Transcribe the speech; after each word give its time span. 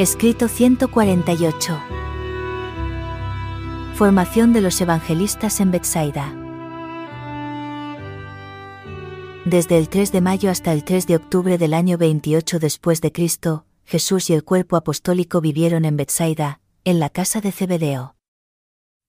Escrito 0.00 0.48
148. 0.48 1.78
Formación 3.96 4.54
de 4.54 4.62
los 4.62 4.80
evangelistas 4.80 5.60
en 5.60 5.70
Bethsaida. 5.72 6.34
Desde 9.44 9.76
el 9.76 9.90
3 9.90 10.10
de 10.10 10.22
mayo 10.22 10.50
hasta 10.50 10.72
el 10.72 10.84
3 10.84 11.06
de 11.06 11.16
octubre 11.16 11.58
del 11.58 11.74
año 11.74 11.98
28 11.98 12.58
después 12.60 13.02
de 13.02 13.12
Cristo, 13.12 13.66
Jesús 13.84 14.30
y 14.30 14.32
el 14.32 14.42
cuerpo 14.42 14.76
apostólico 14.76 15.42
vivieron 15.42 15.84
en 15.84 15.98
Bethsaida, 15.98 16.62
en 16.84 16.98
la 16.98 17.10
casa 17.10 17.42
de 17.42 17.52
Zebedeo. 17.52 18.16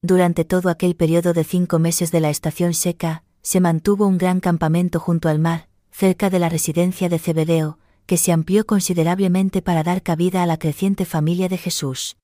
Durante 0.01 0.43
todo 0.43 0.67
aquel 0.69 0.97
periodo 0.97 1.31
de 1.31 1.45
cinco 1.45 1.79
meses 1.79 2.11
de 2.11 2.19
la 2.19 2.29
estación 2.29 2.73
seca, 2.73 3.23
se 3.41 3.61
mantuvo 3.61 4.07
un 4.07 4.17
gran 4.17 4.41
campamento 4.41 4.99
junto 4.99 5.29
al 5.29 5.39
mar, 5.39 5.69
cerca 5.89 6.29
de 6.29 6.39
la 6.39 6.49
residencia 6.49 7.07
de 7.07 7.17
Zebedeo, 7.17 7.77
que 8.05 8.17
se 8.17 8.31
amplió 8.31 8.65
considerablemente 8.65 9.61
para 9.61 9.83
dar 9.83 10.03
cabida 10.03 10.43
a 10.43 10.45
la 10.45 10.57
creciente 10.57 11.05
familia 11.05 11.49
de 11.49 11.57
Jesús. 11.57 12.17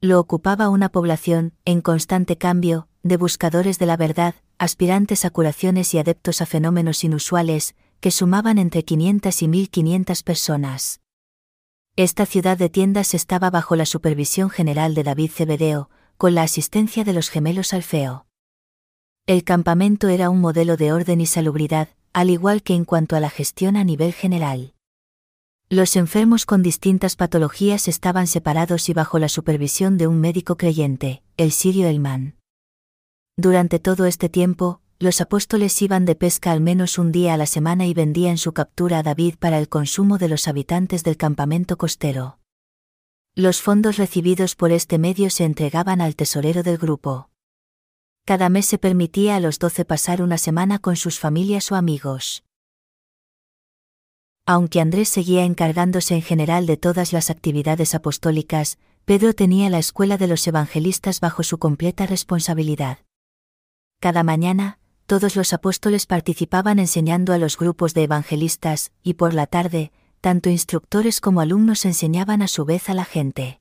Lo 0.00 0.18
ocupaba 0.18 0.68
una 0.68 0.88
población, 0.88 1.54
en 1.64 1.80
constante 1.80 2.38
cambio, 2.38 2.88
de 3.02 3.16
buscadores 3.16 3.78
de 3.78 3.86
la 3.86 3.96
verdad, 3.96 4.34
aspirantes 4.58 5.24
a 5.24 5.30
curaciones 5.30 5.92
y 5.94 5.98
adeptos 5.98 6.40
a 6.40 6.46
fenómenos 6.46 7.04
inusuales, 7.04 7.74
que 8.00 8.10
sumaban 8.10 8.58
entre 8.58 8.84
500 8.84 9.42
y 9.42 9.48
1500 9.48 10.22
personas. 10.22 11.00
Esta 11.96 12.24
ciudad 12.24 12.56
de 12.56 12.70
tiendas 12.70 13.14
estaba 13.14 13.50
bajo 13.50 13.76
la 13.76 13.84
supervisión 13.84 14.48
general 14.48 14.94
de 14.94 15.02
David 15.02 15.30
Cebedeo, 15.30 15.90
con 16.16 16.34
la 16.34 16.42
asistencia 16.42 17.04
de 17.04 17.12
los 17.12 17.28
gemelos 17.28 17.72
Alfeo. 17.74 18.26
El 19.26 19.44
campamento 19.44 20.08
era 20.08 20.30
un 20.30 20.40
modelo 20.40 20.76
de 20.76 20.92
orden 20.92 21.20
y 21.20 21.26
salubridad, 21.26 21.88
al 22.12 22.30
igual 22.30 22.62
que 22.62 22.74
en 22.74 22.84
cuanto 22.84 23.16
a 23.16 23.20
la 23.20 23.30
gestión 23.30 23.76
a 23.76 23.84
nivel 23.84 24.12
general. 24.12 24.74
Los 25.72 25.94
enfermos 25.94 26.46
con 26.46 26.64
distintas 26.64 27.14
patologías 27.14 27.86
estaban 27.86 28.26
separados 28.26 28.88
y 28.88 28.92
bajo 28.92 29.20
la 29.20 29.28
supervisión 29.28 29.98
de 29.98 30.08
un 30.08 30.20
médico 30.20 30.56
creyente, 30.56 31.22
el 31.36 31.52
sirio 31.52 31.86
Elman. 31.86 32.34
Durante 33.36 33.78
todo 33.78 34.06
este 34.06 34.28
tiempo, 34.28 34.80
los 34.98 35.20
apóstoles 35.20 35.80
iban 35.80 36.06
de 36.06 36.16
pesca 36.16 36.50
al 36.50 36.60
menos 36.60 36.98
un 36.98 37.12
día 37.12 37.34
a 37.34 37.36
la 37.36 37.46
semana 37.46 37.86
y 37.86 37.94
vendían 37.94 38.36
su 38.36 38.52
captura 38.52 38.98
a 38.98 39.02
David 39.04 39.36
para 39.38 39.58
el 39.60 39.68
consumo 39.68 40.18
de 40.18 40.26
los 40.26 40.48
habitantes 40.48 41.04
del 41.04 41.16
campamento 41.16 41.78
costero. 41.78 42.40
Los 43.36 43.62
fondos 43.62 43.96
recibidos 43.96 44.56
por 44.56 44.72
este 44.72 44.98
medio 44.98 45.30
se 45.30 45.44
entregaban 45.44 46.00
al 46.00 46.16
tesorero 46.16 46.64
del 46.64 46.78
grupo. 46.78 47.30
Cada 48.24 48.48
mes 48.48 48.66
se 48.66 48.78
permitía 48.78 49.36
a 49.36 49.40
los 49.40 49.60
doce 49.60 49.84
pasar 49.84 50.20
una 50.20 50.36
semana 50.36 50.80
con 50.80 50.96
sus 50.96 51.20
familias 51.20 51.70
o 51.70 51.76
amigos. 51.76 52.42
Aunque 54.52 54.80
Andrés 54.80 55.08
seguía 55.08 55.44
encargándose 55.44 56.16
en 56.16 56.22
general 56.22 56.66
de 56.66 56.76
todas 56.76 57.12
las 57.12 57.30
actividades 57.30 57.94
apostólicas, 57.94 58.78
Pedro 59.04 59.32
tenía 59.32 59.70
la 59.70 59.78
escuela 59.78 60.18
de 60.18 60.26
los 60.26 60.44
evangelistas 60.44 61.20
bajo 61.20 61.44
su 61.44 61.58
completa 61.58 62.04
responsabilidad. 62.04 62.98
Cada 64.00 64.24
mañana, 64.24 64.80
todos 65.06 65.36
los 65.36 65.52
apóstoles 65.52 66.06
participaban 66.06 66.80
enseñando 66.80 67.32
a 67.32 67.38
los 67.38 67.56
grupos 67.56 67.94
de 67.94 68.02
evangelistas, 68.02 68.90
y 69.04 69.14
por 69.14 69.34
la 69.34 69.46
tarde, 69.46 69.92
tanto 70.20 70.50
instructores 70.50 71.20
como 71.20 71.40
alumnos 71.40 71.84
enseñaban 71.84 72.42
a 72.42 72.48
su 72.48 72.64
vez 72.64 72.90
a 72.90 72.94
la 72.94 73.04
gente. 73.04 73.60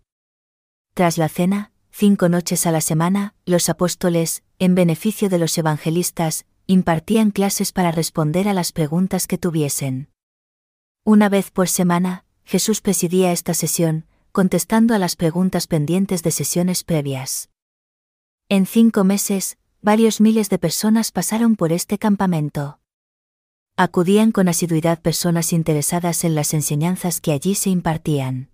Tras 0.96 1.20
la 1.20 1.30
cena, 1.30 1.72
cinco 1.92 2.30
noches 2.30 2.66
a 2.66 2.72
la 2.72 2.82
semana, 2.82 3.36
los 3.46 3.70
apóstoles, 3.70 4.42
en 4.58 4.74
beneficio 4.74 5.30
de 5.30 5.38
los 5.38 5.56
evangelistas, 5.56 6.48
impartían 6.66 7.30
clases 7.30 7.74
para 7.74 7.92
responder 7.92 8.48
a 8.48 8.54
las 8.54 8.72
preguntas 8.72 9.28
que 9.28 9.38
tuviesen. 9.38 10.10
Una 11.12 11.28
vez 11.28 11.50
por 11.50 11.68
semana, 11.68 12.24
Jesús 12.46 12.82
presidía 12.82 13.32
esta 13.32 13.56
sesión, 13.56 14.06
contestando 14.32 14.94
a 14.94 15.00
las 15.00 15.16
preguntas 15.16 15.66
pendientes 15.66 16.22
de 16.22 16.30
sesiones 16.30 16.84
previas. 16.84 17.50
En 18.48 18.68
cinco 18.68 19.04
meses, 19.04 19.58
varios 19.82 20.22
miles 20.22 20.52
de 20.52 20.60
personas 20.60 21.12
pasaron 21.12 21.56
por 21.56 21.72
este 21.72 21.98
campamento. 21.98 22.80
Acudían 23.76 24.32
con 24.32 24.50
asiduidad 24.50 25.02
personas 25.02 25.52
interesadas 25.52 26.24
en 26.24 26.36
las 26.36 26.54
enseñanzas 26.54 27.22
que 27.22 27.32
allí 27.32 27.56
se 27.56 27.72
impartían. 27.72 28.52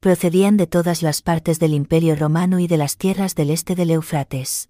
Procedían 0.00 0.58
de 0.58 0.66
todas 0.66 1.00
las 1.00 1.22
partes 1.22 1.60
del 1.60 1.72
Imperio 1.72 2.14
romano 2.14 2.58
y 2.58 2.66
de 2.66 2.76
las 2.76 2.98
tierras 2.98 3.34
del 3.34 3.48
este 3.48 3.74
del 3.74 3.90
Eufrates. 3.92 4.68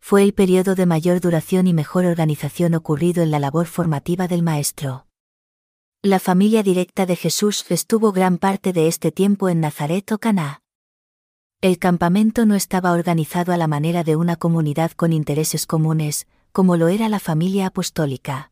Fue 0.00 0.22
el 0.22 0.32
periodo 0.32 0.74
de 0.76 0.86
mayor 0.86 1.20
duración 1.20 1.66
y 1.66 1.74
mejor 1.74 2.06
organización 2.06 2.74
ocurrido 2.74 3.22
en 3.22 3.30
la 3.30 3.38
labor 3.38 3.66
formativa 3.66 4.28
del 4.28 4.42
Maestro. 4.42 5.04
La 6.02 6.18
familia 6.18 6.62
directa 6.62 7.04
de 7.04 7.14
Jesús 7.14 7.66
estuvo 7.70 8.10
gran 8.10 8.38
parte 8.38 8.72
de 8.72 8.88
este 8.88 9.12
tiempo 9.12 9.50
en 9.50 9.60
Nazaret 9.60 10.10
o 10.12 10.18
Caná. 10.18 10.62
El 11.60 11.78
campamento 11.78 12.46
no 12.46 12.54
estaba 12.54 12.92
organizado 12.92 13.52
a 13.52 13.58
la 13.58 13.66
manera 13.66 14.02
de 14.02 14.16
una 14.16 14.36
comunidad 14.36 14.92
con 14.92 15.12
intereses 15.12 15.66
comunes, 15.66 16.26
como 16.52 16.78
lo 16.78 16.88
era 16.88 17.10
la 17.10 17.20
familia 17.20 17.66
apostólica. 17.66 18.50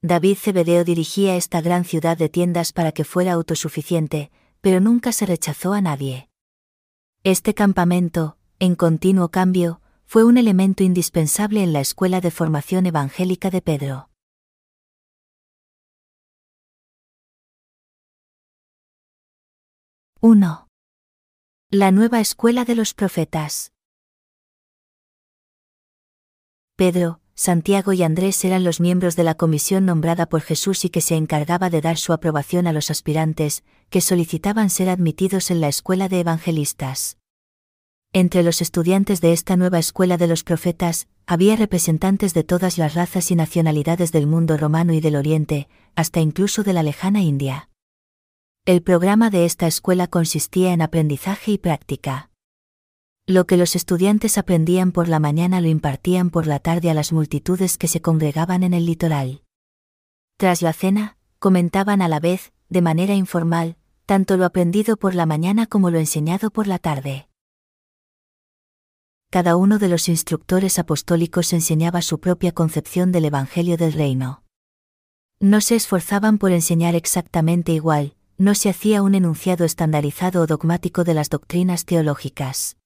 David 0.00 0.36
Cebedeo 0.36 0.84
dirigía 0.84 1.34
esta 1.34 1.60
gran 1.60 1.84
ciudad 1.84 2.16
de 2.16 2.28
tiendas 2.28 2.72
para 2.72 2.92
que 2.92 3.02
fuera 3.02 3.32
autosuficiente, 3.32 4.30
pero 4.60 4.78
nunca 4.78 5.10
se 5.10 5.26
rechazó 5.26 5.72
a 5.72 5.80
nadie. 5.80 6.28
Este 7.24 7.54
campamento, 7.54 8.36
en 8.60 8.76
continuo 8.76 9.30
cambio, 9.30 9.80
fue 10.06 10.22
un 10.22 10.38
elemento 10.38 10.84
indispensable 10.84 11.64
en 11.64 11.72
la 11.72 11.80
escuela 11.80 12.20
de 12.20 12.30
formación 12.30 12.86
evangélica 12.86 13.50
de 13.50 13.60
Pedro. 13.60 14.08
1. 20.26 20.68
La 21.70 21.90
nueva 21.90 22.18
escuela 22.18 22.64
de 22.64 22.74
los 22.74 22.94
profetas. 22.94 23.74
Pedro, 26.76 27.20
Santiago 27.34 27.92
y 27.92 28.02
Andrés 28.02 28.42
eran 28.46 28.64
los 28.64 28.80
miembros 28.80 29.16
de 29.16 29.24
la 29.24 29.34
comisión 29.34 29.84
nombrada 29.84 30.24
por 30.24 30.40
Jesús 30.40 30.86
y 30.86 30.88
que 30.88 31.02
se 31.02 31.16
encargaba 31.16 31.68
de 31.68 31.82
dar 31.82 31.98
su 31.98 32.14
aprobación 32.14 32.66
a 32.66 32.72
los 32.72 32.90
aspirantes, 32.90 33.64
que 33.90 34.00
solicitaban 34.00 34.70
ser 34.70 34.88
admitidos 34.88 35.50
en 35.50 35.60
la 35.60 35.68
escuela 35.68 36.08
de 36.08 36.20
evangelistas. 36.20 37.18
Entre 38.14 38.42
los 38.42 38.62
estudiantes 38.62 39.20
de 39.20 39.34
esta 39.34 39.58
nueva 39.58 39.78
escuela 39.78 40.16
de 40.16 40.28
los 40.28 40.42
profetas, 40.42 41.06
había 41.26 41.54
representantes 41.54 42.32
de 42.32 42.44
todas 42.44 42.78
las 42.78 42.94
razas 42.94 43.30
y 43.30 43.34
nacionalidades 43.34 44.10
del 44.10 44.26
mundo 44.26 44.56
romano 44.56 44.94
y 44.94 45.00
del 45.00 45.16
Oriente, 45.16 45.68
hasta 45.94 46.20
incluso 46.20 46.62
de 46.62 46.72
la 46.72 46.82
lejana 46.82 47.20
India. 47.20 47.68
El 48.66 48.82
programa 48.82 49.28
de 49.28 49.44
esta 49.44 49.66
escuela 49.66 50.06
consistía 50.06 50.72
en 50.72 50.80
aprendizaje 50.80 51.50
y 51.50 51.58
práctica. 51.58 52.30
Lo 53.26 53.46
que 53.46 53.58
los 53.58 53.76
estudiantes 53.76 54.38
aprendían 54.38 54.90
por 54.90 55.06
la 55.06 55.18
mañana 55.18 55.60
lo 55.60 55.68
impartían 55.68 56.30
por 56.30 56.46
la 56.46 56.60
tarde 56.60 56.88
a 56.88 56.94
las 56.94 57.12
multitudes 57.12 57.76
que 57.76 57.88
se 57.88 58.00
congregaban 58.00 58.62
en 58.62 58.72
el 58.72 58.86
litoral. 58.86 59.42
Tras 60.38 60.62
la 60.62 60.72
cena, 60.72 61.18
comentaban 61.38 62.00
a 62.00 62.08
la 62.08 62.20
vez, 62.20 62.54
de 62.70 62.80
manera 62.80 63.12
informal, 63.14 63.76
tanto 64.06 64.38
lo 64.38 64.46
aprendido 64.46 64.96
por 64.96 65.14
la 65.14 65.26
mañana 65.26 65.66
como 65.66 65.90
lo 65.90 65.98
enseñado 65.98 66.50
por 66.50 66.66
la 66.66 66.78
tarde. 66.78 67.28
Cada 69.28 69.56
uno 69.56 69.78
de 69.78 69.88
los 69.88 70.08
instructores 70.08 70.78
apostólicos 70.78 71.52
enseñaba 71.52 72.00
su 72.00 72.18
propia 72.18 72.52
concepción 72.52 73.12
del 73.12 73.26
Evangelio 73.26 73.76
del 73.76 73.92
Reino. 73.92 74.42
No 75.38 75.60
se 75.60 75.76
esforzaban 75.76 76.38
por 76.38 76.50
enseñar 76.52 76.94
exactamente 76.94 77.72
igual, 77.72 78.16
no 78.36 78.54
se 78.54 78.68
hacía 78.68 79.02
un 79.02 79.14
enunciado 79.14 79.64
estandarizado 79.64 80.42
o 80.42 80.46
dogmático 80.46 81.04
de 81.04 81.14
las 81.14 81.30
doctrinas 81.30 81.84
teológicas. 81.84 82.76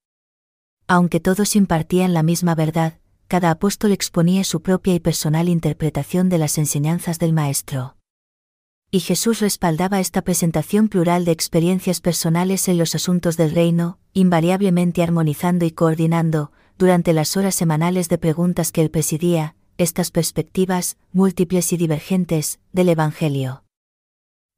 Aunque 0.87 1.19
todos 1.19 1.55
impartían 1.55 2.13
la 2.13 2.23
misma 2.23 2.55
verdad, 2.55 2.99
cada 3.27 3.51
apóstol 3.51 3.91
exponía 3.91 4.43
su 4.43 4.61
propia 4.61 4.95
y 4.95 4.99
personal 4.99 5.49
interpretación 5.49 6.29
de 6.29 6.39
las 6.39 6.57
enseñanzas 6.57 7.19
del 7.19 7.33
Maestro. 7.33 7.95
Y 8.91 9.01
Jesús 9.01 9.39
respaldaba 9.39 9.99
esta 9.99 10.23
presentación 10.23 10.89
plural 10.89 11.25
de 11.25 11.31
experiencias 11.31 12.01
personales 12.01 12.67
en 12.67 12.79
los 12.79 12.95
asuntos 12.95 13.37
del 13.37 13.51
reino, 13.51 13.99
invariablemente 14.13 15.03
armonizando 15.03 15.65
y 15.65 15.71
coordinando, 15.71 16.51
durante 16.79 17.13
las 17.13 17.37
horas 17.37 17.53
semanales 17.53 18.09
de 18.09 18.17
preguntas 18.17 18.71
que 18.71 18.81
él 18.81 18.89
presidía, 18.89 19.55
estas 19.77 20.09
perspectivas, 20.09 20.97
múltiples 21.11 21.71
y 21.71 21.77
divergentes, 21.77 22.59
del 22.73 22.89
Evangelio. 22.89 23.63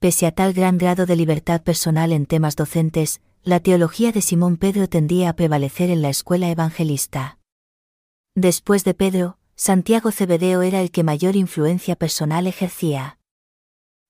Pese 0.02 0.26
a 0.26 0.32
tal 0.32 0.54
gran 0.54 0.80
grado 0.80 1.06
de 1.06 1.16
libertad 1.16 1.62
personal 1.62 2.12
en 2.12 2.26
temas 2.26 2.56
docentes, 2.56 3.22
la 3.44 3.60
teología 3.60 4.12
de 4.12 4.24
Simón 4.24 4.58
Pedro 4.58 4.90
tendía 4.90 5.30
a 5.30 5.34
prevalecer 5.34 5.92
en 5.92 6.02
la 6.02 6.10
escuela 6.10 6.50
evangelista. 6.50 7.38
Después 8.34 8.84
de 8.84 8.96
Pedro, 8.96 9.38
Santiago 9.54 10.12
Cebedeo 10.12 10.64
era 10.64 10.82
el 10.82 10.90
que 10.90 11.04
mayor 11.04 11.36
influencia 11.36 11.96
personal 11.96 12.48
ejercía. 12.48 13.20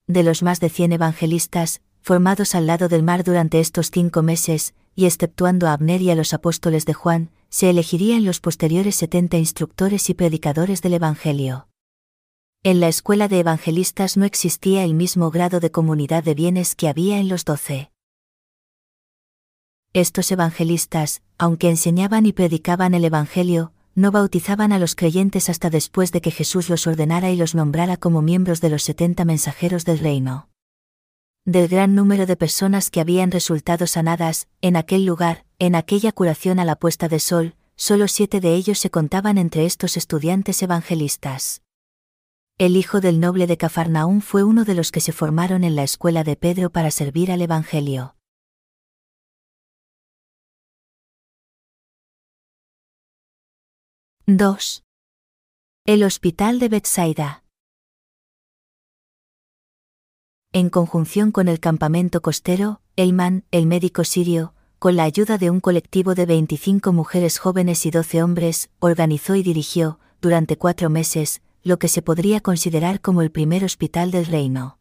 De 0.07 0.23
los 0.23 0.43
más 0.43 0.61
de 0.61 0.69
cien 0.69 0.93
evangelistas, 0.93 1.81
formados 1.99 2.55
al 2.55 2.67
lado 2.67 2.87
del 2.87 3.03
mar 3.03 3.25
durante 3.25 3.59
estos 3.59 3.91
cinco 3.91 4.23
meses, 4.23 4.73
y 4.95 5.07
exceptuando 5.07 5.67
a 5.67 5.73
Abner 5.73 6.01
y 6.01 6.09
a 6.09 6.15
los 6.15 6.33
apóstoles 6.33 6.85
de 6.85 6.93
Juan, 6.93 7.31
se 7.49 7.69
elegirían 7.69 8.23
los 8.23 8.39
posteriores 8.39 8.95
setenta 8.95 9.37
instructores 9.37 10.09
y 10.09 10.13
predicadores 10.13 10.81
del 10.81 10.93
Evangelio. 10.93 11.67
En 12.63 12.79
la 12.79 12.89
escuela 12.89 13.27
de 13.27 13.39
evangelistas 13.39 14.17
no 14.17 14.25
existía 14.25 14.83
el 14.83 14.93
mismo 14.93 15.31
grado 15.31 15.59
de 15.59 15.71
comunidad 15.71 16.23
de 16.23 16.35
bienes 16.35 16.75
que 16.75 16.87
había 16.87 17.17
en 17.17 17.27
los 17.27 17.43
doce. 17.43 17.91
Estos 19.93 20.31
evangelistas, 20.31 21.23
aunque 21.39 21.69
enseñaban 21.69 22.27
y 22.27 22.33
predicaban 22.33 22.93
el 22.93 23.03
Evangelio, 23.03 23.73
no 23.95 24.11
bautizaban 24.11 24.73
a 24.73 24.77
los 24.77 24.93
creyentes 24.93 25.49
hasta 25.49 25.71
después 25.71 26.11
de 26.11 26.21
que 26.21 26.29
Jesús 26.29 26.69
los 26.69 26.85
ordenara 26.85 27.31
y 27.31 27.35
los 27.35 27.55
nombrara 27.55 27.97
como 27.97 28.21
miembros 28.21 28.61
de 28.61 28.69
los 28.69 28.83
setenta 28.83 29.25
mensajeros 29.25 29.83
del 29.83 29.97
reino. 29.97 30.47
Del 31.45 31.67
gran 31.67 31.95
número 31.95 32.27
de 32.27 32.35
personas 32.35 32.91
que 32.91 33.01
habían 33.01 33.31
resultado 33.31 33.87
sanadas, 33.87 34.47
en 34.61 34.75
aquel 34.75 35.03
lugar, 35.03 35.45
en 35.57 35.73
aquella 35.73 36.11
curación 36.11 36.59
a 36.59 36.65
la 36.65 36.75
puesta 36.75 37.07
de 37.07 37.19
sol, 37.19 37.55
solo 37.75 38.07
siete 38.07 38.39
de 38.39 38.53
ellos 38.53 38.77
se 38.77 38.91
contaban 38.91 39.39
entre 39.39 39.65
estos 39.65 39.97
estudiantes 39.97 40.61
evangelistas. 40.61 41.63
El 42.57 42.75
hijo 42.75 43.01
del 43.01 43.19
noble 43.19 43.47
de 43.47 43.57
Cafarnaún 43.57 44.21
fue 44.21 44.43
uno 44.43 44.65
de 44.65 44.75
los 44.75 44.91
que 44.91 45.01
se 45.01 45.11
formaron 45.11 45.63
en 45.63 45.75
la 45.75 45.83
escuela 45.83 46.23
de 46.23 46.35
Pedro 46.35 46.71
para 46.71 46.91
servir 46.91 47.31
al 47.31 47.41
Evangelio. 47.41 48.15
—2. 54.27 54.83
El 55.85 56.03
Hospital 56.03 56.59
de 56.59 56.69
Bethsaida. 56.69 57.43
En 60.53 60.69
conjunción 60.69 61.31
con 61.31 61.47
el 61.47 61.59
campamento 61.59 62.21
costero, 62.21 62.81
Elman, 62.95 63.45
el 63.51 63.65
médico 63.65 64.03
sirio, 64.03 64.53
con 64.79 64.95
la 64.95 65.03
ayuda 65.03 65.37
de 65.37 65.49
un 65.49 65.59
colectivo 65.59 66.13
de 66.13 66.25
25 66.25 66.91
mujeres 66.91 67.39
jóvenes 67.39 67.85
y 67.85 67.91
12 67.91 68.21
hombres, 68.21 68.69
organizó 68.79 69.35
y 69.35 69.43
dirigió, 69.43 69.99
durante 70.21 70.57
cuatro 70.57 70.89
meses, 70.89 71.41
lo 71.63 71.79
que 71.79 71.87
se 71.87 72.01
podría 72.01 72.41
considerar 72.41 73.01
como 73.01 73.21
el 73.21 73.31
primer 73.31 73.63
hospital 73.63 74.11
del 74.11 74.25
reino. 74.25 74.79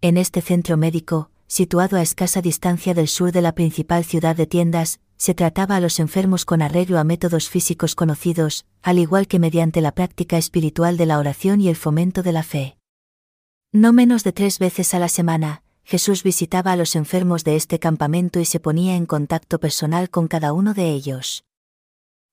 En 0.00 0.16
este 0.16 0.40
centro 0.40 0.76
médico, 0.76 1.30
situado 1.46 1.96
a 1.96 2.02
escasa 2.02 2.42
distancia 2.42 2.94
del 2.94 3.08
sur 3.08 3.32
de 3.32 3.42
la 3.42 3.54
principal 3.54 4.04
ciudad 4.04 4.36
de 4.36 4.46
tiendas, 4.46 5.00
se 5.16 5.34
trataba 5.34 5.76
a 5.76 5.80
los 5.80 5.98
enfermos 5.98 6.44
con 6.44 6.62
arreglo 6.62 6.98
a 6.98 7.04
métodos 7.04 7.48
físicos 7.48 7.94
conocidos, 7.94 8.66
al 8.82 8.98
igual 8.98 9.26
que 9.26 9.40
mediante 9.40 9.80
la 9.80 9.92
práctica 9.92 10.38
espiritual 10.38 10.96
de 10.96 11.06
la 11.06 11.18
oración 11.18 11.60
y 11.60 11.68
el 11.68 11.76
fomento 11.76 12.22
de 12.22 12.32
la 12.32 12.44
fe. 12.44 12.78
No 13.72 13.92
menos 13.92 14.22
de 14.24 14.32
tres 14.32 14.58
veces 14.58 14.94
a 14.94 14.98
la 14.98 15.08
semana, 15.08 15.62
Jesús 15.82 16.22
visitaba 16.22 16.72
a 16.72 16.76
los 16.76 16.94
enfermos 16.94 17.44
de 17.44 17.56
este 17.56 17.78
campamento 17.78 18.40
y 18.40 18.44
se 18.44 18.60
ponía 18.60 18.94
en 18.94 19.06
contacto 19.06 19.58
personal 19.58 20.10
con 20.10 20.28
cada 20.28 20.52
uno 20.52 20.74
de 20.74 20.90
ellos. 20.90 21.44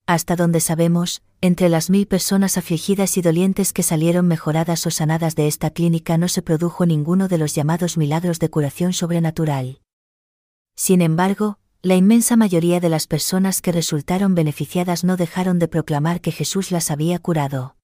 Hasta 0.08 0.36
donde 0.36 0.60
sabemos, 0.60 1.24
entre 1.42 1.68
las 1.68 1.90
mil 1.90 2.06
personas 2.06 2.58
afligidas 2.58 3.18
y 3.18 3.24
dolientes 3.24 3.74
que 3.74 3.82
salieron 3.82 4.28
mejoradas 4.28 4.86
o 4.86 4.92
sanadas 4.92 5.36
de 5.36 5.48
esta 5.48 5.72
clínica 5.72 6.18
no 6.20 6.28
se 6.28 6.44
produjo 6.44 6.86
ninguno 6.86 7.28
de 7.28 7.40
los 7.40 7.56
llamados 7.56 7.98
milagros 7.98 8.40
de 8.40 8.50
curación 8.50 8.94
sobrenatural. 8.94 9.82
Sin 10.76 11.02
embargo, 11.02 11.58
la 11.82 11.96
inmensa 11.96 12.36
mayoría 12.36 12.80
de 12.80 12.90
las 12.90 13.08
personas 13.08 13.62
que 13.62 13.72
resultaron 13.72 14.36
beneficiadas 14.36 15.04
no 15.04 15.18
dejaron 15.18 15.58
de 15.58 15.68
proclamar 15.68 16.22
que 16.22 16.32
Jesús 16.32 16.70
las 16.70 16.92
había 16.92 17.18
curado. 17.18 17.76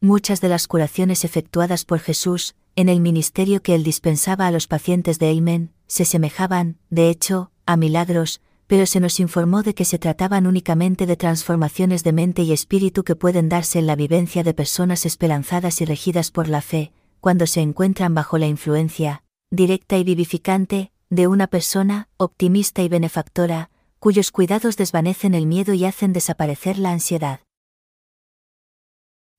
Muchas 0.00 0.40
de 0.40 0.48
las 0.48 0.66
curaciones 0.66 1.24
efectuadas 1.24 1.84
por 1.84 2.00
Jesús, 2.00 2.56
en 2.74 2.88
el 2.88 3.00
ministerio 3.00 3.62
que 3.62 3.74
él 3.74 3.84
dispensaba 3.84 4.48
a 4.48 4.50
los 4.50 4.66
pacientes 4.66 5.18
de 5.20 5.30
Eimen, 5.30 5.72
se 5.86 6.04
semejaban, 6.04 6.78
de 6.90 7.10
hecho, 7.10 7.52
a 7.64 7.76
milagros, 7.76 8.40
pero 8.66 8.86
se 8.86 9.00
nos 9.00 9.20
informó 9.20 9.62
de 9.62 9.74
que 9.74 9.84
se 9.84 9.98
trataban 9.98 10.46
únicamente 10.46 11.06
de 11.06 11.16
transformaciones 11.16 12.02
de 12.02 12.12
mente 12.12 12.42
y 12.42 12.52
espíritu 12.52 13.04
que 13.04 13.14
pueden 13.14 13.48
darse 13.48 13.78
en 13.78 13.86
la 13.86 13.94
vivencia 13.94 14.42
de 14.42 14.54
personas 14.54 15.06
esperanzadas 15.06 15.80
y 15.80 15.84
regidas 15.84 16.30
por 16.30 16.48
la 16.48 16.62
fe, 16.62 16.92
cuando 17.20 17.46
se 17.46 17.60
encuentran 17.60 18.14
bajo 18.14 18.38
la 18.38 18.46
influencia, 18.46 19.22
directa 19.50 19.96
y 19.98 20.04
vivificante, 20.04 20.90
de 21.10 21.28
una 21.28 21.46
persona, 21.46 22.08
optimista 22.16 22.82
y 22.82 22.88
benefactora, 22.88 23.70
cuyos 24.00 24.32
cuidados 24.32 24.76
desvanecen 24.76 25.34
el 25.34 25.46
miedo 25.46 25.72
y 25.72 25.84
hacen 25.84 26.12
desaparecer 26.12 26.78
la 26.78 26.90
ansiedad. 26.90 27.40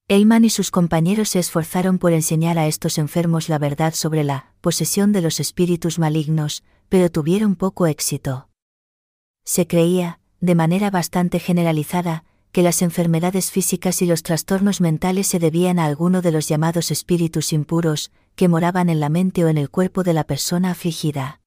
Elman 0.07 0.45
y 0.45 0.49
sus 0.49 0.71
compañeros 0.71 1.29
se 1.29 1.39
esforzaron 1.39 1.97
por 1.97 2.13
enseñar 2.13 2.57
a 2.57 2.67
estos 2.67 2.97
enfermos 2.97 3.49
la 3.49 3.59
verdad 3.59 3.93
sobre 3.93 4.23
la 4.23 4.53
posesión 4.61 5.11
de 5.11 5.21
los 5.21 5.41
espíritus 5.41 5.99
malignos, 5.99 6.63
pero 6.87 7.11
tuvieron 7.11 7.57
poco 7.57 7.87
éxito 7.87 8.47
se 9.47 9.65
creía, 9.65 10.19
de 10.41 10.55
manera 10.55 10.91
bastante 10.91 11.39
generalizada, 11.39 12.25
que 12.51 12.61
las 12.61 12.81
enfermedades 12.81 13.49
físicas 13.49 14.01
y 14.01 14.05
los 14.05 14.21
trastornos 14.21 14.81
mentales 14.81 15.25
se 15.27 15.39
debían 15.39 15.79
a 15.79 15.85
alguno 15.85 16.21
de 16.21 16.33
los 16.33 16.49
llamados 16.49 16.91
espíritus 16.91 17.53
impuros, 17.53 18.11
que 18.35 18.49
moraban 18.49 18.89
en 18.89 18.99
la 18.99 19.07
mente 19.07 19.45
o 19.45 19.47
en 19.47 19.57
el 19.57 19.69
cuerpo 19.69 20.03
de 20.03 20.13
la 20.13 20.25
persona 20.25 20.71
afligida. 20.71 21.39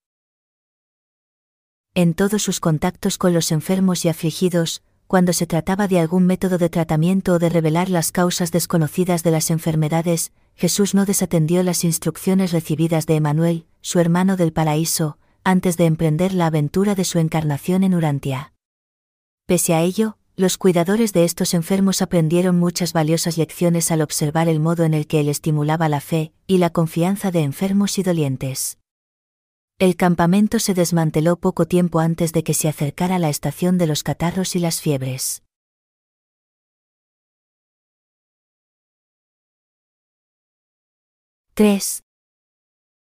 En 1.95 2.15
todos 2.15 2.43
sus 2.43 2.59
contactos 2.59 3.19
con 3.19 3.35
los 3.35 3.53
enfermos 3.53 4.07
y 4.07 4.09
afligidos, 4.09 4.83
cuando 5.07 5.35
se 5.35 5.47
trataba 5.47 5.87
de 5.87 6.01
algún 6.01 6.25
método 6.25 6.57
de 6.57 6.71
tratamiento 6.71 7.35
o 7.35 7.39
de 7.39 7.51
revelar 7.51 7.91
las 7.91 8.13
causas 8.13 8.51
desconocidas 8.51 9.23
de 9.25 9.33
las 9.33 9.51
enfermedades, 9.51 10.33
Jesús 10.55 10.95
no 10.95 11.05
desatendió 11.05 11.63
las 11.63 11.85
instrucciones 11.85 12.53
recibidas 12.53 13.05
de 13.05 13.17
Emanuel, 13.17 13.67
su 13.83 13.99
hermano 13.99 14.39
del 14.39 14.55
paraíso, 14.55 15.19
antes 15.45 15.77
de 15.77 15.87
emprender 15.87 16.35
la 16.35 16.47
aventura 16.47 16.95
de 16.95 17.05
su 17.05 17.19
encarnación 17.19 17.85
en 17.85 17.95
Urantia. 17.95 18.53
Pese 19.47 19.75
a 19.75 19.83
ello, 19.83 20.17
los 20.37 20.57
cuidadores 20.59 21.13
de 21.13 21.25
estos 21.25 21.55
enfermos 21.55 22.03
aprendieron 22.03 22.59
muchas 22.59 22.93
valiosas 22.93 23.37
lecciones 23.37 23.91
al 23.91 24.01
observar 24.01 24.49
el 24.49 24.61
modo 24.61 24.85
en 24.85 24.95
el 24.95 25.07
que 25.07 25.21
él 25.21 25.29
estimulaba 25.29 25.89
la 25.89 26.01
fe 26.01 26.33
y 26.47 26.59
la 26.59 26.71
confianza 26.71 27.31
de 27.31 27.41
enfermos 27.41 27.99
y 27.99 28.03
dolientes. 28.03 28.79
El 29.79 29.97
campamento 29.97 30.59
se 30.59 30.75
desmanteló 30.75 31.37
poco 31.37 31.67
tiempo 31.67 32.01
antes 32.01 32.33
de 32.33 32.43
que 32.45 32.55
se 32.55 32.69
acercara 32.69 33.19
la 33.19 33.31
estación 33.31 33.79
de 33.79 33.87
los 33.87 34.03
catarros 34.03 34.55
y 34.55 34.59
las 34.59 34.81
fiebres. 34.81 35.43
—3. 41.55 42.03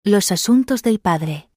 Los 0.04 0.32
asuntos 0.32 0.82
del 0.82 1.00
Padre. 1.00 1.49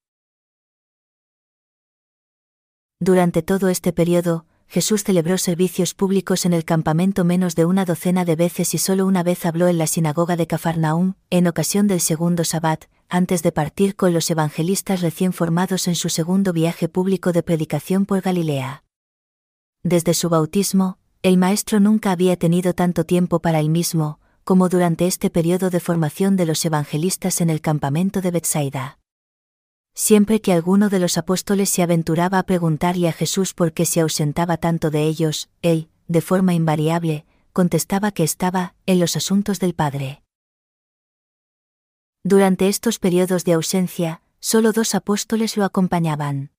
Durante 3.00 3.42
todo 3.42 3.68
este 3.68 3.92
periodo, 3.92 4.46
Jesús 4.66 5.04
celebró 5.04 5.38
servicios 5.38 5.94
públicos 5.94 6.46
en 6.46 6.52
el 6.52 6.64
campamento 6.64 7.24
menos 7.24 7.54
de 7.54 7.64
una 7.64 7.84
docena 7.84 8.24
de 8.24 8.36
veces 8.36 8.74
y 8.74 8.78
solo 8.78 9.06
una 9.06 9.22
vez 9.22 9.44
habló 9.46 9.68
en 9.68 9.78
la 9.78 9.86
sinagoga 9.86 10.36
de 10.36 10.46
Cafarnaúm, 10.46 11.14
en 11.30 11.46
ocasión 11.46 11.86
del 11.86 12.00
segundo 12.00 12.44
sabbat, 12.44 12.86
antes 13.08 13.42
de 13.42 13.52
partir 13.52 13.94
con 13.94 14.12
los 14.12 14.30
evangelistas 14.30 15.00
recién 15.00 15.32
formados 15.32 15.86
en 15.86 15.94
su 15.94 16.08
segundo 16.08 16.52
viaje 16.52 16.88
público 16.88 17.32
de 17.32 17.42
predicación 17.42 18.06
por 18.06 18.20
Galilea. 18.20 18.84
Desde 19.82 20.14
su 20.14 20.28
bautismo, 20.28 20.98
el 21.22 21.36
Maestro 21.36 21.80
nunca 21.80 22.10
había 22.10 22.36
tenido 22.36 22.74
tanto 22.74 23.04
tiempo 23.04 23.40
para 23.40 23.60
él 23.60 23.68
mismo, 23.68 24.18
como 24.44 24.68
durante 24.68 25.06
este 25.06 25.30
periodo 25.30 25.70
de 25.70 25.80
formación 25.80 26.36
de 26.36 26.46
los 26.46 26.64
evangelistas 26.64 27.40
en 27.40 27.50
el 27.50 27.60
campamento 27.60 28.20
de 28.20 28.30
Bethsaida. 28.30 28.98
Siempre 29.94 30.40
que 30.40 30.52
alguno 30.52 30.88
de 30.88 30.98
los 30.98 31.16
apóstoles 31.18 31.70
se 31.70 31.82
aventuraba 31.82 32.40
a 32.40 32.42
preguntarle 32.42 33.08
a 33.08 33.12
Jesús 33.12 33.54
por 33.54 33.72
qué 33.72 33.86
se 33.86 34.00
ausentaba 34.00 34.56
tanto 34.56 34.90
de 34.90 35.04
ellos, 35.04 35.48
él, 35.62 35.88
de 36.08 36.20
forma 36.20 36.52
invariable, 36.52 37.24
contestaba 37.52 38.10
que 38.10 38.24
estaba 38.24 38.74
en 38.86 38.98
los 38.98 39.16
asuntos 39.16 39.60
del 39.60 39.74
Padre. 39.74 40.22
Durante 42.24 42.68
estos 42.68 42.98
periodos 42.98 43.44
de 43.44 43.52
ausencia, 43.52 44.20
solo 44.40 44.72
dos 44.72 44.96
apóstoles 44.96 45.56
lo 45.56 45.64
acompañaban. 45.64 46.50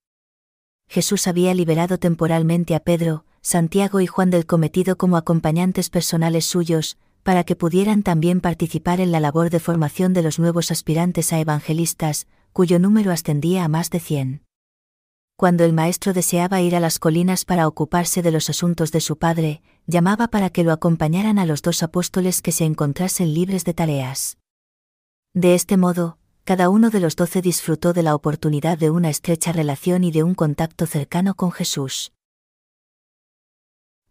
Jesús 0.88 1.26
había 1.26 1.52
liberado 1.52 1.98
temporalmente 1.98 2.74
a 2.74 2.80
Pedro, 2.80 3.26
Santiago 3.42 4.00
y 4.00 4.06
Juan 4.06 4.30
del 4.30 4.46
cometido 4.46 4.96
como 4.96 5.18
acompañantes 5.18 5.90
personales 5.90 6.46
suyos, 6.46 6.96
para 7.22 7.44
que 7.44 7.56
pudieran 7.56 8.02
también 8.02 8.40
participar 8.40 9.00
en 9.00 9.12
la 9.12 9.20
labor 9.20 9.50
de 9.50 9.60
formación 9.60 10.14
de 10.14 10.22
los 10.22 10.38
nuevos 10.38 10.70
aspirantes 10.70 11.32
a 11.32 11.40
evangelistas, 11.40 12.28
cuyo 12.56 12.78
número 12.78 13.12
ascendía 13.12 13.64
a 13.64 13.68
más 13.68 13.90
de 13.90 14.00
cien. 14.00 14.42
Cuando 15.36 15.62
el 15.64 15.74
maestro 15.74 16.14
deseaba 16.14 16.62
ir 16.62 16.74
a 16.74 16.80
las 16.80 16.98
colinas 16.98 17.44
para 17.44 17.68
ocuparse 17.68 18.22
de 18.22 18.30
los 18.30 18.48
asuntos 18.48 18.92
de 18.92 19.02
su 19.02 19.18
padre, 19.18 19.60
llamaba 19.86 20.28
para 20.28 20.48
que 20.48 20.64
lo 20.64 20.72
acompañaran 20.72 21.38
a 21.38 21.44
los 21.44 21.60
dos 21.60 21.82
apóstoles 21.82 22.40
que 22.40 22.52
se 22.52 22.64
encontrasen 22.64 23.34
libres 23.34 23.66
de 23.66 23.74
tareas. 23.74 24.38
De 25.34 25.54
este 25.54 25.76
modo, 25.76 26.16
cada 26.44 26.70
uno 26.70 26.88
de 26.88 27.00
los 27.00 27.14
doce 27.14 27.42
disfrutó 27.42 27.92
de 27.92 28.02
la 28.02 28.14
oportunidad 28.14 28.78
de 28.78 28.88
una 28.88 29.10
estrecha 29.10 29.52
relación 29.52 30.02
y 30.02 30.10
de 30.10 30.22
un 30.22 30.34
contacto 30.34 30.86
cercano 30.86 31.34
con 31.34 31.52
Jesús. 31.52 32.14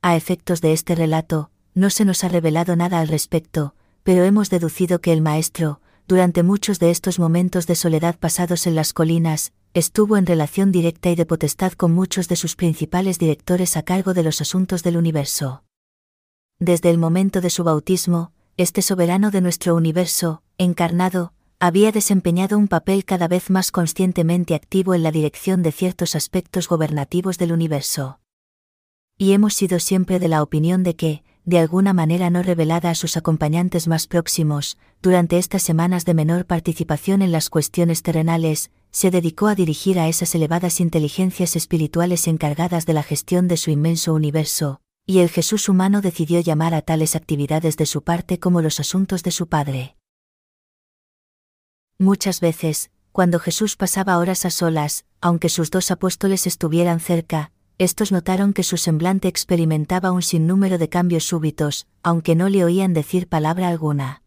A 0.04 0.16
efectos 0.16 0.62
de 0.62 0.74
este 0.74 0.94
relato, 0.94 1.50
no 1.74 1.90
se 1.90 2.06
nos 2.06 2.24
ha 2.24 2.28
revelado 2.28 2.76
nada 2.76 3.00
al 3.00 3.08
respecto, 3.08 3.74
pero 4.04 4.24
hemos 4.24 4.52
deducido 4.52 5.02
que 5.02 5.14
el 5.14 5.24
Maestro, 5.24 5.82
durante 6.08 6.44
muchos 6.44 6.80
de 6.80 6.92
estos 6.92 7.20
momentos 7.20 7.66
de 7.68 7.76
soledad 7.76 8.18
pasados 8.18 8.68
en 8.68 8.76
las 8.76 8.94
colinas, 8.94 9.54
estuvo 9.74 10.18
en 10.18 10.26
relación 10.26 10.72
directa 10.72 11.10
y 11.10 11.16
de 11.16 11.26
potestad 11.26 11.74
con 11.74 11.94
muchos 11.94 12.28
de 12.28 12.36
sus 12.36 12.56
principales 12.56 13.20
directores 13.20 13.76
a 13.76 13.84
cargo 13.84 14.14
de 14.14 14.24
los 14.24 14.40
asuntos 14.40 14.84
del 14.84 14.98
universo. 14.98 15.64
Desde 16.60 16.90
el 16.90 16.98
momento 16.98 17.42
de 17.42 17.50
su 17.50 17.64
bautismo, 17.64 18.32
este 18.58 18.82
soberano 18.82 19.32
de 19.32 19.42
nuestro 19.42 19.76
universo, 19.76 20.44
encarnado, 20.58 21.34
había 21.60 21.92
desempeñado 21.92 22.58
un 22.58 22.68
papel 22.68 23.04
cada 23.04 23.28
vez 23.28 23.50
más 23.50 23.72
conscientemente 23.72 24.56
activo 24.56 24.94
en 24.94 25.04
la 25.04 25.12
dirección 25.12 25.64
de 25.64 25.72
ciertos 25.72 26.16
aspectos 26.16 26.70
gobernativos 26.70 27.38
del 27.38 27.52
universo. 27.52 28.20
Y 29.18 29.32
hemos 29.32 29.54
sido 29.54 29.80
siempre 29.80 30.20
de 30.20 30.28
la 30.28 30.44
opinión 30.44 30.84
de 30.84 30.96
que, 30.96 31.24
de 31.46 31.60
alguna 31.60 31.94
manera 31.94 32.30
no 32.30 32.42
revelada 32.42 32.90
a 32.90 32.96
sus 32.96 33.18
acompañantes 33.18 33.88
más 33.88 34.08
próximos, 34.08 34.78
durante 35.02 35.38
estas 35.38 35.62
semanas 35.62 36.04
de 36.04 36.16
menor 36.16 36.46
participación 36.46 37.22
en 37.22 37.32
las 37.32 37.50
cuestiones 37.50 38.02
terrenales, 38.02 38.72
se 38.90 39.12
dedicó 39.12 39.48
a 39.48 39.56
dirigir 39.56 40.00
a 40.00 40.08
esas 40.08 40.34
elevadas 40.34 40.80
inteligencias 40.80 41.56
espirituales 41.56 42.28
encargadas 42.28 42.86
de 42.86 42.94
la 42.94 43.04
gestión 43.04 43.48
de 43.48 43.58
su 43.58 43.70
inmenso 43.70 44.14
universo, 44.14 44.82
y 45.06 45.20
el 45.20 45.30
Jesús 45.30 45.70
humano 45.70 46.02
decidió 46.02 46.40
llamar 46.40 46.74
a 46.74 46.82
tales 46.82 47.16
actividades 47.16 47.78
de 47.78 47.86
su 47.86 48.04
parte 48.04 48.40
como 48.40 48.62
los 48.62 48.80
asuntos 48.80 49.22
de 49.22 49.32
su 49.32 49.48
Padre. 49.48 49.98
Muchas 52.00 52.40
veces, 52.40 52.90
cuando 53.12 53.40
Jesús 53.40 53.76
pasaba 53.76 54.18
horas 54.18 54.46
a 54.46 54.50
solas, 54.50 55.06
aunque 55.22 55.50
sus 55.50 55.70
dos 55.70 55.92
apóstoles 55.92 56.48
estuvieran 56.48 57.00
cerca, 57.00 57.52
estos 57.78 58.12
notaron 58.12 58.54
que 58.54 58.64
su 58.64 58.78
semblante 58.78 59.28
experimentaba 59.28 60.12
un 60.12 60.22
sinnúmero 60.22 60.78
de 60.78 60.90
cambios 60.90 61.26
súbitos, 61.26 61.88
aunque 62.04 62.36
no 62.36 62.50
le 62.50 62.64
oían 62.64 62.94
decir 62.94 63.28
palabra 63.28 63.68
alguna. 63.68 64.24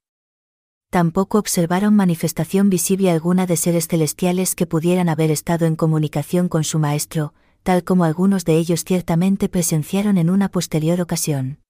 Tampoco 0.91 1.39
observaron 1.39 1.95
manifestación 1.95 2.71
visible 2.71 3.11
alguna 3.11 3.47
de 3.47 3.57
seres 3.57 3.89
celestiales 3.89 4.55
que 4.55 4.67
pudieran 4.67 5.09
haber 5.09 5.31
estado 5.31 5.67
en 5.67 5.77
comunicación 5.77 6.49
con 6.49 6.65
su 6.65 6.79
Maestro, 6.79 7.35
tal 7.63 7.85
como 7.85 8.05
algunos 8.05 8.45
de 8.45 8.57
ellos 8.57 8.85
ciertamente 8.85 9.49
presenciaron 9.49 10.19
en 10.19 10.31
una 10.31 10.49
posterior 10.49 11.01
ocasión. 11.01 11.61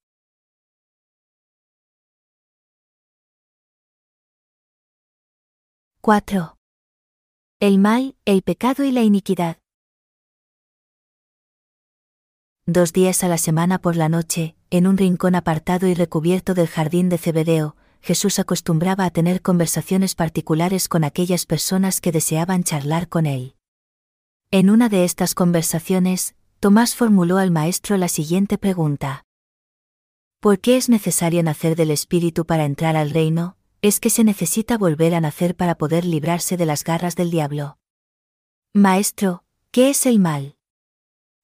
¡4! 6.01 6.57
El 7.61 7.79
mal, 7.79 8.17
el 8.25 8.43
pecado 8.43 8.85
y 8.85 8.93
la 8.93 9.03
iniquidad. 9.03 9.59
Dos 12.71 12.93
días 12.93 13.25
a 13.25 13.29
la 13.29 13.39
semana 13.39 13.79
por 13.79 13.97
la 13.97 14.11
noche, 14.11 14.55
en 14.69 14.87
un 14.87 14.99
rincón 14.99 15.35
apartado 15.35 15.87
y 15.87 15.95
recubierto 15.95 16.53
del 16.53 16.67
jardín 16.67 17.09
de 17.09 17.17
Cebedeo, 17.17 17.77
Jesús 18.03 18.39
acostumbraba 18.39 19.07
a 19.07 19.11
tener 19.11 19.41
conversaciones 19.41 20.15
particulares 20.15 20.87
con 20.87 21.03
aquellas 21.03 21.47
personas 21.47 22.03
que 22.03 22.13
deseaban 22.13 22.65
charlar 22.65 23.09
con 23.09 23.25
él. 23.25 23.55
En 24.51 24.69
una 24.69 24.91
de 24.91 25.05
estas 25.05 25.35
conversaciones, 25.35 26.35
Tomás 26.61 26.95
formuló 26.95 27.39
al 27.39 27.51
maestro 27.51 27.97
la 27.97 28.09
siguiente 28.09 28.59
pregunta. 28.59 29.25
¿Por 30.39 30.61
qué 30.61 30.77
es 30.77 30.91
necesario 30.91 31.43
nacer 31.43 31.75
del 31.75 31.91
Espíritu 31.91 32.45
para 32.45 32.67
entrar 32.67 32.97
al 32.97 33.09
reino? 33.09 33.57
Es 33.81 33.99
que 33.99 34.11
se 34.11 34.25
necesita 34.25 34.77
volver 34.77 35.15
a 35.15 35.23
nacer 35.23 35.57
para 35.57 35.77
poder 35.77 36.05
librarse 36.05 36.59
de 36.59 36.67
las 36.67 36.85
garras 36.85 37.17
del 37.17 37.31
diablo. 37.31 37.79
Maestro, 38.75 39.43
¿qué 39.71 39.89
es 39.89 40.05
el 40.05 40.19
mal? 40.19 40.58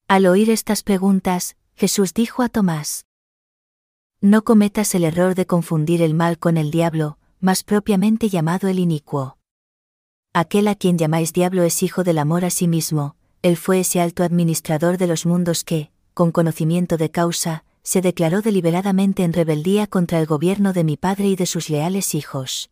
Al 0.06 0.26
oír 0.26 0.50
estas 0.50 0.82
preguntas, 0.82 1.56
Jesús 1.76 2.12
dijo 2.12 2.42
a 2.42 2.50
Tomás, 2.50 3.06
No 4.20 4.44
cometas 4.44 4.94
el 4.94 5.02
error 5.02 5.34
de 5.34 5.46
confundir 5.46 6.02
el 6.02 6.12
mal 6.12 6.38
con 6.38 6.58
el 6.58 6.70
diablo, 6.70 7.16
más 7.40 7.64
propiamente 7.64 8.28
llamado 8.28 8.68
el 8.68 8.78
inicuo. 8.78 9.38
Aquel 10.34 10.68
a 10.68 10.74
quien 10.74 10.98
llamáis 10.98 11.32
diablo 11.32 11.62
es 11.62 11.82
hijo 11.82 12.04
del 12.04 12.18
amor 12.18 12.44
a 12.44 12.50
sí 12.50 12.68
mismo, 12.68 13.16
él 13.40 13.56
fue 13.56 13.80
ese 13.80 14.02
alto 14.02 14.24
administrador 14.24 14.98
de 14.98 15.06
los 15.06 15.24
mundos 15.24 15.64
que, 15.64 15.90
con 16.12 16.32
conocimiento 16.32 16.98
de 16.98 17.10
causa, 17.10 17.64
se 17.82 18.02
declaró 18.02 18.42
deliberadamente 18.42 19.24
en 19.24 19.32
rebeldía 19.32 19.86
contra 19.86 20.18
el 20.18 20.26
gobierno 20.26 20.74
de 20.74 20.84
mi 20.84 20.98
padre 20.98 21.28
y 21.28 21.36
de 21.36 21.46
sus 21.46 21.70
leales 21.70 22.14
hijos. 22.14 22.70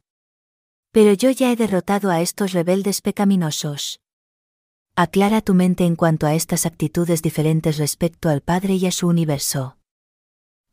Pero 0.90 1.14
yo 1.14 1.30
ya 1.30 1.50
he 1.50 1.56
derrotado 1.56 2.10
a 2.10 2.20
estos 2.20 2.52
rebeldes 2.52 3.00
pecaminosos. 3.00 4.01
Aclara 4.94 5.40
tu 5.40 5.54
mente 5.54 5.86
en 5.86 5.96
cuanto 5.96 6.26
a 6.26 6.34
estas 6.34 6.66
actitudes 6.66 7.22
diferentes 7.22 7.78
respecto 7.78 8.28
al 8.28 8.42
Padre 8.42 8.74
y 8.74 8.84
a 8.84 8.92
su 8.92 9.08
universo. 9.08 9.78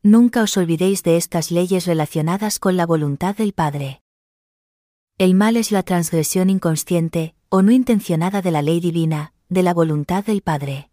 Nunca 0.02 0.42
os 0.42 0.58
olvidéis 0.58 1.02
de 1.02 1.16
estas 1.16 1.50
leyes 1.50 1.86
relacionadas 1.86 2.58
con 2.58 2.76
la 2.76 2.84
voluntad 2.84 3.34
del 3.34 3.54
Padre. 3.54 4.02
El 5.16 5.34
mal 5.34 5.56
es 5.56 5.72
la 5.72 5.82
transgresión 5.84 6.50
inconsciente, 6.50 7.34
o 7.48 7.62
no 7.62 7.70
intencionada 7.72 8.42
de 8.42 8.50
la 8.50 8.60
ley 8.60 8.80
divina, 8.80 9.32
de 9.48 9.62
la 9.62 9.72
voluntad 9.72 10.22
del 10.22 10.42
Padre. 10.42 10.90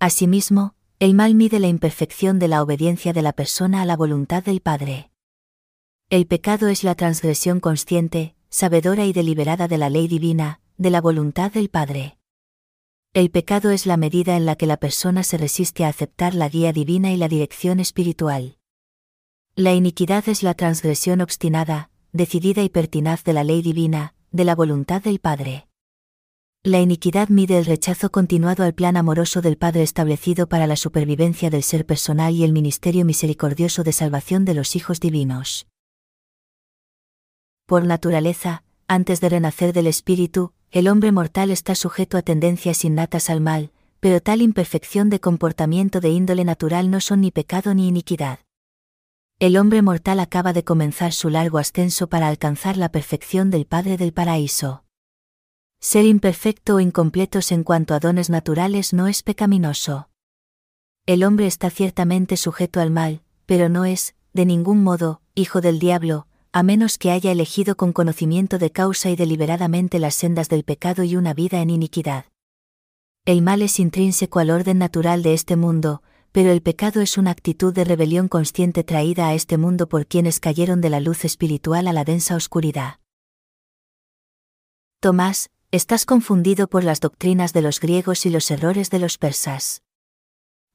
Asimismo, 0.00 0.74
el 0.98 1.14
mal 1.14 1.36
mide 1.36 1.60
la 1.60 1.68
imperfección 1.68 2.40
de 2.40 2.48
la 2.48 2.64
obediencia 2.64 3.12
de 3.12 3.22
la 3.22 3.32
persona 3.32 3.80
a 3.80 3.84
la 3.84 3.96
voluntad 3.96 4.42
del 4.42 4.60
Padre. 4.60 5.12
El 6.10 6.26
pecado 6.26 6.66
es 6.66 6.82
la 6.82 6.96
transgresión 6.96 7.60
consciente, 7.60 8.34
sabedora 8.48 9.04
y 9.06 9.12
deliberada 9.12 9.68
de 9.68 9.78
la 9.78 9.88
ley 9.88 10.08
divina, 10.08 10.60
de 10.78 10.90
la 10.90 11.00
voluntad 11.00 11.52
del 11.52 11.68
Padre. 11.68 12.18
El 13.14 13.30
pecado 13.30 13.70
es 13.70 13.86
la 13.86 13.96
medida 13.96 14.36
en 14.36 14.44
la 14.44 14.56
que 14.56 14.66
la 14.66 14.76
persona 14.76 15.22
se 15.22 15.38
resiste 15.38 15.84
a 15.84 15.88
aceptar 15.88 16.34
la 16.34 16.48
guía 16.48 16.72
divina 16.72 17.12
y 17.12 17.16
la 17.16 17.28
dirección 17.28 17.78
espiritual. 17.78 18.58
La 19.54 19.72
iniquidad 19.72 20.28
es 20.28 20.42
la 20.42 20.54
transgresión 20.54 21.20
obstinada, 21.20 21.90
decidida 22.12 22.64
y 22.64 22.70
pertinaz 22.70 23.22
de 23.22 23.32
la 23.32 23.44
ley 23.44 23.62
divina, 23.62 24.16
de 24.32 24.42
la 24.42 24.56
voluntad 24.56 25.00
del 25.00 25.20
Padre. 25.20 25.68
La 26.64 26.80
iniquidad 26.80 27.28
mide 27.28 27.56
el 27.56 27.66
rechazo 27.66 28.10
continuado 28.10 28.64
al 28.64 28.74
plan 28.74 28.96
amoroso 28.96 29.42
del 29.42 29.58
Padre 29.58 29.84
establecido 29.84 30.48
para 30.48 30.66
la 30.66 30.74
supervivencia 30.74 31.50
del 31.50 31.62
ser 31.62 31.86
personal 31.86 32.34
y 32.34 32.42
el 32.42 32.52
ministerio 32.52 33.04
misericordioso 33.04 33.84
de 33.84 33.92
salvación 33.92 34.44
de 34.44 34.54
los 34.54 34.74
hijos 34.74 34.98
divinos. 34.98 35.68
Por 37.64 37.84
naturaleza, 37.84 38.64
antes 38.88 39.20
de 39.20 39.28
renacer 39.28 39.72
del 39.72 39.86
Espíritu, 39.86 40.52
el 40.74 40.88
hombre 40.88 41.10
mortal 41.10 41.50
está 41.50 41.74
sujeto 41.74 42.18
a 42.18 42.22
tendencias 42.22 42.84
innatas 42.84 43.30
al 43.30 43.40
mal, 43.40 43.70
pero 44.00 44.20
tal 44.20 44.42
imperfección 44.42 45.08
de 45.08 45.20
comportamiento 45.20 46.00
de 46.00 46.10
índole 46.10 46.44
natural 46.44 46.90
no 46.90 47.00
son 47.00 47.22
ni 47.22 47.30
pecado 47.30 47.72
ni 47.72 47.88
iniquidad 47.88 48.40
el 49.40 49.56
hombre 49.56 49.82
mortal 49.82 50.20
acaba 50.20 50.52
de 50.52 50.64
comenzar 50.64 51.12
su 51.12 51.28
largo 51.28 51.58
ascenso 51.58 52.08
para 52.08 52.28
alcanzar 52.28 52.76
la 52.76 52.88
perfección 52.88 53.50
del 53.50 53.66
Padre 53.66 53.96
del 53.96 54.12
Paraíso. 54.12 54.84
Ser 55.80 56.06
imperfecto 56.06 56.76
o 56.76 56.80
incompletos 56.80 57.50
en 57.52 57.64
cuanto 57.64 57.94
a 57.94 58.00
dones 58.00 58.30
naturales 58.30 58.92
no 58.92 59.08
es 59.08 59.22
pecaminoso. 59.22 60.08
El 61.04 61.24
hombre 61.24 61.46
está 61.46 61.68
ciertamente 61.68 62.36
sujeto 62.36 62.80
al 62.80 62.90
mal, 62.90 63.22
pero 63.44 63.68
no 63.68 63.84
es, 63.84 64.14
de 64.32 64.46
ningún 64.46 64.82
modo, 64.82 65.20
hijo 65.34 65.60
del 65.60 65.78
diablo, 65.78 66.26
a 66.56 66.62
menos 66.62 66.98
que 66.98 67.10
haya 67.10 67.32
elegido 67.32 67.76
con 67.76 67.92
conocimiento 67.92 68.58
de 68.58 68.70
causa 68.70 69.10
y 69.10 69.16
deliberadamente 69.16 69.98
las 69.98 70.14
sendas 70.14 70.48
del 70.48 70.62
pecado 70.62 71.02
y 71.02 71.16
una 71.16 71.34
vida 71.34 71.60
en 71.60 71.68
iniquidad. 71.68 72.26
El 73.24 73.42
mal 73.42 73.60
es 73.60 73.80
intrínseco 73.80 74.38
al 74.38 74.50
orden 74.50 74.78
natural 74.78 75.24
de 75.24 75.34
este 75.34 75.56
mundo, 75.56 76.04
pero 76.30 76.52
el 76.52 76.62
pecado 76.62 77.00
es 77.00 77.18
una 77.18 77.32
actitud 77.32 77.74
de 77.74 77.82
rebelión 77.82 78.28
consciente 78.28 78.84
traída 78.84 79.26
a 79.26 79.34
este 79.34 79.58
mundo 79.58 79.88
por 79.88 80.06
quienes 80.06 80.38
cayeron 80.38 80.80
de 80.80 80.90
la 80.90 81.00
luz 81.00 81.24
espiritual 81.24 81.88
a 81.88 81.92
la 81.92 82.04
densa 82.04 82.36
oscuridad. 82.36 83.00
Tomás, 85.00 85.50
estás 85.72 86.06
confundido 86.06 86.68
por 86.68 86.84
las 86.84 87.00
doctrinas 87.00 87.52
de 87.52 87.62
los 87.62 87.80
griegos 87.80 88.26
y 88.26 88.30
los 88.30 88.48
errores 88.52 88.90
de 88.90 89.00
los 89.00 89.18
persas. 89.18 89.83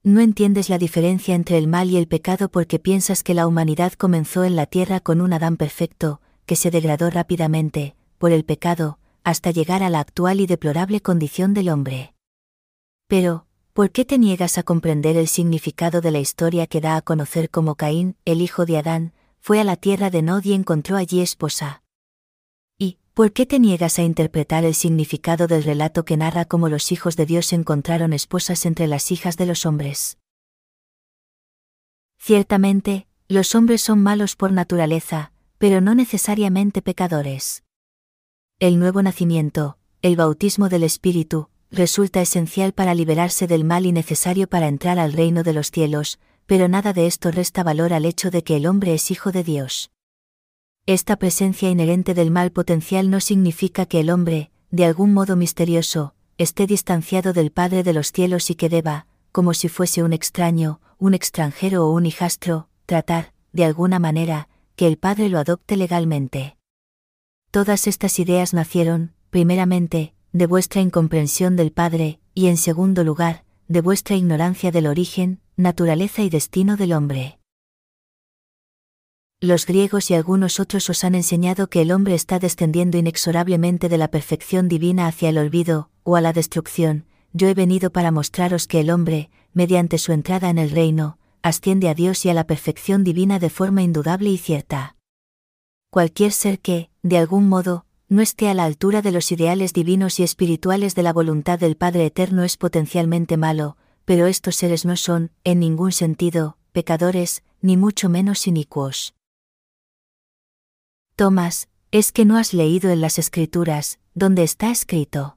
No 0.03 0.21
entiendes 0.21 0.69
la 0.69 0.77
diferencia 0.77 1.35
entre 1.35 1.57
el 1.57 1.67
mal 1.67 1.89
y 1.89 1.97
el 1.97 2.07
pecado 2.07 2.49
porque 2.49 2.79
piensas 2.79 3.23
que 3.23 3.33
la 3.33 3.47
humanidad 3.47 3.93
comenzó 3.93 4.43
en 4.43 4.55
la 4.55 4.65
tierra 4.65 4.99
con 4.99 5.21
un 5.21 5.33
Adán 5.33 5.57
perfecto, 5.57 6.21
que 6.45 6.55
se 6.55 6.71
degradó 6.71 7.09
rápidamente, 7.09 7.95
por 8.17 8.31
el 8.31 8.45
pecado, 8.45 8.97
hasta 9.23 9.51
llegar 9.51 9.83
a 9.83 9.89
la 9.89 9.99
actual 9.99 10.39
y 10.39 10.47
deplorable 10.47 11.01
condición 11.01 11.53
del 11.53 11.69
hombre. 11.69 12.13
Pero, 13.07 13.45
¿Por 13.79 13.91
qué 13.91 14.03
te 14.03 14.17
niegas 14.17 14.57
a 14.57 14.63
comprender 14.63 15.15
el 15.15 15.29
significado 15.29 16.01
de 16.01 16.11
la 16.11 16.19
historia 16.19 16.67
que 16.67 16.81
da 16.81 16.97
a 16.97 17.01
conocer 17.01 17.49
cómo 17.49 17.75
Caín, 17.75 18.17
el 18.25 18.41
hijo 18.41 18.65
de 18.65 18.77
Adán, 18.77 19.13
fue 19.39 19.61
a 19.61 19.63
la 19.63 19.77
tierra 19.77 20.09
de 20.09 20.21
Nod 20.21 20.43
y 20.43 20.51
encontró 20.51 20.97
allí 20.97 21.21
esposa? 21.21 21.81
¿Y 23.09 23.11
por 23.19 23.33
qué 23.33 23.45
te 23.45 23.59
niegas 23.59 23.99
a 23.99 24.03
interpretar 24.03 24.63
el 24.63 24.75
significado 24.75 25.47
del 25.47 25.63
relato 25.63 26.05
que 26.05 26.15
narra 26.15 26.45
cómo 26.45 26.69
los 26.69 26.91
hijos 26.91 27.17
de 27.17 27.25
Dios 27.25 27.51
encontraron 27.51 28.13
esposas 28.13 28.65
entre 28.65 28.87
las 28.87 29.11
hijas 29.11 29.35
de 29.35 29.45
los 29.45 29.65
hombres? 29.65 30.19
Ciertamente, 32.17 33.07
los 33.27 33.55
hombres 33.55 33.81
son 33.81 34.01
malos 34.01 34.35
por 34.35 34.51
naturaleza, 34.51 35.33
pero 35.57 35.81
no 35.81 35.95
necesariamente 35.95 36.81
pecadores. 36.81 37.63
El 38.59 38.79
nuevo 38.79 39.01
nacimiento, 39.01 39.77
el 40.01 40.15
bautismo 40.15 40.69
del 40.69 40.83
Espíritu, 40.83 41.49
resulta 41.71 42.21
esencial 42.21 42.73
para 42.73 42.93
liberarse 42.93 43.47
del 43.47 43.65
mal 43.65 43.85
y 43.85 43.91
necesario 43.91 44.47
para 44.47 44.67
entrar 44.67 44.97
al 44.97 45.13
reino 45.13 45.43
de 45.43 45.53
los 45.53 45.71
cielos, 45.71 46.19
pero 46.45 46.67
nada 46.67 46.93
de 46.93 47.07
esto 47.07 47.31
resta 47.31 47.63
valor 47.63 47.91
al 47.91 48.05
hecho 48.05 48.31
de 48.31 48.43
que 48.43 48.55
el 48.55 48.65
hombre 48.65 48.93
es 48.93 49.11
hijo 49.11 49.31
de 49.31 49.43
Dios. 49.43 49.91
Esta 50.89 51.17
presencia 51.17 51.69
inherente 51.69 52.15
del 52.15 52.31
mal 52.31 52.51
potencial 52.51 53.11
no 53.11 53.19
significa 53.19 53.85
que 53.85 53.99
el 53.99 54.09
hombre, 54.09 54.49
de 54.71 54.85
algún 54.85 55.13
modo 55.13 55.35
misterioso, 55.35 56.15
esté 56.39 56.65
distanciado 56.65 57.31
del 57.31 57.51
Padre 57.51 57.83
de 57.83 57.93
los 57.93 58.11
cielos 58.11 58.49
y 58.49 58.55
que 58.55 58.69
deba, 58.69 59.05
como 59.31 59.53
si 59.53 59.69
fuese 59.69 60.01
un 60.01 60.13
extraño, 60.13 60.81
un 60.97 61.13
extranjero 61.13 61.85
o 61.85 61.93
un 61.93 62.07
hijastro, 62.07 62.69
tratar, 62.87 63.33
de 63.53 63.65
alguna 63.65 63.99
manera, 63.99 64.49
que 64.75 64.87
el 64.87 64.97
Padre 64.97 65.29
lo 65.29 65.37
adopte 65.37 65.77
legalmente. 65.77 66.57
Todas 67.51 67.85
estas 67.85 68.17
ideas 68.17 68.55
nacieron, 68.55 69.13
primeramente, 69.29 70.15
de 70.31 70.47
vuestra 70.47 70.81
incomprensión 70.81 71.55
del 71.55 71.71
Padre, 71.71 72.19
y 72.33 72.47
en 72.47 72.57
segundo 72.57 73.03
lugar, 73.03 73.43
de 73.67 73.81
vuestra 73.81 74.15
ignorancia 74.15 74.71
del 74.71 74.87
origen, 74.87 75.39
naturaleza 75.55 76.23
y 76.23 76.31
destino 76.31 76.77
del 76.77 76.93
hombre. 76.93 77.38
Los 79.41 79.65
griegos 79.65 80.11
y 80.11 80.15
algunos 80.15 80.59
otros 80.59 80.89
os 80.89 81.05
han 81.05 81.15
enseñado 81.15 81.69
que 81.69 81.81
el 81.81 81.93
hombre 81.93 82.13
está 82.13 82.39
descendiendo 82.39 82.97
inexorablemente 82.97 83.87
de 83.87 83.97
la 83.97 84.09
perfección 84.09 84.67
divina 84.67 85.07
hacia 85.07 85.29
el 85.29 85.37
olvido, 85.37 85.89
o 86.03 86.17
a 86.17 86.21
la 86.21 86.33
destrucción, 86.33 87.05
yo 87.31 87.47
he 87.47 87.53
venido 87.53 87.89
para 87.89 88.11
mostraros 88.11 88.67
que 88.67 88.81
el 88.81 88.89
hombre, 88.89 89.29
mediante 89.53 89.97
su 89.97 90.11
entrada 90.11 90.49
en 90.49 90.57
el 90.57 90.71
reino, 90.71 91.19
asciende 91.41 91.87
a 91.87 91.93
Dios 91.93 92.25
y 92.25 92.29
a 92.29 92.33
la 92.33 92.45
perfección 92.47 93.05
divina 93.05 93.39
de 93.39 93.49
forma 93.49 93.81
indudable 93.81 94.29
y 94.29 94.37
cierta. 94.37 94.97
Cualquier 95.89 96.33
ser 96.33 96.59
que, 96.59 96.89
de 97.01 97.17
algún 97.17 97.47
modo, 97.47 97.85
no 98.09 98.21
esté 98.21 98.49
a 98.49 98.53
la 98.53 98.65
altura 98.65 99.01
de 99.01 99.13
los 99.13 99.31
ideales 99.31 99.71
divinos 99.71 100.19
y 100.19 100.23
espirituales 100.23 100.95
de 100.95 101.03
la 101.03 101.13
voluntad 101.13 101.57
del 101.57 101.77
Padre 101.77 102.07
Eterno 102.07 102.43
es 102.43 102.57
potencialmente 102.57 103.37
malo, 103.37 103.77
pero 104.03 104.25
estos 104.25 104.57
seres 104.57 104.83
no 104.83 104.97
son, 104.97 105.31
en 105.45 105.61
ningún 105.61 105.93
sentido, 105.93 106.57
pecadores, 106.73 107.41
ni 107.61 107.77
mucho 107.77 108.09
menos 108.09 108.45
inicuos. 108.45 109.13
Tomás, 111.19 111.67
es 111.91 112.13
que 112.13 112.23
no 112.23 112.37
has 112.37 112.53
leído 112.53 112.91
en 112.91 113.01
las 113.01 113.19
Escrituras, 113.19 113.99
donde 114.13 114.43
está 114.43 114.71
escrito. 114.71 115.35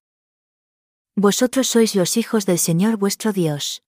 Vosotros 1.17 1.67
sois 1.67 1.97
los 1.97 2.17
hijos 2.17 2.47
del 2.47 2.61
Señor 2.61 2.99
vuestro 2.99 3.33
Dios. 3.33 3.83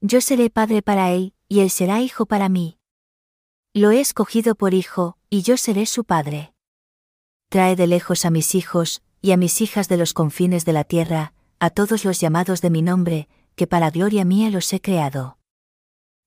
Yo 0.00 0.22
seré 0.22 0.48
padre 0.48 0.80
para 0.80 1.12
él, 1.12 1.34
y 1.46 1.60
él 1.60 1.68
será 1.68 2.00
hijo 2.00 2.24
para 2.24 2.48
mí. 2.48 2.78
Lo 3.74 3.90
he 3.90 4.00
escogido 4.00 4.54
por 4.54 4.72
hijo, 4.72 5.18
y 5.28 5.42
yo 5.42 5.58
seré 5.58 5.84
su 5.84 6.06
padre. 6.06 6.54
Trae 7.50 7.76
de 7.76 7.86
lejos 7.86 8.24
a 8.24 8.30
mis 8.30 8.54
hijos, 8.54 9.02
y 9.20 9.32
a 9.32 9.36
mis 9.36 9.60
hijas 9.60 9.90
de 9.90 9.98
los 9.98 10.14
confines 10.14 10.64
de 10.64 10.72
la 10.72 10.84
tierra, 10.84 11.34
a 11.58 11.68
todos 11.68 12.06
los 12.06 12.18
llamados 12.18 12.62
de 12.62 12.70
mi 12.70 12.80
nombre, 12.80 13.28
que 13.56 13.66
para 13.66 13.90
gloria 13.90 14.24
mía 14.24 14.48
los 14.48 14.72
he 14.72 14.80
creado. 14.80 15.36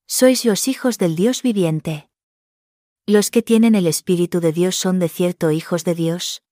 Sois 0.06 0.44
los 0.44 0.68
hijos 0.68 0.98
del 0.98 1.16
Dios 1.16 1.42
viviente. 1.42 2.07
Los 3.08 3.30
que 3.30 3.40
tienen 3.40 3.74
el 3.74 3.86
Espíritu 3.86 4.38
de 4.38 4.52
Dios 4.52 4.76
son 4.76 4.98
de 4.98 5.08
cierto 5.08 5.50
hijos 5.50 5.82
de 5.82 5.94
Dios. 5.94 6.42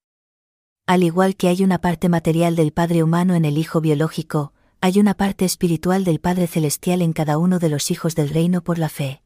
Al 0.87 1.03
igual 1.03 1.37
que 1.37 1.49
hay 1.49 1.63
una 1.63 1.83
parte 1.83 2.09
material 2.09 2.57
del 2.57 2.73
Padre 2.73 3.03
humano 3.03 3.35
en 3.35 3.45
el 3.45 3.59
Hijo 3.59 3.83
biológico, 3.83 4.55
hay 4.81 4.99
una 4.99 5.13
parte 5.13 5.45
espiritual 5.45 6.03
del 6.05 6.19
Padre 6.19 6.47
celestial 6.47 7.03
en 7.03 7.13
cada 7.13 7.37
uno 7.37 7.59
de 7.59 7.69
los 7.69 7.91
hijos 7.91 8.15
del 8.15 8.31
reino 8.31 8.63
por 8.63 8.79
la 8.79 8.89
fe. 8.89 9.23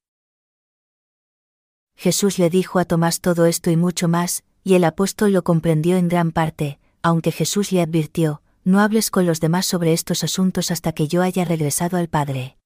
Jesús 1.94 2.40
le 2.40 2.50
dijo 2.50 2.80
a 2.80 2.84
Tomás 2.84 3.20
todo 3.20 3.46
esto 3.46 3.70
y 3.70 3.76
mucho 3.76 4.08
más, 4.08 4.42
y 4.64 4.74
el 4.74 4.82
apóstol 4.82 5.32
lo 5.32 5.44
comprendió 5.44 5.98
en 5.98 6.08
gran 6.08 6.32
parte, 6.32 6.80
aunque 7.00 7.30
Jesús 7.30 7.70
le 7.70 7.80
advirtió, 7.80 8.42
no 8.64 8.80
hables 8.80 9.12
con 9.12 9.24
los 9.24 9.38
demás 9.38 9.66
sobre 9.66 9.92
estos 9.92 10.24
asuntos 10.24 10.72
hasta 10.72 10.90
que 10.90 11.06
yo 11.06 11.22
haya 11.22 11.44
regresado 11.44 11.96
al 11.96 12.08
Padre. 12.08 12.56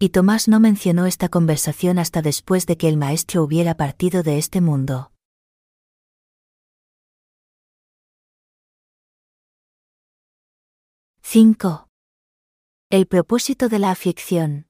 Y 0.00 0.10
Tomás 0.10 0.46
no 0.46 0.60
mencionó 0.60 1.06
esta 1.06 1.28
conversación 1.28 1.98
hasta 1.98 2.22
después 2.22 2.66
de 2.66 2.76
que 2.76 2.88
el 2.88 2.96
Maestro 2.96 3.42
hubiera 3.42 3.76
partido 3.76 4.22
de 4.22 4.38
este 4.38 4.60
mundo. 4.60 5.10
—5. 11.20 11.88
El 12.90 13.06
propósito 13.08 13.68
de 13.68 13.80
la 13.80 13.90
aflicción. 13.90 14.68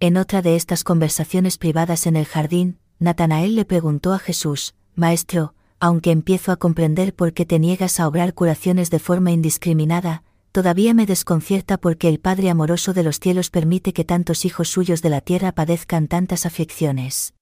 En 0.00 0.16
otra 0.16 0.42
de 0.42 0.56
estas 0.56 0.82
conversaciones 0.82 1.58
privadas 1.58 2.08
en 2.08 2.16
el 2.16 2.26
jardín, 2.26 2.80
Natanael 2.98 3.54
le 3.54 3.64
preguntó 3.64 4.12
a 4.12 4.18
Jesús, 4.18 4.74
Maestro, 4.96 5.54
aunque 5.78 6.10
empiezo 6.10 6.50
a 6.50 6.56
comprender 6.56 7.14
por 7.14 7.32
qué 7.32 7.46
te 7.46 7.60
niegas 7.60 8.00
a 8.00 8.08
obrar 8.08 8.34
curaciones 8.34 8.90
de 8.90 8.98
forma 8.98 9.30
indiscriminada, 9.30 10.24
todavía 10.56 10.94
me 10.94 11.04
desconcierta 11.04 11.76
porque 11.76 12.08
el 12.08 12.18
Padre 12.18 12.48
amoroso 12.48 12.94
de 12.94 13.02
los 13.02 13.20
cielos 13.20 13.50
permite 13.50 13.92
que 13.92 14.06
tantos 14.06 14.46
hijos 14.46 14.70
suyos 14.70 15.02
de 15.02 15.10
la 15.10 15.20
tierra 15.20 15.52
padezcan 15.52 16.08
tantas 16.08 16.46
aflicciones. 16.46 17.34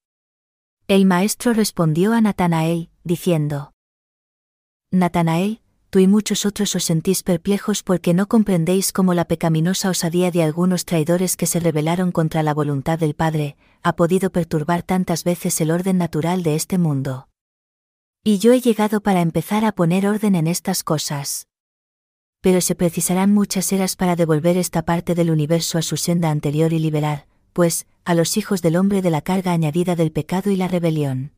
El 0.88 1.06
Maestro 1.06 1.52
respondió 1.52 2.12
a 2.12 2.20
Natanael, 2.20 2.90
diciendo, 3.04 3.72
Natanael, 4.90 5.60
tú 5.90 6.00
y 6.00 6.08
muchos 6.08 6.44
otros 6.44 6.74
os 6.74 6.82
sentís 6.82 7.22
perplejos 7.22 7.84
porque 7.84 8.14
no 8.14 8.26
comprendéis 8.26 8.92
cómo 8.92 9.14
la 9.14 9.26
pecaminosa 9.26 9.90
osadía 9.90 10.32
de 10.32 10.42
algunos 10.42 10.84
traidores 10.84 11.36
que 11.36 11.46
se 11.46 11.60
rebelaron 11.60 12.10
contra 12.10 12.42
la 12.42 12.52
voluntad 12.52 12.98
del 12.98 13.14
Padre, 13.14 13.56
ha 13.84 13.94
podido 13.94 14.30
perturbar 14.30 14.82
tantas 14.82 15.22
veces 15.22 15.60
el 15.60 15.70
orden 15.70 15.98
natural 15.98 16.42
de 16.42 16.56
este 16.56 16.78
mundo. 16.78 17.28
Y 18.24 18.38
yo 18.38 18.52
he 18.52 18.60
llegado 18.60 19.02
para 19.02 19.20
empezar 19.20 19.64
a 19.64 19.70
poner 19.70 20.04
orden 20.08 20.34
en 20.34 20.48
estas 20.48 20.82
cosas. 20.82 21.46
Pero 22.44 22.60
se 22.60 22.74
precisarán 22.74 23.32
muchas 23.32 23.72
eras 23.72 23.96
para 23.96 24.16
devolver 24.16 24.58
esta 24.58 24.82
parte 24.82 25.14
del 25.14 25.30
universo 25.30 25.78
a 25.78 25.82
su 25.82 25.96
senda 25.96 26.28
anterior 26.28 26.74
y 26.74 26.78
liberar, 26.78 27.26
pues, 27.54 27.86
a 28.04 28.12
los 28.12 28.36
hijos 28.36 28.60
del 28.60 28.76
hombre 28.76 29.00
de 29.00 29.08
la 29.08 29.22
carga 29.22 29.52
añadida 29.52 29.96
del 29.96 30.12
pecado 30.12 30.50
y 30.50 30.56
la 30.56 30.68
rebelión. 30.68 31.32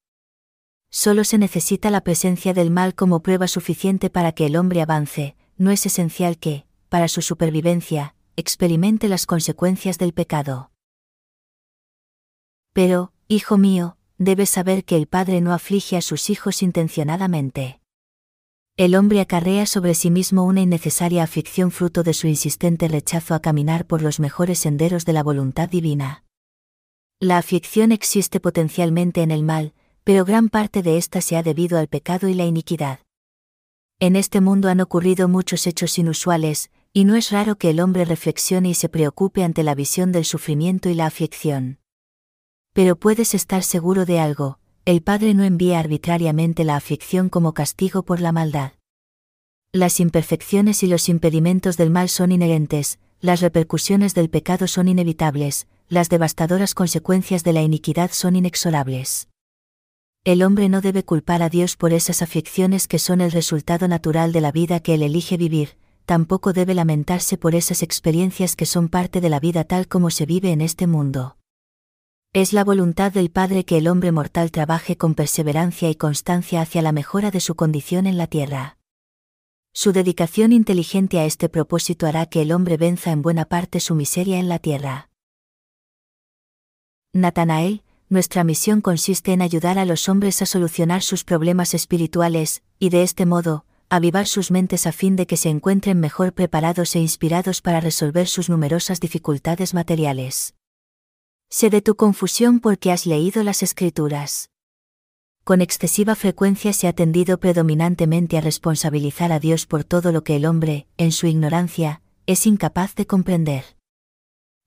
Solo 0.90 1.22
se 1.22 1.38
necesita 1.38 1.92
la 1.92 2.00
presencia 2.00 2.54
del 2.54 2.72
mal 2.72 2.96
como 2.96 3.22
prueba 3.22 3.46
suficiente 3.46 4.10
para 4.10 4.32
que 4.32 4.46
el 4.46 4.56
hombre 4.56 4.82
avance, 4.82 5.36
no 5.56 5.70
es 5.70 5.86
esencial 5.86 6.38
que, 6.38 6.66
para 6.88 7.06
su 7.06 7.22
supervivencia, 7.22 8.16
experimente 8.34 9.06
las 9.06 9.26
consecuencias 9.26 9.98
del 9.98 10.12
pecado. 10.12 10.72
Pero, 12.72 13.12
hijo 13.28 13.58
mío, 13.58 13.96
debes 14.18 14.50
saber 14.50 14.84
que 14.84 14.96
el 14.96 15.06
Padre 15.06 15.40
no 15.40 15.54
aflige 15.54 15.96
a 15.96 16.02
sus 16.02 16.30
hijos 16.30 16.64
intencionadamente. 16.64 17.78
El 18.78 18.94
hombre 18.94 19.22
acarrea 19.22 19.64
sobre 19.64 19.94
sí 19.94 20.10
mismo 20.10 20.44
una 20.44 20.60
innecesaria 20.60 21.22
aflicción 21.22 21.70
fruto 21.70 22.02
de 22.02 22.12
su 22.12 22.26
insistente 22.26 22.88
rechazo 22.88 23.34
a 23.34 23.40
caminar 23.40 23.86
por 23.86 24.02
los 24.02 24.20
mejores 24.20 24.58
senderos 24.58 25.06
de 25.06 25.14
la 25.14 25.22
voluntad 25.22 25.70
divina. 25.70 26.24
La 27.18 27.38
aflicción 27.38 27.90
existe 27.90 28.38
potencialmente 28.38 29.22
en 29.22 29.30
el 29.30 29.42
mal, 29.44 29.72
pero 30.04 30.26
gran 30.26 30.50
parte 30.50 30.82
de 30.82 30.98
ésta 30.98 31.22
se 31.22 31.38
ha 31.38 31.42
debido 31.42 31.78
al 31.78 31.88
pecado 31.88 32.28
y 32.28 32.34
la 32.34 32.44
iniquidad. 32.44 33.00
En 33.98 34.14
este 34.14 34.42
mundo 34.42 34.68
han 34.68 34.82
ocurrido 34.82 35.26
muchos 35.26 35.66
hechos 35.66 35.98
inusuales, 35.98 36.70
y 36.92 37.06
no 37.06 37.14
es 37.14 37.30
raro 37.30 37.56
que 37.56 37.70
el 37.70 37.80
hombre 37.80 38.04
reflexione 38.04 38.68
y 38.68 38.74
se 38.74 38.90
preocupe 38.90 39.42
ante 39.42 39.62
la 39.62 39.74
visión 39.74 40.12
del 40.12 40.26
sufrimiento 40.26 40.90
y 40.90 40.94
la 40.94 41.06
aflicción. 41.06 41.78
Pero 42.74 42.96
puedes 42.96 43.32
estar 43.32 43.62
seguro 43.62 44.04
de 44.04 44.20
algo, 44.20 44.58
el 44.86 45.02
Padre 45.02 45.34
no 45.34 45.44
envía 45.44 45.78
arbitrariamente 45.78 46.64
la 46.64 46.76
aflicción 46.76 47.28
como 47.28 47.52
castigo 47.52 48.02
por 48.02 48.20
la 48.20 48.32
maldad. 48.32 48.72
Las 49.72 50.00
imperfecciones 50.00 50.82
y 50.82 50.86
los 50.86 51.10
impedimentos 51.10 51.76
del 51.76 51.90
mal 51.90 52.08
son 52.08 52.32
inherentes, 52.32 52.98
las 53.20 53.42
repercusiones 53.42 54.14
del 54.14 54.30
pecado 54.30 54.66
son 54.66 54.88
inevitables, 54.88 55.66
las 55.90 56.08
devastadoras 56.08 56.72
consecuencias 56.72 57.44
de 57.44 57.52
la 57.52 57.60
iniquidad 57.60 58.10
son 58.12 58.36
inexorables 58.36 59.28
el 60.26 60.42
hombre 60.42 60.68
no 60.68 60.80
debe 60.80 61.04
culpar 61.04 61.40
a 61.40 61.48
Dios 61.48 61.76
por 61.76 61.92
esas 61.92 62.20
aflicciones 62.20 62.88
que 62.88 62.98
son 62.98 63.20
el 63.20 63.30
resultado 63.30 63.86
natural 63.86 64.32
de 64.32 64.40
la 64.40 64.50
vida 64.50 64.80
que 64.80 64.94
él 64.94 65.04
elige 65.04 65.36
vivir, 65.36 65.76
tampoco 66.04 66.52
debe 66.52 66.74
lamentarse 66.74 67.38
por 67.38 67.54
esas 67.54 67.84
experiencias 67.84 68.56
que 68.56 68.66
son 68.66 68.88
parte 68.88 69.20
de 69.20 69.28
la 69.28 69.38
vida 69.38 69.62
tal 69.62 69.86
como 69.86 70.10
se 70.10 70.26
vive 70.26 70.50
en 70.50 70.62
este 70.62 70.88
mundo. 70.88 71.36
Es 72.38 72.52
la 72.52 72.64
voluntad 72.64 73.12
del 73.12 73.30
Padre 73.30 73.64
que 73.64 73.78
el 73.78 73.88
hombre 73.88 74.12
mortal 74.12 74.50
trabaje 74.50 74.98
con 74.98 75.14
perseverancia 75.14 75.88
y 75.88 75.94
constancia 75.94 76.60
hacia 76.60 76.82
la 76.82 76.92
mejora 76.92 77.30
de 77.30 77.40
su 77.40 77.54
condición 77.54 78.06
en 78.06 78.18
la 78.18 78.26
tierra. 78.26 78.76
Su 79.72 79.92
dedicación 79.92 80.52
inteligente 80.52 81.18
a 81.18 81.24
este 81.24 81.48
propósito 81.48 82.06
hará 82.06 82.26
que 82.26 82.42
el 82.42 82.52
hombre 82.52 82.76
venza 82.76 83.10
en 83.10 83.22
buena 83.22 83.46
parte 83.46 83.80
su 83.80 83.94
miseria 83.94 84.38
en 84.38 84.50
la 84.50 84.58
tierra. 84.58 85.08
Natanael, 87.14 87.82
nuestra 88.10 88.44
misión 88.44 88.82
consiste 88.82 89.32
en 89.32 89.40
ayudar 89.40 89.78
a 89.78 89.86
los 89.86 90.06
hombres 90.10 90.42
a 90.42 90.44
solucionar 90.44 91.00
sus 91.00 91.24
problemas 91.24 91.72
espirituales, 91.72 92.62
y 92.78 92.90
de 92.90 93.02
este 93.02 93.24
modo, 93.24 93.64
avivar 93.88 94.26
sus 94.26 94.50
mentes 94.50 94.86
a 94.86 94.92
fin 94.92 95.16
de 95.16 95.26
que 95.26 95.38
se 95.38 95.48
encuentren 95.48 96.00
mejor 96.00 96.34
preparados 96.34 96.96
e 96.96 96.98
inspirados 96.98 97.62
para 97.62 97.80
resolver 97.80 98.28
sus 98.28 98.50
numerosas 98.50 99.00
dificultades 99.00 99.72
materiales. 99.72 100.55
Sé 101.48 101.70
de 101.70 101.80
tu 101.80 101.94
confusión 101.94 102.58
porque 102.58 102.90
has 102.90 103.06
leído 103.06 103.44
las 103.44 103.62
escrituras. 103.62 104.50
Con 105.44 105.60
excesiva 105.60 106.16
frecuencia 106.16 106.72
se 106.72 106.88
ha 106.88 106.92
tendido 106.92 107.38
predominantemente 107.38 108.36
a 108.36 108.40
responsabilizar 108.40 109.30
a 109.30 109.38
Dios 109.38 109.64
por 109.64 109.84
todo 109.84 110.10
lo 110.10 110.24
que 110.24 110.34
el 110.34 110.44
hombre, 110.44 110.88
en 110.96 111.12
su 111.12 111.28
ignorancia, 111.28 112.02
es 112.26 112.46
incapaz 112.48 112.96
de 112.96 113.06
comprender. 113.06 113.76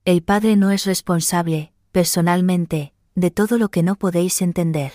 El 0.06 0.24
Padre 0.24 0.56
no 0.56 0.72
es 0.72 0.86
responsable, 0.86 1.74
personalmente, 1.92 2.94
de 3.14 3.30
todo 3.30 3.58
lo 3.58 3.70
que 3.70 3.84
no 3.84 3.96
podéis 3.96 4.42
entender. 4.42 4.94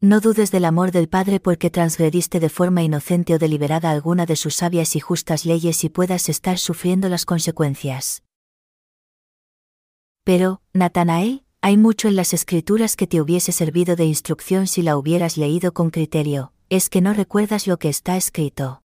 No 0.00 0.20
dudes 0.20 0.50
del 0.50 0.64
amor 0.64 0.92
del 0.92 1.10
Padre 1.10 1.40
porque 1.40 1.68
transgrediste 1.68 2.40
de 2.40 2.48
forma 2.48 2.82
inocente 2.82 3.34
o 3.34 3.38
deliberada 3.38 3.90
alguna 3.90 4.24
de 4.24 4.36
sus 4.36 4.54
sabias 4.56 4.96
y 4.96 5.00
justas 5.00 5.44
leyes 5.44 5.84
y 5.84 5.90
puedas 5.90 6.30
estar 6.30 6.56
sufriendo 6.56 7.10
las 7.10 7.26
consecuencias. 7.26 8.22
Pero, 10.32 10.62
Natanael, 10.72 11.42
hay 11.60 11.76
mucho 11.76 12.06
en 12.06 12.14
las 12.14 12.32
escrituras 12.32 12.94
que 12.94 13.08
te 13.08 13.20
hubiese 13.20 13.50
servido 13.50 13.96
de 13.96 14.04
instrucción 14.04 14.68
si 14.68 14.80
la 14.80 14.96
hubieras 14.96 15.36
leído 15.36 15.74
con 15.74 15.90
criterio, 15.90 16.52
es 16.68 16.88
que 16.88 17.00
no 17.00 17.12
recuerdas 17.14 17.66
lo 17.66 17.80
que 17.80 17.88
está 17.88 18.16
escrito. 18.16 18.80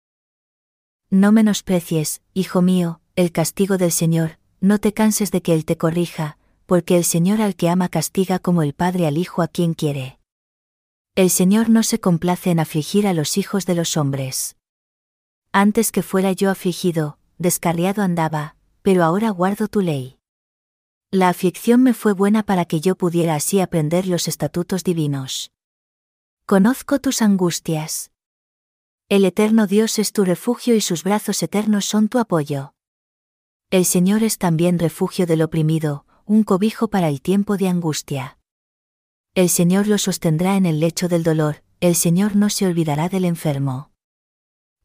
No 1.11 1.33
menosprecies, 1.33 2.23
hijo 2.33 2.63
mío, 2.63 3.01
el 3.17 3.33
castigo 3.33 3.77
del 3.77 3.91
Señor, 3.91 4.39
no 4.61 4.79
te 4.79 4.93
canses 4.93 5.33
de 5.33 5.43
que 5.43 5.53
Él 5.53 5.65
te 5.65 5.77
corrija, 5.77 6.39
porque 6.65 6.97
el 6.97 7.03
Señor 7.03 7.43
al 7.43 7.57
que 7.57 7.69
ama 7.69 7.89
castiga 7.89 8.39
como 8.39 8.63
el 8.63 8.73
Padre 8.73 9.09
al 9.09 9.19
Hijo 9.19 9.43
a 9.43 9.49
quien 9.49 9.75
quiere. 9.75 10.21
El 11.17 11.29
Señor 11.29 11.71
no 11.71 11.83
se 11.83 11.99
complace 11.99 12.53
en 12.53 12.61
afligir 12.61 13.09
a 13.09 13.15
los 13.15 13.37
hijos 13.37 13.67
de 13.67 13.75
los 13.75 13.97
hombres. 13.97 14.55
Antes 15.51 15.91
que 15.91 16.05
fuera 16.05 16.31
yo 16.31 16.53
afligido, 16.53 17.19
descarriado 17.39 18.03
andaba, 18.03 18.55
pero 18.83 19.03
ahora 19.03 19.31
guardo 19.31 19.67
tu 19.67 19.81
ley. 19.81 20.21
La 21.15 21.29
aflicción 21.29 21.83
me 21.83 21.93
fue 21.93 22.15
buena 22.15 22.43
para 22.43 22.65
que 22.65 22.81
yo 22.81 22.97
pudiera 22.97 23.35
así 23.35 23.61
aprender 23.61 24.07
los 24.07 24.29
estatutos 24.29 24.83
divinos. 24.83 25.53
Conozco 26.47 27.01
tus 27.01 27.21
angustias. 27.21 28.13
El 29.11 29.27
eterno 29.27 29.67
Dios 29.67 29.99
es 29.99 30.15
tu 30.15 30.25
refugio 30.25 30.75
y 30.75 30.81
sus 30.81 31.05
brazos 31.05 31.43
eternos 31.43 31.85
son 31.85 32.09
tu 32.09 32.19
apoyo. 32.19 32.73
El 33.69 33.85
Señor 33.85 34.23
es 34.23 34.39
también 34.39 34.79
refugio 34.79 35.27
del 35.27 35.43
oprimido, 35.43 36.07
un 36.25 36.45
cobijo 36.45 36.89
para 36.89 37.11
el 37.11 37.21
tiempo 37.21 37.59
de 37.59 37.69
angustia. 37.69 38.39
El 39.35 39.51
Señor 39.51 39.89
lo 39.89 39.99
sostendrá 39.99 40.57
en 40.57 40.65
el 40.65 40.81
lecho 40.81 41.09
del 41.09 41.25
dolor, 41.25 41.63
el 41.81 41.95
Señor 41.95 42.37
no 42.37 42.49
se 42.49 42.65
olvidará 42.65 43.11
del 43.11 43.27
enfermo. 43.27 43.91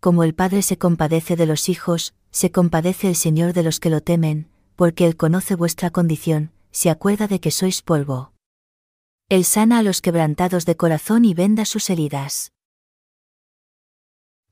Como 0.02 0.26
el 0.26 0.36
Padre 0.36 0.62
se 0.62 0.78
compadece 0.78 1.38
de 1.38 1.46
los 1.46 1.70
hijos, 1.70 2.16
se 2.32 2.52
compadece 2.52 3.08
el 3.08 3.16
Señor 3.16 3.54
de 3.54 3.64
los 3.64 3.80
que 3.80 3.90
lo 3.90 4.02
temen, 4.02 4.50
porque 4.78 5.06
Él 5.06 5.18
conoce 5.18 5.56
vuestra 5.56 5.90
condición, 5.90 6.52
se 6.72 6.92
acuerda 6.92 7.28
de 7.28 7.42
que 7.42 7.50
sois 7.50 7.82
polvo. 7.82 8.32
Él 9.28 9.44
sana 9.44 9.80
a 9.80 9.84
los 9.84 10.02
quebrantados 10.02 10.66
de 10.66 10.78
corazón 10.78 11.26
y 11.26 11.34
venda 11.34 11.66
sus 11.66 11.90
heridas. 11.90 12.54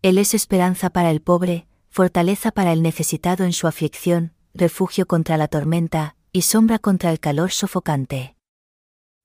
Él 0.02 0.18
es 0.18 0.34
esperanza 0.34 0.90
para 0.90 1.12
el 1.12 1.22
pobre, 1.22 1.68
fortaleza 1.90 2.52
para 2.52 2.74
el 2.74 2.82
necesitado 2.82 3.46
en 3.46 3.54
su 3.54 3.68
aflicción, 3.68 4.34
refugio 4.56 5.06
contra 5.06 5.38
la 5.38 5.48
tormenta, 5.48 6.18
y 6.32 6.42
sombra 6.42 6.80
contra 6.80 7.12
el 7.12 7.20
calor 7.20 7.52
sofocante. 7.52 8.36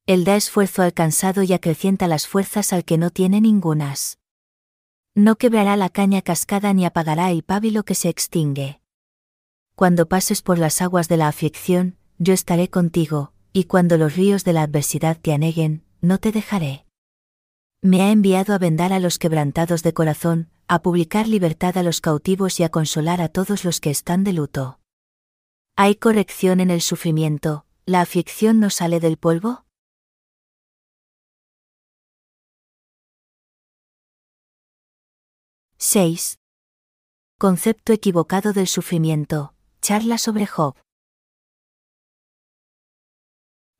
Él 0.07 0.25
da 0.25 0.37
esfuerzo 0.37 0.83
al 0.83 0.93
cansado 0.93 1.43
y 1.43 1.55
acrecienta 1.55 2.09
las 2.09 2.27
fuerzas 2.27 2.75
al 2.75 2.85
que 2.85 2.99
no 2.99 3.11
tiene 3.11 3.41
ningunas. 3.41 4.19
No 5.15 5.37
quebrará 5.37 5.77
la 5.77 5.89
caña 5.89 6.21
cascada 6.21 6.75
ni 6.75 6.85
apagará 6.85 7.31
el 7.31 7.43
pábilo 7.43 7.85
que 7.85 7.95
se 7.95 8.11
extingue. 8.11 8.80
Cuando 9.81 10.07
pases 10.07 10.43
por 10.43 10.59
las 10.59 10.83
aguas 10.83 11.09
de 11.09 11.17
la 11.17 11.27
aflicción, 11.27 11.97
yo 12.19 12.35
estaré 12.35 12.69
contigo, 12.69 13.33
y 13.55 13.65
cuando 13.65 13.97
los 13.97 14.15
ríos 14.15 14.45
de 14.45 14.53
la 14.53 14.61
adversidad 14.65 15.19
te 15.19 15.33
aneguen, 15.33 15.87
no 16.03 16.19
te 16.19 16.33
dejaré. 16.33 16.85
Me 17.81 18.03
ha 18.03 18.11
enviado 18.11 18.53
a 18.53 18.59
vendar 18.59 18.93
a 18.93 18.99
los 18.99 19.19
quebrantados 19.19 19.83
de 19.83 19.95
corazón, 19.95 20.51
a 20.69 20.83
publicar 20.83 21.27
libertad 21.27 21.79
a 21.79 21.83
los 21.83 22.03
cautivos 22.03 22.61
y 22.61 22.63
a 22.63 22.69
consolar 22.69 23.23
a 23.23 23.31
todos 23.31 23.65
los 23.65 23.81
que 23.81 23.89
están 23.89 24.23
de 24.23 24.35
luto. 24.35 24.81
¿Hay 25.77 25.95
corrección 25.95 26.61
en 26.61 26.71
el 26.71 26.83
sufrimiento? 26.83 27.65
¿La 27.87 28.03
aflicción 28.03 28.61
no 28.61 28.69
sale 28.69 29.01
del 29.01 29.17
polvo? 29.17 29.65
6. 35.79 36.39
Concepto 37.39 37.95
equivocado 37.95 38.53
del 38.53 38.67
sufrimiento. 38.67 39.55
Charla 39.83 40.19
sobre 40.19 40.47
Job. 40.47 40.75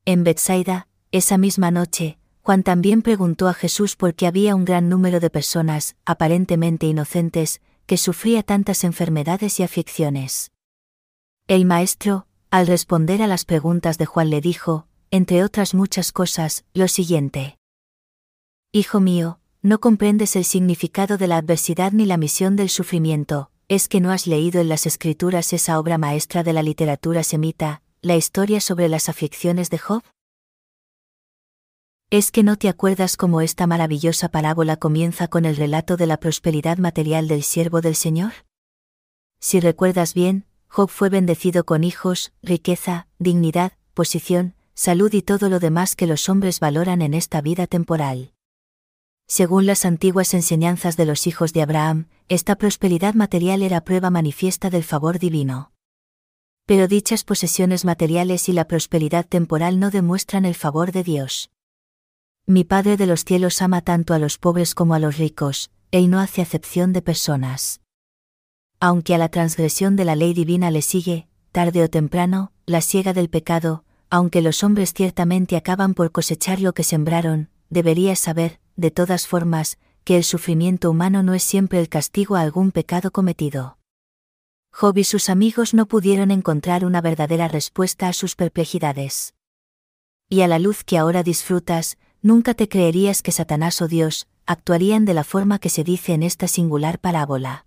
En 0.03 0.23
Bethsaida, 0.23 0.87
esa 1.11 1.37
misma 1.37 1.69
noche, 1.69 2.17
Juan 2.41 2.63
también 2.63 3.03
preguntó 3.03 3.47
a 3.47 3.53
Jesús 3.53 3.95
por 3.95 4.15
qué 4.15 4.25
había 4.25 4.55
un 4.55 4.65
gran 4.65 4.89
número 4.89 5.19
de 5.19 5.29
personas, 5.29 5.95
aparentemente 6.05 6.87
inocentes, 6.87 7.61
que 7.85 7.97
sufría 7.97 8.41
tantas 8.41 8.83
enfermedades 8.83 9.59
y 9.59 9.63
aflicciones. 9.63 10.51
El 11.47 11.65
maestro, 11.65 12.25
al 12.49 12.65
responder 12.65 13.21
a 13.21 13.27
las 13.27 13.45
preguntas 13.45 13.99
de 13.99 14.07
Juan 14.07 14.31
le 14.31 14.41
dijo, 14.41 14.87
entre 15.11 15.43
otras 15.43 15.75
muchas 15.75 16.11
cosas, 16.11 16.65
lo 16.73 16.87
siguiente. 16.87 17.59
Hijo 18.71 18.99
mío, 18.99 19.39
no 19.61 19.79
comprendes 19.79 20.35
el 20.35 20.45
significado 20.45 21.19
de 21.19 21.27
la 21.27 21.37
adversidad 21.37 21.91
ni 21.91 22.07
la 22.07 22.17
misión 22.17 22.55
del 22.55 22.69
sufrimiento, 22.69 23.51
es 23.71 23.87
que 23.87 24.01
no 24.01 24.11
has 24.11 24.27
leído 24.27 24.59
en 24.59 24.67
las 24.67 24.85
escrituras 24.85 25.53
esa 25.53 25.79
obra 25.79 25.97
maestra 25.97 26.43
de 26.43 26.51
la 26.51 26.61
literatura 26.61 27.23
semita, 27.23 27.81
la 28.01 28.17
historia 28.17 28.59
sobre 28.59 28.89
las 28.89 29.07
aflicciones 29.07 29.69
de 29.69 29.77
Job? 29.77 30.03
¿Es 32.09 32.31
que 32.31 32.43
no 32.43 32.57
te 32.57 32.67
acuerdas 32.67 33.15
cómo 33.15 33.39
esta 33.39 33.67
maravillosa 33.67 34.27
parábola 34.27 34.75
comienza 34.75 35.29
con 35.29 35.45
el 35.45 35.55
relato 35.55 35.95
de 35.95 36.05
la 36.05 36.17
prosperidad 36.17 36.79
material 36.79 37.29
del 37.29 37.43
siervo 37.43 37.79
del 37.79 37.95
Señor? 37.95 38.33
Si 39.39 39.61
recuerdas 39.61 40.13
bien, 40.13 40.43
Job 40.67 40.89
fue 40.89 41.07
bendecido 41.07 41.63
con 41.63 41.85
hijos, 41.85 42.33
riqueza, 42.43 43.07
dignidad, 43.19 43.71
posición, 43.93 44.53
salud 44.73 45.13
y 45.13 45.21
todo 45.21 45.47
lo 45.47 45.61
demás 45.61 45.95
que 45.95 46.07
los 46.07 46.27
hombres 46.27 46.59
valoran 46.59 47.01
en 47.01 47.13
esta 47.13 47.39
vida 47.39 47.67
temporal. 47.67 48.33
Según 49.27 49.65
las 49.65 49.85
antiguas 49.85 50.33
enseñanzas 50.33 50.97
de 50.97 51.05
los 51.05 51.25
hijos 51.25 51.53
de 51.53 51.61
Abraham, 51.61 52.09
esta 52.31 52.55
prosperidad 52.55 53.13
material 53.13 53.61
era 53.61 53.81
prueba 53.81 54.09
manifiesta 54.09 54.69
del 54.69 54.85
favor 54.85 55.19
divino. 55.19 55.73
Pero 56.65 56.87
dichas 56.87 57.25
posesiones 57.25 57.83
materiales 57.83 58.47
y 58.47 58.53
la 58.53 58.69
prosperidad 58.69 59.25
temporal 59.27 59.81
no 59.81 59.91
demuestran 59.91 60.45
el 60.45 60.55
favor 60.55 60.93
de 60.93 61.03
Dios. 61.03 61.51
Mi 62.45 62.63
Padre 62.63 62.95
de 62.95 63.05
los 63.05 63.25
cielos 63.25 63.61
ama 63.61 63.81
tanto 63.81 64.13
a 64.13 64.17
los 64.17 64.37
pobres 64.37 64.75
como 64.75 64.93
a 64.93 64.99
los 64.99 65.17
ricos, 65.17 65.71
Él 65.91 66.09
no 66.09 66.21
hace 66.21 66.41
acepción 66.41 66.93
de 66.93 67.01
personas. 67.01 67.81
Aunque 68.79 69.13
a 69.13 69.17
la 69.17 69.27
transgresión 69.27 69.97
de 69.97 70.05
la 70.05 70.15
ley 70.15 70.33
divina 70.33 70.71
le 70.71 70.83
sigue, 70.83 71.27
tarde 71.51 71.83
o 71.83 71.89
temprano, 71.89 72.53
la 72.65 72.79
siega 72.79 73.11
del 73.11 73.29
pecado, 73.29 73.83
aunque 74.09 74.41
los 74.41 74.63
hombres 74.63 74.93
ciertamente 74.93 75.57
acaban 75.57 75.93
por 75.93 76.13
cosechar 76.13 76.61
lo 76.61 76.71
que 76.71 76.85
sembraron, 76.85 77.49
deberías 77.69 78.19
saber, 78.19 78.61
de 78.77 78.89
todas 78.89 79.27
formas, 79.27 79.79
que 80.03 80.17
el 80.17 80.23
sufrimiento 80.23 80.89
humano 80.89 81.23
no 81.23 81.33
es 81.33 81.43
siempre 81.43 81.79
el 81.79 81.89
castigo 81.89 82.35
a 82.35 82.41
algún 82.41 82.71
pecado 82.71 83.11
cometido. 83.11 83.77
Job 84.71 84.97
y 84.97 85.03
sus 85.03 85.29
amigos 85.29 85.73
no 85.73 85.85
pudieron 85.85 86.31
encontrar 86.31 86.85
una 86.85 87.01
verdadera 87.01 87.47
respuesta 87.47 88.07
a 88.07 88.13
sus 88.13 88.35
perplejidades. 88.35 89.35
Y 90.29 90.41
a 90.41 90.47
la 90.47 90.59
luz 90.59 90.83
que 90.83 90.97
ahora 90.97 91.23
disfrutas, 91.23 91.97
nunca 92.21 92.53
te 92.53 92.69
creerías 92.69 93.21
que 93.21 93.31
Satanás 93.31 93.81
o 93.81 93.87
Dios 93.87 94.27
actuarían 94.45 95.05
de 95.05 95.13
la 95.13 95.23
forma 95.23 95.59
que 95.59 95.69
se 95.69 95.83
dice 95.83 96.13
en 96.13 96.23
esta 96.23 96.47
singular 96.47 96.99
parábola. 96.99 97.65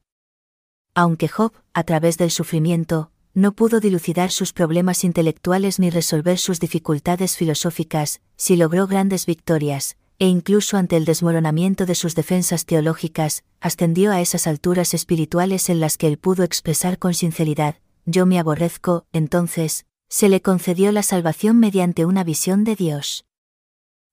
Aunque 0.95 1.29
Job, 1.29 1.53
a 1.73 1.85
través 1.85 2.19
del 2.19 2.31
sufrimiento, 2.31 3.11
no 3.35 3.53
pudo 3.53 3.81
dilucidar 3.81 4.31
sus 4.31 4.53
problemas 4.53 5.03
intelectuales 5.03 5.79
ni 5.79 5.91
resolver 5.91 6.39
sus 6.39 6.61
dificultades 6.61 7.37
filosóficas, 7.37 8.21
sí 8.37 8.57
logró 8.57 8.87
grandes 8.87 9.27
victorias, 9.27 9.97
e 10.19 10.27
incluso 10.27 10.77
ante 10.77 10.97
el 10.97 11.05
desmoronamiento 11.05 11.87
de 11.87 11.95
sus 11.95 12.15
defensas 12.15 12.67
teológicas, 12.67 13.45
ascendió 13.61 14.13
a 14.13 14.21
esas 14.21 14.47
alturas 14.47 14.95
espirituales 14.95 15.69
en 15.69 15.81
las 15.81 15.97
que 15.97 16.07
él 16.07 16.19
pudo 16.19 16.45
expresar 16.45 16.99
con 16.99 17.15
sinceridad, 17.15 17.77
yo 18.07 18.27
me 18.27 18.39
aborrezco, 18.39 19.07
entonces, 19.13 19.87
se 20.09 20.29
le 20.29 20.43
concedió 20.43 20.93
la 20.93 21.03
salvación 21.03 21.59
mediante 21.59 22.05
una 22.05 22.23
visión 22.23 22.65
de 22.65 22.77
Dios. 22.77 23.25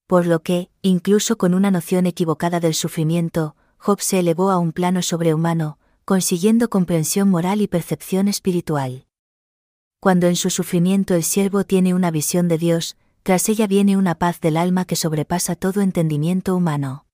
Por 0.08 0.26
lo 0.26 0.42
que, 0.42 0.70
incluso 0.82 1.38
con 1.38 1.54
una 1.54 1.72
noción 1.72 2.06
equivocada 2.06 2.60
del 2.60 2.74
sufrimiento, 2.74 3.56
Job 3.78 4.02
se 4.02 4.20
elevó 4.20 4.52
a 4.52 4.58
un 4.58 4.72
plano 4.74 5.02
sobrehumano, 5.02 5.78
consiguiendo 6.06 6.70
comprensión 6.70 7.30
moral 7.30 7.62
y 7.62 7.68
percepción 7.68 8.28
espiritual. 8.28 9.06
Cuando 10.00 10.28
en 10.28 10.36
su 10.36 10.50
sufrimiento 10.50 11.14
el 11.14 11.24
siervo 11.24 11.64
tiene 11.64 11.94
una 11.94 12.12
visión 12.12 12.48
de 12.48 12.58
Dios, 12.58 12.98
tras 13.24 13.50
ella 13.50 13.68
viene 13.68 13.98
una 13.98 14.16
paz 14.16 14.40
del 14.42 14.58
alma 14.58 14.86
que 14.86 14.96
sobrepasa 14.96 15.56
todo 15.56 15.82
entendimiento 15.82 16.56
humano. 16.56 17.06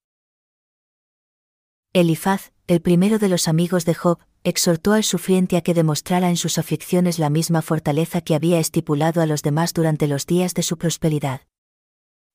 Elifaz, 1.94 2.52
el 2.68 2.82
primero 2.82 3.18
de 3.20 3.30
los 3.30 3.48
amigos 3.48 3.86
de 3.86 3.96
Job, 3.96 4.20
exhortó 4.44 4.94
al 4.94 5.04
sufriente 5.04 5.58
a 5.58 5.62
que 5.62 5.74
demostrara 5.74 6.30
en 6.30 6.38
sus 6.38 6.58
aflicciones 6.58 7.20
la 7.20 7.30
misma 7.30 7.62
fortaleza 7.62 8.22
que 8.22 8.36
había 8.36 8.60
estipulado 8.60 9.22
a 9.22 9.26
los 9.26 9.42
demás 9.42 9.74
durante 9.74 10.08
los 10.08 10.26
días 10.26 10.54
de 10.54 10.64
su 10.64 10.78
prosperidad. 10.78 11.42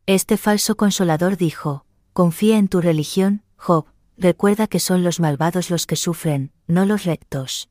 Este 0.07 0.37
falso 0.37 0.77
consolador 0.77 1.37
dijo, 1.37 1.87
Confía 2.13 2.59
en 2.59 2.69
tu 2.69 2.81
religión, 2.81 3.43
Job, 3.57 3.87
recuerda 4.19 4.67
que 4.67 4.81
son 4.81 5.05
los 5.05 5.21
malvados 5.21 5.71
los 5.71 5.87
que 5.87 5.97
sufren, 5.97 6.53
no 6.67 6.85
los 6.85 7.05
rectos. 7.05 7.71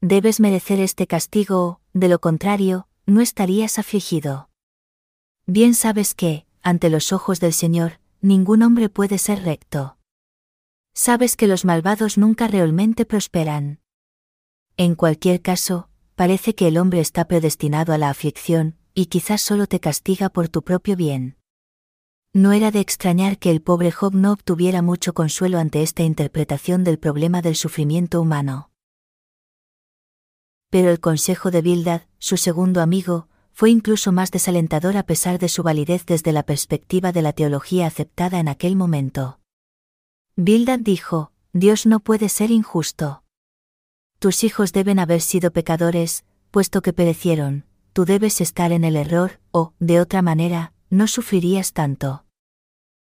Debes 0.00 0.40
merecer 0.40 0.80
este 0.80 1.06
castigo 1.06 1.80
de 1.92 2.08
lo 2.08 2.20
contrario, 2.20 2.88
no 3.06 3.20
estarías 3.20 3.78
afligido. 3.78 4.50
Bien 5.50 5.74
sabes 5.74 6.14
que, 6.14 6.44
ante 6.60 6.90
los 6.90 7.10
ojos 7.10 7.40
del 7.40 7.54
Señor, 7.54 8.00
ningún 8.20 8.62
hombre 8.62 8.90
puede 8.90 9.16
ser 9.16 9.44
recto. 9.44 9.96
Sabes 10.92 11.36
que 11.36 11.46
los 11.46 11.64
malvados 11.64 12.18
nunca 12.18 12.48
realmente 12.48 13.06
prosperan. 13.06 13.80
En 14.76 14.94
cualquier 14.94 15.40
caso, 15.40 15.88
parece 16.16 16.54
que 16.54 16.68
el 16.68 16.76
hombre 16.76 17.00
está 17.00 17.28
predestinado 17.28 17.94
a 17.94 17.98
la 17.98 18.10
aflicción, 18.10 18.76
y 18.92 19.06
quizás 19.06 19.40
solo 19.40 19.66
te 19.66 19.80
castiga 19.80 20.28
por 20.28 20.50
tu 20.50 20.62
propio 20.62 20.96
bien. 20.96 21.38
No 22.34 22.52
era 22.52 22.70
de 22.70 22.80
extrañar 22.80 23.38
que 23.38 23.50
el 23.50 23.62
pobre 23.62 23.90
Job 23.90 24.14
no 24.14 24.32
obtuviera 24.32 24.82
mucho 24.82 25.14
consuelo 25.14 25.58
ante 25.58 25.82
esta 25.82 26.02
interpretación 26.02 26.84
del 26.84 26.98
problema 26.98 27.40
del 27.40 27.56
sufrimiento 27.56 28.20
humano. 28.20 28.70
Pero 30.68 30.90
el 30.90 31.00
consejo 31.00 31.50
de 31.50 31.62
Bildad, 31.62 32.02
su 32.18 32.36
segundo 32.36 32.82
amigo, 32.82 33.28
fue 33.58 33.70
incluso 33.70 34.12
más 34.12 34.30
desalentador 34.30 34.96
a 34.96 35.02
pesar 35.02 35.40
de 35.40 35.48
su 35.48 35.64
validez 35.64 36.06
desde 36.06 36.30
la 36.30 36.44
perspectiva 36.44 37.10
de 37.10 37.22
la 37.22 37.32
teología 37.32 37.88
aceptada 37.88 38.38
en 38.38 38.46
aquel 38.46 38.76
momento. 38.76 39.40
Bildad 40.36 40.78
dijo, 40.78 41.32
Dios 41.52 41.84
no 41.84 41.98
puede 41.98 42.28
ser 42.28 42.52
injusto. 42.52 43.24
Tus 44.20 44.44
hijos 44.44 44.72
deben 44.72 45.00
haber 45.00 45.20
sido 45.20 45.50
pecadores, 45.50 46.24
puesto 46.52 46.82
que 46.82 46.92
perecieron, 46.92 47.64
tú 47.92 48.04
debes 48.04 48.40
estar 48.40 48.70
en 48.70 48.84
el 48.84 48.94
error, 48.94 49.40
o, 49.50 49.72
de 49.80 50.00
otra 50.00 50.22
manera, 50.22 50.72
no 50.88 51.08
sufrirías 51.08 51.72
tanto. 51.72 52.26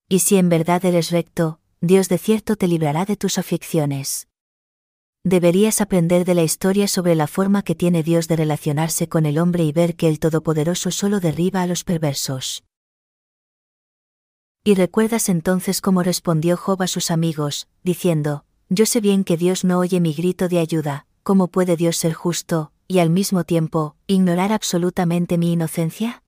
Y 0.07 0.19
si 0.19 0.37
en 0.37 0.47
verdad 0.47 0.85
eres 0.85 1.11
recto, 1.11 1.59
Dios 1.81 2.07
de 2.07 2.19
cierto 2.19 2.55
te 2.55 2.69
librará 2.69 3.03
de 3.03 3.17
tus 3.17 3.37
aflicciones. 3.37 4.26
Deberías 5.29 5.81
aprender 5.81 6.23
de 6.23 6.35
la 6.35 6.43
historia 6.43 6.87
sobre 6.87 7.13
la 7.13 7.27
forma 7.27 7.61
que 7.61 7.75
tiene 7.75 8.01
Dios 8.01 8.29
de 8.29 8.37
relacionarse 8.37 9.09
con 9.09 9.25
el 9.25 9.39
hombre 9.39 9.65
y 9.65 9.73
ver 9.73 9.97
que 9.97 10.07
el 10.07 10.19
Todopoderoso 10.19 10.89
solo 10.89 11.19
derriba 11.19 11.61
a 11.61 11.67
los 11.67 11.83
perversos. 11.83 12.63
Y 14.63 14.75
recuerdas 14.75 15.27
entonces 15.27 15.81
cómo 15.81 16.01
respondió 16.01 16.55
Job 16.55 16.81
a 16.81 16.87
sus 16.87 17.11
amigos, 17.11 17.67
diciendo, 17.83 18.45
Yo 18.69 18.85
sé 18.85 19.01
bien 19.01 19.25
que 19.25 19.35
Dios 19.35 19.65
no 19.65 19.79
oye 19.79 19.99
mi 19.99 20.13
grito 20.13 20.47
de 20.47 20.59
ayuda, 20.59 21.07
¿cómo 21.23 21.49
puede 21.49 21.75
Dios 21.75 21.97
ser 21.97 22.13
justo, 22.13 22.71
y 22.87 22.99
al 22.99 23.09
mismo 23.09 23.43
tiempo, 23.43 23.97
ignorar 24.07 24.53
absolutamente 24.53 25.37
mi 25.37 25.51
inocencia? 25.51 26.23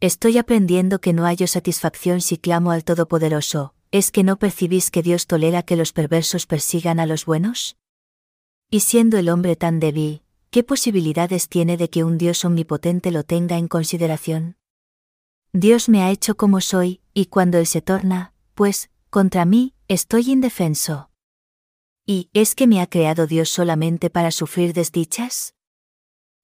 Estoy 0.00 0.38
aprendiendo 0.38 1.02
que 1.02 1.12
no 1.12 1.24
hallo 1.24 1.46
satisfacción 1.46 2.22
si 2.22 2.38
clamo 2.38 2.70
al 2.70 2.84
Todopoderoso, 2.84 3.74
¿es 3.90 4.10
que 4.10 4.24
no 4.24 4.38
percibís 4.38 4.90
que 4.90 5.02
Dios 5.02 5.26
tolera 5.26 5.62
que 5.62 5.76
los 5.76 5.92
perversos 5.92 6.46
persigan 6.46 7.00
a 7.00 7.04
los 7.04 7.26
buenos? 7.26 7.76
Y 8.70 8.80
siendo 8.80 9.16
el 9.16 9.30
hombre 9.30 9.56
tan 9.56 9.80
débil, 9.80 10.22
¿qué 10.50 10.62
posibilidades 10.62 11.48
tiene 11.48 11.78
de 11.78 11.88
que 11.88 12.04
un 12.04 12.18
Dios 12.18 12.44
omnipotente 12.44 13.10
lo 13.10 13.24
tenga 13.24 13.56
en 13.56 13.66
consideración? 13.66 14.58
Dios 15.54 15.88
me 15.88 16.02
ha 16.02 16.10
hecho 16.10 16.36
como 16.36 16.60
soy, 16.60 17.00
y 17.14 17.26
cuando 17.26 17.56
Él 17.56 17.66
se 17.66 17.80
torna, 17.80 18.34
pues, 18.54 18.90
contra 19.08 19.46
mí, 19.46 19.72
estoy 19.88 20.30
indefenso. 20.30 21.08
¿Y 22.04 22.28
es 22.34 22.54
que 22.54 22.66
me 22.66 22.82
ha 22.82 22.86
creado 22.86 23.26
Dios 23.26 23.48
solamente 23.48 24.10
para 24.10 24.30
sufrir 24.30 24.74
desdichas? 24.74 25.54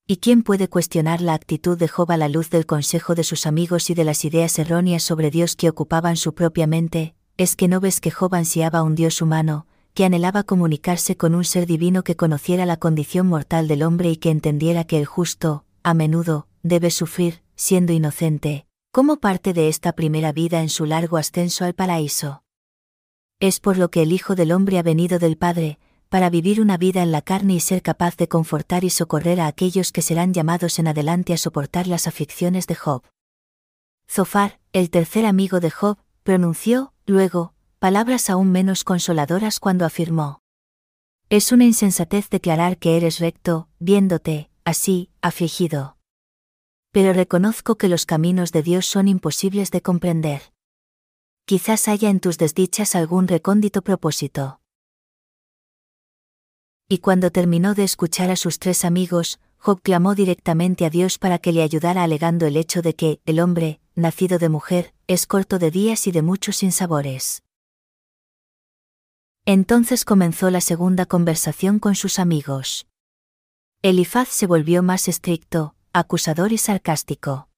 ¿Y 0.06 0.16
quién 0.16 0.42
puede 0.42 0.68
cuestionar 0.68 1.20
la 1.20 1.34
actitud 1.34 1.76
de 1.76 1.88
Job 1.88 2.10
a 2.10 2.16
la 2.16 2.30
luz 2.30 2.48
del 2.48 2.64
consejo 2.64 3.14
de 3.14 3.24
sus 3.24 3.46
amigos 3.46 3.90
y 3.90 3.94
de 3.94 4.04
las 4.04 4.24
ideas 4.24 4.58
erróneas 4.58 5.02
sobre 5.02 5.30
Dios 5.30 5.56
que 5.56 5.68
ocupaban 5.68 6.16
su 6.16 6.34
propia 6.34 6.66
mente? 6.66 7.14
¿Es 7.36 7.54
que 7.54 7.68
no 7.68 7.80
ves 7.80 8.00
que 8.00 8.10
Job 8.10 8.34
ansiaba 8.34 8.82
un 8.82 8.94
Dios 8.94 9.20
humano, 9.20 9.66
que 9.94 10.04
anhelaba 10.04 10.42
comunicarse 10.42 11.16
con 11.16 11.36
un 11.36 11.44
ser 11.44 11.66
divino 11.66 12.02
que 12.02 12.16
conociera 12.16 12.66
la 12.66 12.76
condición 12.76 13.28
mortal 13.28 13.68
del 13.68 13.84
hombre 13.84 14.10
y 14.10 14.16
que 14.16 14.30
entendiera 14.30 14.84
que 14.84 14.98
el 14.98 15.06
justo, 15.06 15.64
a 15.84 15.94
menudo, 15.94 16.48
debe 16.64 16.90
sufrir, 16.90 17.42
siendo 17.54 17.92
inocente, 17.92 18.66
como 18.90 19.18
parte 19.18 19.52
de 19.52 19.68
esta 19.68 19.92
primera 19.92 20.32
vida 20.32 20.62
en 20.62 20.68
su 20.68 20.84
largo 20.84 21.16
ascenso 21.16 21.64
al 21.64 21.74
paraíso? 21.74 22.42
Es 23.38 23.60
por 23.60 23.78
lo 23.78 23.90
que 23.90 24.02
el 24.02 24.12
Hijo 24.12 24.34
del 24.34 24.50
Hombre 24.50 24.78
ha 24.78 24.82
venido 24.82 25.20
del 25.20 25.36
Padre, 25.36 25.78
para 26.08 26.28
vivir 26.28 26.60
una 26.60 26.76
vida 26.76 27.02
en 27.02 27.12
la 27.12 27.22
carne 27.22 27.54
y 27.54 27.60
ser 27.60 27.82
capaz 27.82 28.16
de 28.16 28.28
confortar 28.28 28.82
y 28.84 28.90
socorrer 28.90 29.40
a 29.40 29.46
aquellos 29.46 29.92
que 29.92 30.02
serán 30.02 30.34
llamados 30.34 30.78
en 30.80 30.88
adelante 30.88 31.32
a 31.32 31.38
soportar 31.38 31.86
las 31.86 32.08
aflicciones 32.08 32.66
de 32.66 32.74
Job. 32.74 33.02
Zofar, 34.08 34.60
el 34.72 34.90
tercer 34.90 35.24
amigo 35.24 35.60
de 35.60 35.70
Job, 35.70 35.98
pronunció, 36.22 36.92
luego, 37.06 37.53
palabras 37.84 38.30
aún 38.30 38.50
menos 38.50 38.82
consoladoras 38.82 39.60
cuando 39.60 39.84
afirmó. 39.84 40.40
Es 41.28 41.52
una 41.52 41.66
insensatez 41.66 42.30
declarar 42.30 42.78
que 42.78 42.96
eres 42.96 43.18
recto, 43.18 43.68
viéndote, 43.78 44.48
así, 44.64 45.10
afligido. 45.20 45.98
Pero 46.92 47.12
reconozco 47.12 47.76
que 47.76 47.90
los 47.90 48.06
caminos 48.06 48.52
de 48.52 48.62
Dios 48.62 48.86
son 48.86 49.06
imposibles 49.06 49.70
de 49.70 49.82
comprender. 49.82 50.54
Quizás 51.44 51.86
haya 51.86 52.08
en 52.08 52.20
tus 52.20 52.38
desdichas 52.38 52.94
algún 52.94 53.28
recóndito 53.28 53.82
propósito. 53.82 54.62
Y 56.88 57.00
cuando 57.00 57.30
terminó 57.30 57.74
de 57.74 57.84
escuchar 57.84 58.30
a 58.30 58.36
sus 58.36 58.58
tres 58.58 58.86
amigos, 58.86 59.40
Job 59.58 59.82
clamó 59.82 60.14
directamente 60.14 60.86
a 60.86 60.88
Dios 60.88 61.18
para 61.18 61.38
que 61.38 61.52
le 61.52 61.62
ayudara 61.62 62.02
alegando 62.02 62.46
el 62.46 62.56
hecho 62.56 62.80
de 62.80 62.94
que, 62.94 63.20
el 63.26 63.40
hombre, 63.40 63.82
nacido 63.94 64.38
de 64.38 64.48
mujer, 64.48 64.94
es 65.06 65.26
corto 65.26 65.58
de 65.58 65.70
días 65.70 66.06
y 66.06 66.12
de 66.12 66.22
muchos 66.22 66.56
sinsabores. 66.56 67.43
Entonces 69.46 70.06
comenzó 70.06 70.48
la 70.48 70.62
segunda 70.62 71.04
conversación 71.04 71.78
con 71.78 71.96
sus 71.96 72.18
amigos. 72.18 72.86
Elifaz 73.82 74.30
se 74.30 74.46
volvió 74.46 74.82
más 74.82 75.06
estricto, 75.06 75.74
acusador 75.92 76.52
y 76.52 76.56
sarcástico. 76.56 77.50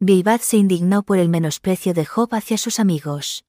Bilbad 0.00 0.40
se 0.40 0.56
indignó 0.56 1.04
por 1.04 1.18
el 1.18 1.28
menosprecio 1.28 1.94
de 1.94 2.04
Job 2.04 2.34
hacia 2.34 2.58
sus 2.58 2.80
amigos. 2.80 3.44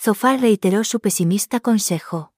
Zofar 0.00 0.40
reiteró 0.40 0.82
su 0.84 0.98
pesimista 1.00 1.60
consejo. 1.60 2.32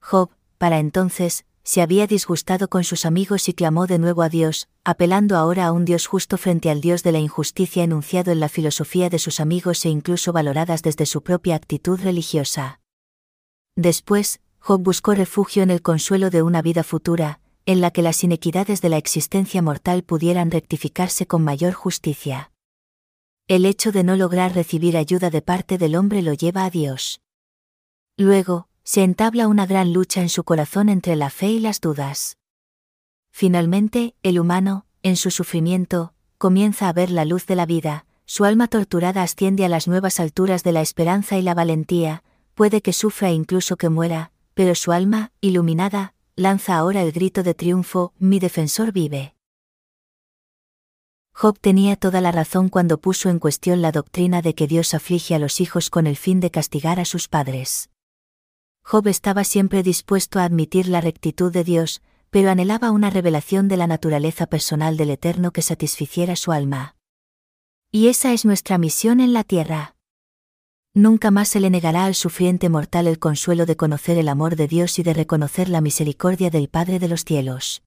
Job, 0.00 0.30
para 0.56 0.78
entonces, 0.78 1.44
se 1.64 1.82
había 1.82 2.06
disgustado 2.06 2.68
con 2.68 2.82
sus 2.82 3.04
amigos 3.04 3.50
y 3.50 3.52
clamó 3.52 3.86
de 3.86 3.98
nuevo 3.98 4.22
a 4.22 4.30
Dios, 4.30 4.68
apelando 4.84 5.36
ahora 5.36 5.66
a 5.66 5.72
un 5.72 5.84
Dios 5.84 6.06
justo 6.06 6.38
frente 6.38 6.70
al 6.70 6.80
Dios 6.80 7.02
de 7.02 7.12
la 7.12 7.18
injusticia 7.18 7.84
enunciado 7.84 8.32
en 8.32 8.40
la 8.40 8.48
filosofía 8.48 9.10
de 9.10 9.18
sus 9.18 9.38
amigos 9.38 9.84
e 9.84 9.90
incluso 9.90 10.32
valoradas 10.32 10.80
desde 10.80 11.04
su 11.04 11.22
propia 11.22 11.56
actitud 11.56 12.00
religiosa. 12.00 12.80
Después, 13.78 14.40
Job 14.58 14.82
buscó 14.82 15.14
refugio 15.14 15.62
en 15.62 15.70
el 15.70 15.82
consuelo 15.82 16.30
de 16.30 16.42
una 16.42 16.62
vida 16.62 16.82
futura, 16.82 17.38
en 17.64 17.80
la 17.80 17.92
que 17.92 18.02
las 18.02 18.24
inequidades 18.24 18.80
de 18.80 18.88
la 18.88 18.96
existencia 18.96 19.62
mortal 19.62 20.02
pudieran 20.02 20.50
rectificarse 20.50 21.28
con 21.28 21.44
mayor 21.44 21.74
justicia. 21.74 22.50
El 23.46 23.64
hecho 23.64 23.92
de 23.92 24.02
no 24.02 24.16
lograr 24.16 24.52
recibir 24.52 24.96
ayuda 24.96 25.30
de 25.30 25.42
parte 25.42 25.78
del 25.78 25.94
hombre 25.94 26.22
lo 26.22 26.32
lleva 26.32 26.64
a 26.64 26.70
Dios. 26.70 27.20
Luego, 28.16 28.66
se 28.82 29.04
entabla 29.04 29.46
una 29.46 29.64
gran 29.64 29.92
lucha 29.92 30.22
en 30.22 30.28
su 30.28 30.42
corazón 30.42 30.88
entre 30.88 31.14
la 31.14 31.30
fe 31.30 31.46
y 31.46 31.60
las 31.60 31.80
dudas. 31.80 32.36
Finalmente, 33.30 34.16
el 34.24 34.40
humano, 34.40 34.86
en 35.04 35.14
su 35.14 35.30
sufrimiento, 35.30 36.14
comienza 36.36 36.88
a 36.88 36.92
ver 36.92 37.12
la 37.12 37.24
luz 37.24 37.46
de 37.46 37.54
la 37.54 37.64
vida, 37.64 38.06
su 38.24 38.44
alma 38.44 38.66
torturada 38.66 39.22
asciende 39.22 39.64
a 39.64 39.68
las 39.68 39.86
nuevas 39.86 40.18
alturas 40.18 40.64
de 40.64 40.72
la 40.72 40.80
esperanza 40.80 41.38
y 41.38 41.42
la 41.42 41.54
valentía, 41.54 42.24
puede 42.58 42.82
que 42.82 42.92
sufra 42.92 43.28
e 43.28 43.34
incluso 43.34 43.76
que 43.76 43.88
muera, 43.88 44.32
pero 44.54 44.74
su 44.74 44.90
alma, 44.90 45.30
iluminada, 45.40 46.14
lanza 46.34 46.76
ahora 46.76 47.02
el 47.02 47.12
grito 47.12 47.44
de 47.44 47.54
triunfo, 47.54 48.12
mi 48.18 48.40
defensor 48.40 48.90
vive. 48.90 49.36
Job 51.32 51.56
tenía 51.60 51.94
toda 51.94 52.20
la 52.20 52.32
razón 52.32 52.68
cuando 52.68 52.98
puso 52.98 53.28
en 53.28 53.38
cuestión 53.38 53.80
la 53.80 53.92
doctrina 53.92 54.42
de 54.42 54.56
que 54.56 54.66
Dios 54.66 54.92
aflige 54.92 55.36
a 55.36 55.38
los 55.38 55.60
hijos 55.60 55.88
con 55.88 56.08
el 56.08 56.16
fin 56.16 56.40
de 56.40 56.50
castigar 56.50 56.98
a 56.98 57.04
sus 57.04 57.28
padres. 57.28 57.90
Job 58.82 59.06
estaba 59.06 59.44
siempre 59.44 59.84
dispuesto 59.84 60.40
a 60.40 60.44
admitir 60.44 60.88
la 60.88 61.00
rectitud 61.00 61.52
de 61.52 61.62
Dios, 61.62 62.02
pero 62.28 62.50
anhelaba 62.50 62.90
una 62.90 63.08
revelación 63.08 63.68
de 63.68 63.76
la 63.76 63.86
naturaleza 63.86 64.48
personal 64.48 64.96
del 64.96 65.10
Eterno 65.10 65.52
que 65.52 65.62
satisficiera 65.62 66.34
su 66.34 66.50
alma. 66.50 66.96
Y 67.92 68.08
esa 68.08 68.32
es 68.32 68.44
nuestra 68.44 68.78
misión 68.78 69.20
en 69.20 69.32
la 69.32 69.44
tierra. 69.44 69.94
Nunca 70.98 71.30
más 71.30 71.46
se 71.46 71.60
le 71.60 71.70
negará 71.70 72.06
al 72.06 72.16
sufriente 72.16 72.68
mortal 72.68 73.06
el 73.06 73.20
consuelo 73.20 73.66
de 73.66 73.76
conocer 73.76 74.18
el 74.18 74.28
amor 74.28 74.56
de 74.56 74.66
Dios 74.66 74.98
y 74.98 75.04
de 75.04 75.14
reconocer 75.14 75.68
la 75.68 75.80
misericordia 75.80 76.50
del 76.50 76.68
Padre 76.68 76.98
de 76.98 77.06
los 77.06 77.24
cielos. 77.24 77.84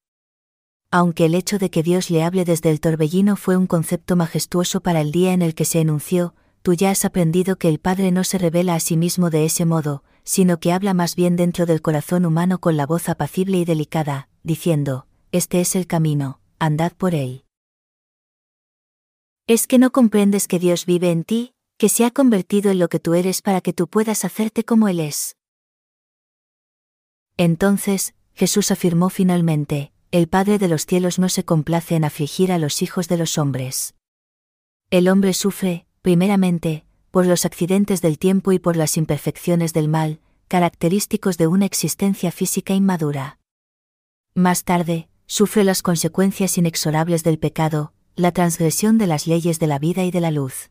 Aunque 0.91 1.25
el 1.25 1.35
hecho 1.35 1.59
de 1.59 1.69
que 1.69 1.83
Dios 1.83 2.09
le 2.09 2.23
hable 2.23 2.45
desde 2.45 2.71
el 2.71 2.79
torbellino 2.79 3.35
fue 3.35 3.57
un 3.57 3.67
concepto 3.67 4.15
majestuoso 4.15 4.79
para 4.79 5.01
el 5.01 5.11
día 5.11 5.33
en 5.33 5.41
el 5.41 5.55
que 5.55 5.65
se 5.65 5.81
enunció, 5.81 6.35
tú 6.61 6.71
ya 6.71 6.89
has 6.89 7.03
aprendido 7.03 7.57
que 7.57 7.67
el 7.67 7.79
Padre 7.79 8.11
no 8.11 8.23
se 8.23 8.37
revela 8.37 8.75
a 8.75 8.79
sí 8.79 8.95
mismo 8.95 9.29
de 9.29 9.43
ese 9.43 9.65
modo, 9.65 10.05
sino 10.23 10.61
que 10.61 10.71
habla 10.71 10.93
más 10.93 11.17
bien 11.17 11.35
dentro 11.35 11.65
del 11.65 11.81
corazón 11.81 12.25
humano 12.25 12.61
con 12.61 12.77
la 12.77 12.85
voz 12.85 13.09
apacible 13.09 13.57
y 13.57 13.65
delicada, 13.65 14.29
diciendo, 14.43 15.05
Este 15.33 15.59
es 15.59 15.75
el 15.75 15.85
camino, 15.85 16.39
andad 16.59 16.93
por 16.93 17.13
él. 17.13 17.43
¿Es 19.47 19.67
que 19.67 19.79
no 19.79 19.91
comprendes 19.91 20.47
que 20.47 20.59
Dios 20.59 20.85
vive 20.85 21.11
en 21.11 21.25
ti, 21.25 21.55
que 21.81 21.89
se 21.89 22.05
ha 22.05 22.11
convertido 22.11 22.69
en 22.69 22.77
lo 22.77 22.89
que 22.89 22.99
tú 22.99 23.15
eres 23.15 23.41
para 23.41 23.59
que 23.59 23.73
tú 23.73 23.87
puedas 23.87 24.23
hacerte 24.23 24.63
como 24.63 24.87
Él 24.87 24.99
es? 24.99 25.35
Entonces, 27.37 28.13
Jesús 28.35 28.69
afirmó 28.69 29.09
finalmente, 29.09 29.91
el 30.11 30.27
Padre 30.27 30.59
de 30.59 30.67
los 30.67 30.85
cielos 30.85 31.17
no 31.17 31.27
se 31.27 31.43
complace 31.43 31.95
en 31.95 32.03
afligir 32.03 32.51
a 32.51 32.59
los 32.59 32.83
hijos 32.83 33.07
de 33.07 33.17
los 33.17 33.39
hombres. 33.39 33.95
El 34.91 35.07
hombre 35.07 35.33
sufre, 35.33 35.87
primeramente, 36.03 36.85
por 37.09 37.25
los 37.25 37.45
accidentes 37.45 38.03
del 38.03 38.19
tiempo 38.19 38.51
y 38.51 38.59
por 38.59 38.77
las 38.77 38.95
imperfecciones 38.95 39.73
del 39.73 39.87
mal, 39.87 40.19
característicos 40.49 41.39
de 41.39 41.47
una 41.47 41.65
existencia 41.65 42.31
física 42.31 42.75
inmadura. 42.75 43.39
Más 44.35 44.65
tarde, 44.65 45.09
sufre 45.25 45.63
las 45.63 45.81
consecuencias 45.81 46.59
inexorables 46.59 47.23
del 47.23 47.39
pecado, 47.39 47.91
la 48.15 48.31
transgresión 48.31 48.99
de 48.99 49.07
las 49.07 49.25
leyes 49.25 49.57
de 49.57 49.65
la 49.65 49.79
vida 49.79 50.03
y 50.03 50.11
de 50.11 50.21
la 50.21 50.29
luz. 50.29 50.70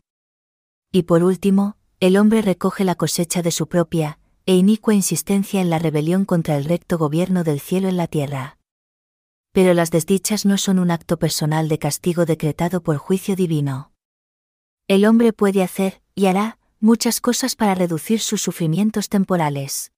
Y 0.93 1.05
por 1.05 1.23
último, 1.23 1.77
el 2.01 2.17
hombre 2.17 2.43
recoge 2.43 2.85
la 2.85 2.97
cosecha 2.97 3.43
de 3.43 3.53
su 3.53 3.69
propia, 3.69 4.19
e 4.47 4.57
inicua 4.57 4.95
insistencia 4.95 5.61
en 5.61 5.71
la 5.71 5.79
rebelión 5.79 6.25
contra 6.25 6.57
el 6.57 6.65
recto 6.65 6.99
gobierno 6.99 7.45
del 7.45 7.61
cielo 7.61 7.89
en 7.89 7.97
la 7.97 8.09
tierra. 8.09 8.59
Pero 9.53 9.75
las 9.75 9.91
desdichas 9.93 10.45
no 10.45 10.59
son 10.59 10.79
un 10.79 10.91
acto 10.91 11.19
personal 11.19 11.69
de 11.69 11.79
castigo 11.79 12.27
decretado 12.27 12.83
por 12.83 12.97
juicio 12.97 13.37
divino. 13.37 13.93
El 14.89 15.05
hombre 15.05 15.33
puede 15.33 15.63
hacer, 15.63 16.03
y 16.17 16.27
hará, 16.27 16.59
muchas 16.81 17.21
cosas 17.21 17.55
para 17.55 17.77
reducir 17.77 18.19
sus 18.19 18.43
sufrimientos 18.43 19.09
temporales. 19.09 19.93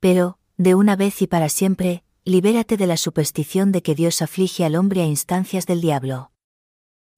Pero, 0.00 0.38
de 0.58 0.74
una 0.74 0.96
vez 0.96 1.22
y 1.22 1.26
para 1.26 1.48
siempre, 1.48 2.04
libérate 2.24 2.76
de 2.76 2.86
la 2.86 2.98
superstición 2.98 3.72
de 3.72 3.82
que 3.82 3.94
Dios 3.94 4.20
aflige 4.20 4.66
al 4.66 4.76
hombre 4.76 5.00
a 5.02 5.06
instancias 5.06 5.66
del 5.66 5.80
diablo. 5.80 6.33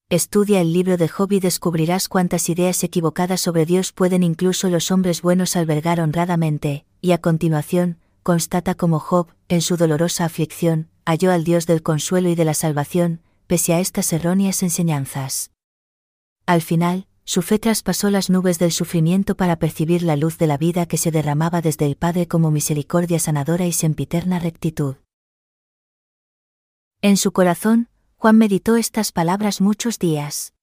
Estudia 0.08 0.60
el 0.60 0.72
libro 0.72 0.96
de 0.96 1.08
Job 1.08 1.32
y 1.32 1.40
descubrirás 1.40 2.08
cuántas 2.08 2.48
ideas 2.48 2.84
equivocadas 2.84 3.40
sobre 3.40 3.66
Dios 3.66 3.90
pueden 3.90 4.22
incluso 4.22 4.70
los 4.70 4.92
hombres 4.92 5.20
buenos 5.20 5.56
albergar 5.56 6.00
honradamente, 6.00 6.86
y 7.00 7.10
a 7.10 7.18
continuación, 7.18 7.98
constata 8.22 8.76
como 8.76 9.00
Job, 9.00 9.32
en 9.48 9.62
su 9.62 9.76
dolorosa 9.76 10.24
aflicción, 10.24 10.88
halló 11.04 11.32
al 11.32 11.42
Dios 11.42 11.66
del 11.66 11.82
consuelo 11.82 12.28
y 12.28 12.36
de 12.36 12.44
la 12.44 12.54
salvación, 12.54 13.20
pese 13.48 13.74
a 13.74 13.80
estas 13.80 14.12
erróneas 14.12 14.62
enseñanzas. 14.62 15.50
Al 16.46 16.62
final, 16.62 17.08
su 17.24 17.42
fe 17.42 17.58
traspasó 17.58 18.08
las 18.08 18.30
nubes 18.30 18.60
del 18.60 18.70
sufrimiento 18.70 19.36
para 19.36 19.58
percibir 19.58 20.04
la 20.04 20.14
luz 20.14 20.38
de 20.38 20.46
la 20.46 20.56
vida 20.56 20.86
que 20.86 20.98
se 20.98 21.10
derramaba 21.10 21.62
desde 21.62 21.84
el 21.84 21.96
Padre 21.96 22.28
como 22.28 22.52
misericordia 22.52 23.18
sanadora 23.18 23.66
y 23.66 23.72
sempiterna 23.72 24.38
rectitud. 24.38 24.98
En 27.02 27.16
su 27.16 27.32
corazón, 27.32 27.88
Juan 28.18 28.38
meditó 28.38 28.76
estas 28.76 29.12
palabras 29.12 29.60
muchos 29.60 29.98
días. 29.98 30.54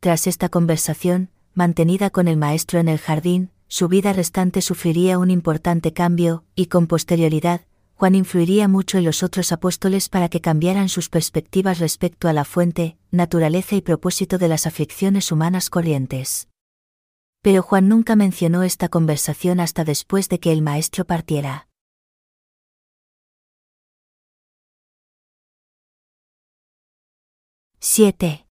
Tras 0.00 0.26
esta 0.26 0.50
conversación, 0.50 1.30
mantenida 1.54 2.10
con 2.10 2.28
el 2.28 2.36
maestro 2.36 2.78
en 2.78 2.88
el 2.88 2.98
jardín, 2.98 3.50
su 3.68 3.88
vida 3.88 4.12
restante 4.12 4.60
sufriría 4.60 5.18
un 5.18 5.30
importante 5.30 5.94
cambio, 5.94 6.44
y 6.54 6.66
con 6.66 6.86
posterioridad, 6.86 7.62
Juan 7.94 8.14
influiría 8.14 8.68
mucho 8.68 8.98
en 8.98 9.04
los 9.04 9.22
otros 9.22 9.50
apóstoles 9.50 10.10
para 10.10 10.28
que 10.28 10.42
cambiaran 10.42 10.90
sus 10.90 11.08
perspectivas 11.08 11.78
respecto 11.78 12.28
a 12.28 12.34
la 12.34 12.44
fuente, 12.44 12.98
naturaleza 13.10 13.74
y 13.74 13.80
propósito 13.80 14.36
de 14.36 14.48
las 14.48 14.66
aflicciones 14.66 15.32
humanas 15.32 15.70
corrientes. 15.70 16.48
Pero 17.40 17.62
Juan 17.62 17.88
nunca 17.88 18.14
mencionó 18.14 18.62
esta 18.62 18.88
conversación 18.90 19.58
hasta 19.58 19.84
después 19.84 20.28
de 20.28 20.38
que 20.38 20.52
el 20.52 20.60
maestro 20.60 21.06
partiera. 21.06 21.67
7. 27.80 28.44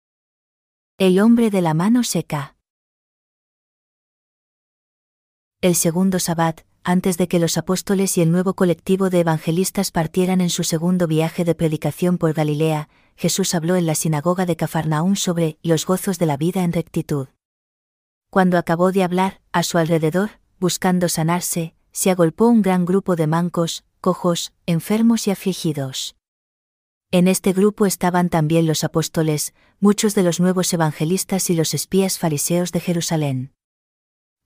El 0.98 1.18
hombre 1.18 1.50
de 1.50 1.60
la 1.60 1.74
mano 1.74 2.04
seca. 2.04 2.56
El 5.60 5.74
segundo 5.74 6.20
sabbat, 6.20 6.60
antes 6.84 7.18
de 7.18 7.26
que 7.26 7.40
los 7.40 7.58
apóstoles 7.58 8.16
y 8.18 8.22
el 8.22 8.30
nuevo 8.30 8.54
colectivo 8.54 9.10
de 9.10 9.18
evangelistas 9.18 9.90
partieran 9.90 10.40
en 10.40 10.48
su 10.48 10.62
segundo 10.62 11.08
viaje 11.08 11.44
de 11.44 11.56
predicación 11.56 12.18
por 12.18 12.34
Galilea, 12.34 12.88
Jesús 13.16 13.56
habló 13.56 13.74
en 13.74 13.86
la 13.86 13.96
sinagoga 13.96 14.46
de 14.46 14.54
Cafarnaún 14.54 15.16
sobre 15.16 15.58
los 15.64 15.86
gozos 15.86 16.20
de 16.20 16.26
la 16.26 16.36
vida 16.36 16.62
en 16.62 16.72
rectitud. 16.72 17.26
Cuando 18.30 18.58
acabó 18.58 18.92
de 18.92 19.02
hablar, 19.02 19.40
a 19.50 19.64
su 19.64 19.76
alrededor, 19.76 20.38
buscando 20.60 21.08
sanarse, 21.08 21.74
se 21.90 22.12
agolpó 22.12 22.46
un 22.46 22.62
gran 22.62 22.84
grupo 22.84 23.16
de 23.16 23.26
mancos, 23.26 23.82
cojos, 24.00 24.52
enfermos 24.66 25.26
y 25.26 25.32
afligidos. 25.32 26.15
En 27.12 27.28
este 27.28 27.52
grupo 27.52 27.86
estaban 27.86 28.28
también 28.28 28.66
los 28.66 28.82
apóstoles, 28.82 29.54
muchos 29.78 30.14
de 30.16 30.24
los 30.24 30.40
nuevos 30.40 30.72
evangelistas 30.72 31.50
y 31.50 31.54
los 31.54 31.72
espías 31.72 32.18
fariseos 32.18 32.72
de 32.72 32.80
Jerusalén. 32.80 33.52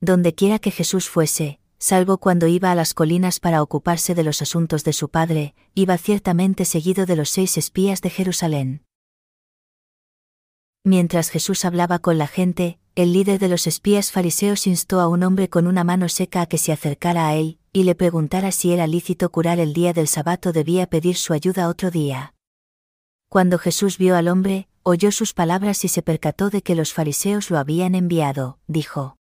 Dondequiera 0.03 0.59
que 0.59 0.71
Jesús 0.71 1.09
fuese, 1.09 1.59
salvo 1.79 2.19
cuando 2.19 2.47
iba 2.47 2.71
a 2.71 2.75
las 2.75 2.93
colinas 2.93 3.41
para 3.41 3.63
ocuparse 3.63 4.15
de 4.15 4.25
los 4.25 4.43
asuntos 4.43 4.85
de 4.85 4.93
su 4.93 5.09
padre, 5.09 5.55
iba 5.75 5.97
ciertamente 5.97 6.67
seguido 6.67 7.07
de 7.07 7.17
los 7.17 7.31
seis 7.31 7.57
espías 7.57 8.03
de 8.03 8.11
Jerusalén. 8.11 8.85
Mientras 10.85 11.31
Jesús 11.31 11.65
hablaba 11.65 11.99
con 11.99 12.19
la 12.19 12.27
gente, 12.27 12.79
el 12.95 13.15
líder 13.15 13.39
de 13.39 13.49
los 13.49 13.67
espías 13.67 14.11
fariseos 14.13 14.67
instó 14.67 15.01
a 15.01 15.09
un 15.09 15.23
hombre 15.23 15.49
con 15.49 15.67
una 15.67 15.85
mano 15.85 16.11
seca 16.11 16.43
a 16.43 16.47
que 16.47 16.59
se 16.59 16.73
acercara 16.73 17.29
a 17.29 17.37
él, 17.37 17.59
y 17.73 17.85
le 17.85 17.95
preguntara 17.95 18.53
si 18.53 18.73
era 18.73 18.87
lícito 18.87 19.31
curar 19.31 19.61
el 19.61 19.73
día 19.73 19.95
del 19.95 20.09
sabato 20.09 20.53
debía 20.53 20.87
pedir 20.87 21.17
su 21.17 21.33
ayuda 21.33 21.69
otro 21.69 21.91
día. 21.91 22.35
Cuando 23.31 23.61
Jesús 23.61 23.97
vio 23.97 24.17
al 24.17 24.27
hombre, 24.27 24.69
oyó 24.83 25.13
sus 25.13 25.35
palabras 25.35 25.85
y 25.85 25.89
se 25.89 26.03
percató 26.03 26.51
de 26.51 26.63
que 26.63 26.75
los 26.75 26.93
fariseos 26.93 27.49
lo 27.49 27.59
habían 27.59 27.95
enviado, 27.95 28.59
dijo. 28.67 29.19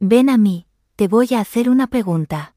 Ven 0.00 0.30
a 0.30 0.38
mí, 0.38 0.66
te 0.96 1.06
voy 1.06 1.34
a 1.34 1.40
hacer 1.40 1.68
una 1.68 1.88
pregunta. 1.88 2.56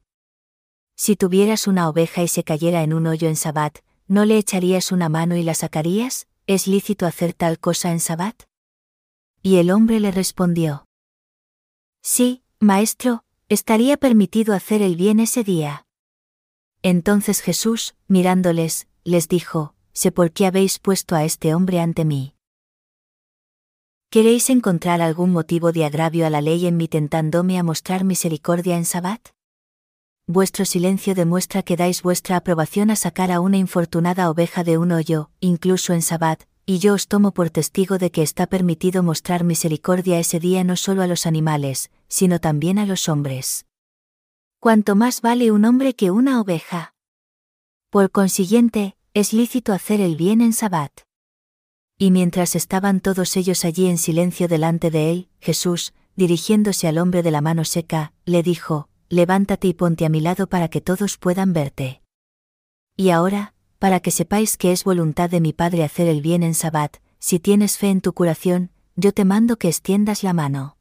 Si 0.96 1.14
tuvieras 1.14 1.66
una 1.66 1.90
oveja 1.90 2.22
y 2.22 2.28
se 2.28 2.42
cayera 2.42 2.82
en 2.82 2.94
un 2.94 3.06
hoyo 3.06 3.28
en 3.28 3.36
Sabbat, 3.36 3.80
¿no 4.08 4.24
le 4.24 4.38
echarías 4.38 4.92
una 4.92 5.10
mano 5.10 5.36
y 5.36 5.42
la 5.42 5.52
sacarías? 5.52 6.26
¿Es 6.46 6.66
lícito 6.66 7.04
hacer 7.04 7.34
tal 7.34 7.58
cosa 7.58 7.92
en 7.92 8.00
Sabbat? 8.00 8.44
Y 9.42 9.56
el 9.56 9.70
hombre 9.70 10.00
le 10.00 10.10
respondió. 10.10 10.86
Sí, 12.00 12.44
maestro, 12.60 13.24
estaría 13.50 13.98
permitido 13.98 14.54
hacer 14.54 14.80
el 14.80 14.96
bien 14.96 15.20
ese 15.20 15.44
día. 15.44 15.84
Entonces 16.80 17.42
Jesús, 17.42 17.94
mirándoles, 18.08 18.88
les 19.04 19.28
dijo, 19.28 19.74
sé 19.92 20.12
por 20.12 20.32
qué 20.32 20.46
habéis 20.46 20.78
puesto 20.78 21.14
a 21.16 21.24
este 21.24 21.54
hombre 21.54 21.80
ante 21.80 22.04
mí. 22.04 22.34
¿Queréis 24.10 24.50
encontrar 24.50 25.02
algún 25.02 25.30
motivo 25.30 25.70
de 25.70 25.84
agravio 25.84 26.26
a 26.26 26.30
la 26.30 26.40
ley 26.40 26.66
en 26.66 26.76
mí 26.76 26.88
tentándome 26.88 27.58
a 27.58 27.62
mostrar 27.62 28.02
misericordia 28.02 28.76
en 28.76 28.84
Sabbat? 28.84 29.20
Vuestro 30.26 30.64
silencio 30.64 31.14
demuestra 31.14 31.62
que 31.62 31.76
dais 31.76 32.02
vuestra 32.02 32.36
aprobación 32.36 32.90
a 32.90 32.96
sacar 32.96 33.30
a 33.30 33.40
una 33.40 33.56
infortunada 33.56 34.30
oveja 34.30 34.64
de 34.64 34.78
un 34.78 34.92
hoyo, 34.92 35.30
incluso 35.40 35.92
en 35.92 36.02
Sabbat, 36.02 36.44
y 36.66 36.78
yo 36.78 36.94
os 36.94 37.08
tomo 37.08 37.32
por 37.32 37.50
testigo 37.50 37.98
de 37.98 38.10
que 38.10 38.22
está 38.22 38.46
permitido 38.46 39.02
mostrar 39.02 39.44
misericordia 39.44 40.18
ese 40.20 40.38
día 40.38 40.62
no 40.62 40.76
solo 40.76 41.02
a 41.02 41.06
los 41.08 41.26
animales, 41.26 41.90
sino 42.08 42.38
también 42.38 42.78
a 42.78 42.86
los 42.86 43.08
hombres. 43.08 43.66
Cuanto 44.60 44.94
más 44.94 45.20
vale 45.20 45.50
un 45.50 45.64
hombre 45.64 45.94
que 45.94 46.10
una 46.10 46.40
oveja. 46.40 46.94
Por 47.90 48.10
consiguiente, 48.10 48.96
es 49.12 49.32
lícito 49.32 49.72
hacer 49.72 50.00
el 50.00 50.14
bien 50.14 50.40
en 50.40 50.52
Sabbat. 50.52 50.92
Y 51.98 52.12
mientras 52.12 52.54
estaban 52.54 53.00
todos 53.00 53.36
ellos 53.36 53.64
allí 53.64 53.86
en 53.86 53.98
silencio 53.98 54.46
delante 54.46 54.90
de 54.90 55.10
él, 55.10 55.28
Jesús, 55.40 55.92
dirigiéndose 56.14 56.86
al 56.86 56.98
hombre 56.98 57.22
de 57.22 57.30
la 57.30 57.40
mano 57.40 57.64
seca, 57.64 58.12
le 58.24 58.42
dijo, 58.42 58.88
Levántate 59.08 59.66
y 59.66 59.74
ponte 59.74 60.06
a 60.06 60.08
mi 60.08 60.20
lado 60.20 60.46
para 60.48 60.68
que 60.68 60.80
todos 60.80 61.18
puedan 61.18 61.52
verte. 61.52 62.00
Y 62.96 63.10
ahora, 63.10 63.54
para 63.80 63.98
que 63.98 64.12
sepáis 64.12 64.56
que 64.56 64.70
es 64.70 64.84
voluntad 64.84 65.28
de 65.28 65.40
mi 65.40 65.52
Padre 65.52 65.82
hacer 65.82 66.06
el 66.06 66.22
bien 66.22 66.44
en 66.44 66.54
Sabbat, 66.54 66.98
si 67.18 67.40
tienes 67.40 67.76
fe 67.76 67.90
en 67.90 68.00
tu 68.00 68.12
curación, 68.12 68.70
yo 68.94 69.12
te 69.12 69.24
mando 69.24 69.56
que 69.56 69.66
extiendas 69.66 70.22
la 70.22 70.32
mano. 70.32 70.76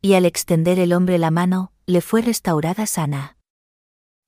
Y 0.00 0.14
al 0.14 0.24
extender 0.24 0.78
el 0.78 0.94
hombre 0.94 1.18
la 1.18 1.30
mano, 1.30 1.72
le 1.84 2.00
fue 2.00 2.22
restaurada 2.22 2.86
sana 2.86 3.36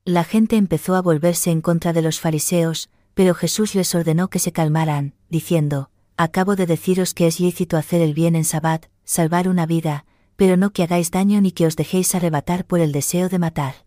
la 0.05 0.23
gente 0.25 0.57
empezó 0.57 0.97
a 0.97 1.03
volverse 1.03 1.51
en 1.51 1.63
contra 1.63 1.95
de 1.95 2.03
los 2.03 2.21
fariseos, 2.21 2.91
pero 3.15 3.35
Jesús 3.35 3.75
les 3.75 3.95
ordenó 3.95 4.29
que 4.29 4.39
se 4.39 4.53
calmaran, 4.53 5.15
diciendo, 5.31 5.91
Acabo 6.17 6.57
de 6.57 6.67
deciros 6.67 7.15
que 7.15 7.27
es 7.27 7.41
lícito 7.41 7.77
hacer 7.77 8.03
el 8.03 8.13
bien 8.13 8.37
en 8.37 8.45
Sabbat, 8.45 8.87
salvar 9.05 9.49
una 9.49 9.67
vida, 9.67 10.05
pero 10.37 10.57
no 10.57 10.71
que 10.71 10.83
hagáis 10.83 11.11
daño 11.11 11.41
ni 11.41 11.53
que 11.53 11.67
os 11.67 11.75
dejéis 11.75 12.15
arrebatar 12.15 12.67
por 12.67 12.81
el 12.81 12.93
deseo 12.93 13.29
de 13.29 13.39
matar. 13.39 13.87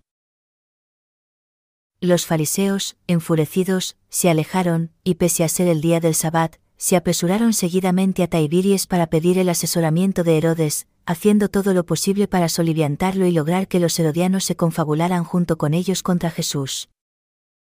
Los 2.01 2.25
fariseos, 2.25 2.97
enfurecidos, 3.07 3.95
se 4.09 4.29
alejaron, 4.29 4.91
y 5.03 5.15
pese 5.15 5.43
a 5.43 5.49
ser 5.49 5.67
el 5.67 5.81
día 5.81 5.99
del 5.99 6.15
Sabbat, 6.15 6.55
se 6.77 6.95
apresuraron 6.95 7.53
seguidamente 7.53 8.23
a 8.23 8.27
Taibiries 8.27 8.87
para 8.87 9.07
pedir 9.07 9.37
el 9.37 9.49
asesoramiento 9.49 10.23
de 10.23 10.37
Herodes, 10.37 10.87
haciendo 11.07 11.47
todo 11.47 11.73
lo 11.73 11.85
posible 11.85 12.27
para 12.27 12.49
soliviantarlo 12.49 13.25
y 13.25 13.31
lograr 13.31 13.69
que 13.69 13.79
los 13.79 13.97
herodianos 13.97 14.43
se 14.43 14.57
confabularan 14.57 15.23
junto 15.23 15.57
con 15.57 15.73
ellos 15.73 16.03
contra 16.03 16.29
Jesús. 16.29 16.89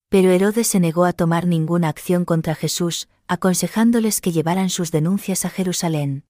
Pero 0.09 0.30
Herodes 0.30 0.68
se 0.68 0.78
negó 0.78 1.05
a 1.05 1.12
tomar 1.12 1.45
ninguna 1.49 1.89
acción 1.89 2.24
contra 2.24 2.55
Jesús, 2.55 3.09
aconsejándoles 3.26 4.20
que 4.20 4.30
llevaran 4.30 4.70
sus 4.70 4.93
denuncias 4.93 5.45
a 5.45 5.51
Jerusalén. 5.51 6.24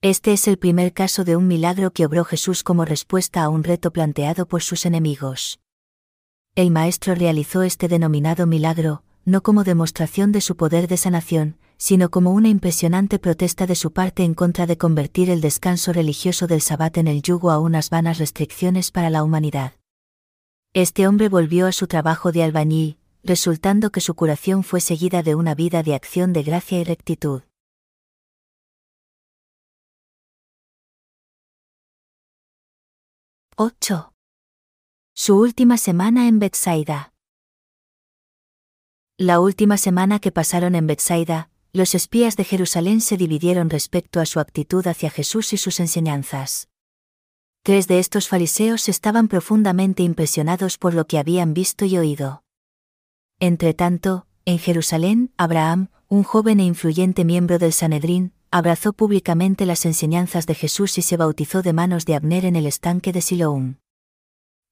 Este 0.00 0.32
es 0.32 0.46
el 0.46 0.58
primer 0.58 0.92
caso 0.92 1.24
de 1.24 1.34
un 1.34 1.48
milagro 1.48 1.90
que 1.90 2.06
obró 2.06 2.24
Jesús 2.24 2.62
como 2.62 2.84
respuesta 2.84 3.42
a 3.42 3.48
un 3.48 3.64
reto 3.64 3.92
planteado 3.92 4.46
por 4.46 4.62
sus 4.62 4.86
enemigos. 4.86 5.58
El 6.54 6.70
Maestro 6.70 7.16
realizó 7.16 7.62
este 7.62 7.88
denominado 7.88 8.46
milagro, 8.46 9.02
no 9.24 9.42
como 9.42 9.64
demostración 9.64 10.30
de 10.30 10.40
su 10.40 10.56
poder 10.56 10.86
de 10.86 10.96
sanación, 10.96 11.58
sino 11.80 12.10
como 12.10 12.32
una 12.32 12.48
impresionante 12.50 13.18
protesta 13.18 13.66
de 13.66 13.74
su 13.74 13.90
parte 13.90 14.22
en 14.22 14.34
contra 14.34 14.66
de 14.66 14.76
convertir 14.76 15.30
el 15.30 15.40
descanso 15.40 15.94
religioso 15.94 16.46
del 16.46 16.60
sabbat 16.60 16.98
en 16.98 17.08
el 17.08 17.22
yugo 17.22 17.50
a 17.50 17.58
unas 17.58 17.88
vanas 17.88 18.18
restricciones 18.18 18.90
para 18.90 19.08
la 19.08 19.24
humanidad. 19.24 19.72
Este 20.74 21.08
hombre 21.08 21.30
volvió 21.30 21.66
a 21.66 21.72
su 21.72 21.86
trabajo 21.86 22.32
de 22.32 22.42
albañil, 22.42 22.98
resultando 23.24 23.90
que 23.90 24.02
su 24.02 24.14
curación 24.14 24.62
fue 24.62 24.82
seguida 24.82 25.22
de 25.22 25.34
una 25.34 25.54
vida 25.54 25.82
de 25.82 25.94
acción 25.94 26.34
de 26.34 26.42
gracia 26.42 26.78
y 26.80 26.84
rectitud. 26.84 27.42
¡8! 33.56 34.12
Su 35.14 35.38
última 35.38 35.78
semana 35.78 36.28
en 36.28 36.40
Bethsaida. 36.40 37.14
La 39.16 39.40
última 39.40 39.78
semana 39.78 40.18
que 40.18 40.30
pasaron 40.30 40.74
en 40.74 40.86
Bethsaida, 40.86 41.49
los 41.72 41.94
espías 41.94 42.36
de 42.36 42.44
Jerusalén 42.44 43.00
se 43.00 43.16
dividieron 43.16 43.70
respecto 43.70 44.20
a 44.20 44.26
su 44.26 44.40
actitud 44.40 44.86
hacia 44.86 45.10
Jesús 45.10 45.52
y 45.52 45.56
sus 45.56 45.80
enseñanzas. 45.80 46.68
Tres 47.62 47.86
de 47.86 47.98
estos 47.98 48.26
fariseos 48.26 48.88
estaban 48.88 49.28
profundamente 49.28 50.02
impresionados 50.02 50.78
por 50.78 50.94
lo 50.94 51.06
que 51.06 51.18
habían 51.18 51.54
visto 51.54 51.84
y 51.84 51.98
oído. 51.98 52.42
Entretanto, 53.38 54.26
en 54.46 54.58
Jerusalén, 54.58 55.32
Abraham, 55.36 55.88
un 56.08 56.22
joven 56.22 56.58
e 56.60 56.64
influyente 56.64 57.24
miembro 57.24 57.58
del 57.58 57.72
Sanedrín, 57.72 58.32
abrazó 58.50 58.92
públicamente 58.92 59.66
las 59.66 59.86
enseñanzas 59.86 60.46
de 60.46 60.54
Jesús 60.54 60.98
y 60.98 61.02
se 61.02 61.16
bautizó 61.16 61.62
de 61.62 61.72
manos 61.72 62.04
de 62.04 62.16
Abner 62.16 62.44
en 62.44 62.56
el 62.56 62.66
estanque 62.66 63.12
de 63.12 63.20
Siloún. 63.20 63.78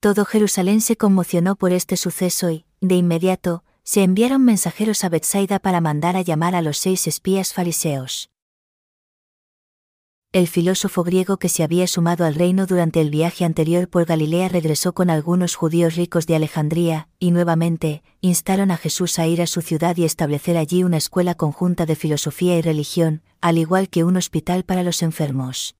Todo 0.01 0.25
Jerusalén 0.25 0.81
se 0.81 0.97
conmocionó 0.97 1.57
por 1.57 1.73
este 1.73 1.97
suceso 1.97 2.51
y, 2.51 2.65
de 2.81 2.97
inmediato, 2.97 3.65
se 3.89 4.03
enviaron 4.03 4.45
mensajeros 4.45 5.03
a 5.03 5.09
Bethsaida 5.09 5.61
para 5.61 5.81
mandar 5.81 6.15
a 6.15 6.21
llamar 6.21 6.55
a 6.55 6.61
los 6.61 6.77
seis 6.77 7.07
espías 7.07 7.55
fariseos. 7.55 8.29
El 10.31 10.47
filósofo 10.47 11.05
griego 11.05 11.39
que 11.39 11.49
se 11.49 11.63
había 11.63 11.87
sumado 11.87 12.27
al 12.27 12.35
reino 12.35 12.67
durante 12.67 13.01
el 13.01 13.09
viaje 13.09 13.47
anterior 13.47 13.89
por 13.89 14.05
Galilea 14.05 14.51
regresó 14.51 14.93
con 14.93 15.09
algunos 15.09 15.55
judíos 15.55 15.97
ricos 15.97 16.27
de 16.27 16.37
Alejandría, 16.37 17.09
y 17.19 17.31
nuevamente, 17.31 18.03
instaron 18.21 18.71
a 18.73 18.77
Jesús 18.77 19.19
a 19.19 19.27
ir 19.27 19.41
a 19.41 19.47
su 19.47 19.63
ciudad 19.63 19.97
y 19.97 20.05
establecer 20.05 20.59
allí 20.59 20.85
una 20.85 20.99
escuela 20.99 21.35
conjunta 21.35 21.87
de 21.87 21.97
filosofía 21.97 22.59
y 22.59 22.61
religión, 22.61 23.23
al 23.41 23.57
igual 23.57 23.89
que 23.89 24.05
un 24.05 24.19
hospital 24.19 24.65
para 24.65 24.83
los 24.83 25.01
enfermos. 25.01 25.77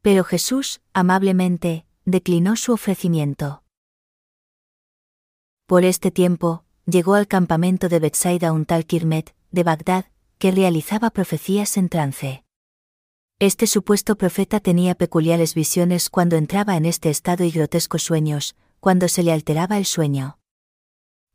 Pero 0.00 0.24
Jesús, 0.24 0.80
amablemente, 0.94 1.84
declinó 2.06 2.56
su 2.56 2.72
ofrecimiento. 2.72 3.62
Por 5.66 5.84
este 5.84 6.10
tiempo, 6.10 6.64
llegó 6.86 7.14
al 7.14 7.28
campamento 7.28 7.88
de 7.88 7.98
Bethsaida 7.98 8.52
un 8.52 8.64
tal 8.64 8.86
Kirmet, 8.86 9.34
de 9.50 9.62
Bagdad, 9.62 10.06
que 10.38 10.50
realizaba 10.50 11.10
profecías 11.10 11.76
en 11.76 11.88
trance. 11.88 12.44
Este 13.38 13.66
supuesto 13.66 14.16
profeta 14.16 14.60
tenía 14.60 14.94
peculiares 14.94 15.54
visiones 15.54 16.10
cuando 16.10 16.36
entraba 16.36 16.76
en 16.76 16.84
este 16.84 17.10
estado 17.10 17.44
y 17.44 17.50
grotescos 17.50 18.02
sueños, 18.02 18.54
cuando 18.80 19.08
se 19.08 19.22
le 19.22 19.32
alteraba 19.32 19.78
el 19.78 19.86
sueño. 19.86 20.38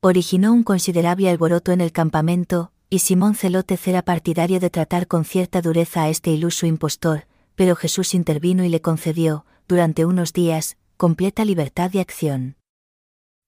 Originó 0.01 0.53
un 0.53 0.63
considerable 0.63 1.29
alboroto 1.29 1.71
en 1.71 1.81
el 1.81 1.91
campamento, 1.91 2.71
y 2.89 2.99
Simón 2.99 3.35
Celote 3.35 3.79
era 3.85 4.03
partidario 4.03 4.59
de 4.59 4.69
tratar 4.69 5.07
con 5.07 5.25
cierta 5.25 5.61
dureza 5.61 6.03
a 6.03 6.09
este 6.09 6.29
iluso 6.31 6.65
impostor, 6.65 7.27
pero 7.55 7.75
Jesús 7.75 8.13
intervino 8.13 8.63
y 8.63 8.69
le 8.69 8.81
concedió, 8.81 9.45
durante 9.67 10.05
unos 10.05 10.33
días, 10.33 10.77
completa 10.97 11.43
libertad 11.43 11.89
de 11.89 12.01
acción. 12.01 12.55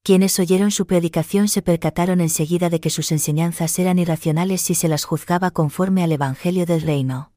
Quienes 0.08 0.40
oyeron 0.40 0.72
su 0.72 0.88
predicación 0.88 1.50
se 1.50 1.62
percataron 1.62 2.22
enseguida 2.22 2.70
de 2.70 2.80
que 2.80 2.90
sus 2.90 3.12
enseñanzas 3.12 3.78
eran 3.78 4.00
irracionales 4.00 4.62
si 4.62 4.74
se 4.74 4.88
las 4.88 5.04
juzgaba 5.04 5.52
conforme 5.52 6.02
al 6.02 6.14
Evangelio 6.14 6.66
del 6.66 6.84
Reino. 6.84 7.34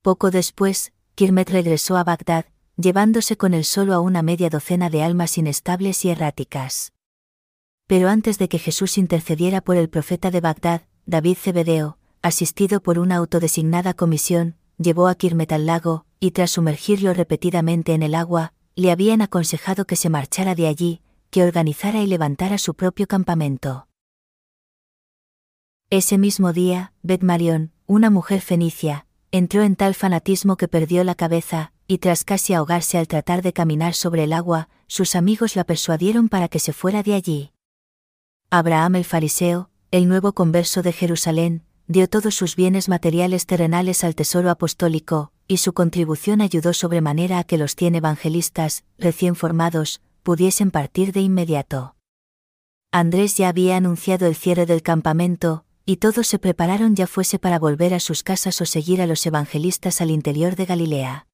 Poco 0.00 0.30
después, 0.30 0.92
Kirmet 1.16 1.50
regresó 1.50 1.96
a 1.96 2.04
Bagdad, 2.04 2.44
llevándose 2.76 3.36
con 3.36 3.52
él 3.52 3.64
solo 3.64 3.94
a 3.94 3.98
una 3.98 4.22
media 4.22 4.48
docena 4.48 4.90
de 4.90 5.02
almas 5.02 5.36
inestables 5.38 6.04
y 6.04 6.10
erráticas. 6.10 6.92
Pero 7.88 8.08
antes 8.08 8.38
de 8.38 8.48
que 8.48 8.60
Jesús 8.60 8.96
intercediera 8.96 9.60
por 9.60 9.76
el 9.76 9.88
profeta 9.88 10.30
de 10.30 10.40
Bagdad, 10.40 10.82
David 11.06 11.36
Cebedeo, 11.36 11.98
asistido 12.22 12.80
por 12.80 13.00
una 13.00 13.16
autodesignada 13.16 13.92
comisión, 13.92 14.54
llevó 14.78 15.08
a 15.08 15.16
Kirmet 15.16 15.50
al 15.50 15.66
lago, 15.66 16.06
y 16.20 16.30
tras 16.30 16.52
sumergirlo 16.52 17.12
repetidamente 17.12 17.92
en 17.92 18.04
el 18.04 18.14
agua, 18.14 18.52
le 18.76 18.92
habían 18.92 19.20
aconsejado 19.20 19.84
que 19.84 19.96
se 19.96 20.10
marchara 20.10 20.54
de 20.54 20.68
allí, 20.68 21.02
que 21.32 21.42
organizara 21.42 22.02
y 22.02 22.06
levantara 22.06 22.58
su 22.58 22.74
propio 22.74 23.06
campamento. 23.06 23.88
Ese 25.88 26.18
mismo 26.18 26.52
día, 26.52 26.92
Bet 27.02 27.22
Marion, 27.22 27.72
una 27.86 28.10
mujer 28.10 28.42
fenicia, 28.42 29.06
entró 29.30 29.62
en 29.62 29.74
tal 29.74 29.94
fanatismo 29.94 30.58
que 30.58 30.68
perdió 30.68 31.04
la 31.04 31.14
cabeza, 31.14 31.72
y 31.86 31.98
tras 31.98 32.24
casi 32.24 32.52
ahogarse 32.52 32.98
al 32.98 33.08
tratar 33.08 33.40
de 33.40 33.54
caminar 33.54 33.94
sobre 33.94 34.24
el 34.24 34.34
agua, 34.34 34.68
sus 34.88 35.16
amigos 35.16 35.56
la 35.56 35.64
persuadieron 35.64 36.28
para 36.28 36.48
que 36.48 36.58
se 36.58 36.74
fuera 36.74 37.02
de 37.02 37.14
allí. 37.14 37.52
Abraham 38.50 38.96
el 38.96 39.04
fariseo, 39.06 39.70
el 39.90 40.08
nuevo 40.08 40.34
converso 40.34 40.82
de 40.82 40.92
Jerusalén, 40.92 41.64
dio 41.86 42.10
todos 42.10 42.34
sus 42.34 42.56
bienes 42.56 42.90
materiales 42.90 43.46
terrenales 43.46 44.04
al 44.04 44.14
tesoro 44.14 44.50
apostólico, 44.50 45.32
y 45.48 45.56
su 45.56 45.72
contribución 45.72 46.42
ayudó 46.42 46.74
sobremanera 46.74 47.38
a 47.38 47.44
que 47.44 47.56
los 47.56 47.74
cien 47.74 47.94
evangelistas, 47.94 48.84
recién 48.98 49.34
formados, 49.34 50.02
pudiesen 50.22 50.70
partir 50.70 51.12
de 51.12 51.20
inmediato. 51.20 51.96
Andrés 52.90 53.36
ya 53.36 53.48
había 53.48 53.76
anunciado 53.76 54.26
el 54.26 54.36
cierre 54.36 54.66
del 54.66 54.82
campamento, 54.82 55.64
y 55.84 55.96
todos 55.96 56.26
se 56.26 56.38
prepararon 56.38 56.94
ya 56.94 57.06
fuese 57.06 57.38
para 57.38 57.58
volver 57.58 57.94
a 57.94 58.00
sus 58.00 58.22
casas 58.22 58.60
o 58.60 58.66
seguir 58.66 59.02
a 59.02 59.06
los 59.06 59.24
evangelistas 59.26 60.00
al 60.00 60.10
interior 60.10 60.56
de 60.56 60.66
Galilea. 60.66 61.26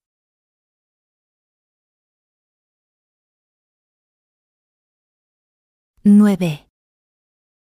—9. 6.05 6.69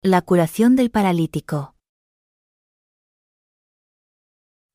La 0.01 0.21
curación 0.21 0.77
del 0.77 0.91
paralítico. 0.91 1.75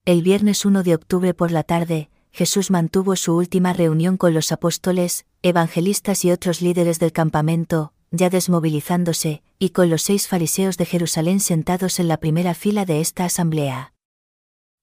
El 0.04 0.22
viernes 0.22 0.66
1 0.66 0.82
de 0.82 0.94
octubre 0.94 1.32
por 1.32 1.50
la 1.50 1.62
tarde, 1.62 2.10
Jesús 2.34 2.72
mantuvo 2.72 3.14
su 3.14 3.36
última 3.36 3.72
reunión 3.72 4.16
con 4.16 4.34
los 4.34 4.50
apóstoles, 4.50 5.24
evangelistas 5.42 6.24
y 6.24 6.32
otros 6.32 6.62
líderes 6.62 6.98
del 6.98 7.12
campamento, 7.12 7.92
ya 8.10 8.28
desmovilizándose, 8.28 9.44
y 9.60 9.70
con 9.70 9.88
los 9.88 10.02
seis 10.02 10.26
fariseos 10.26 10.76
de 10.76 10.84
Jerusalén 10.84 11.38
sentados 11.38 12.00
en 12.00 12.08
la 12.08 12.16
primera 12.16 12.54
fila 12.54 12.86
de 12.86 13.00
esta 13.00 13.24
asamblea. 13.24 13.92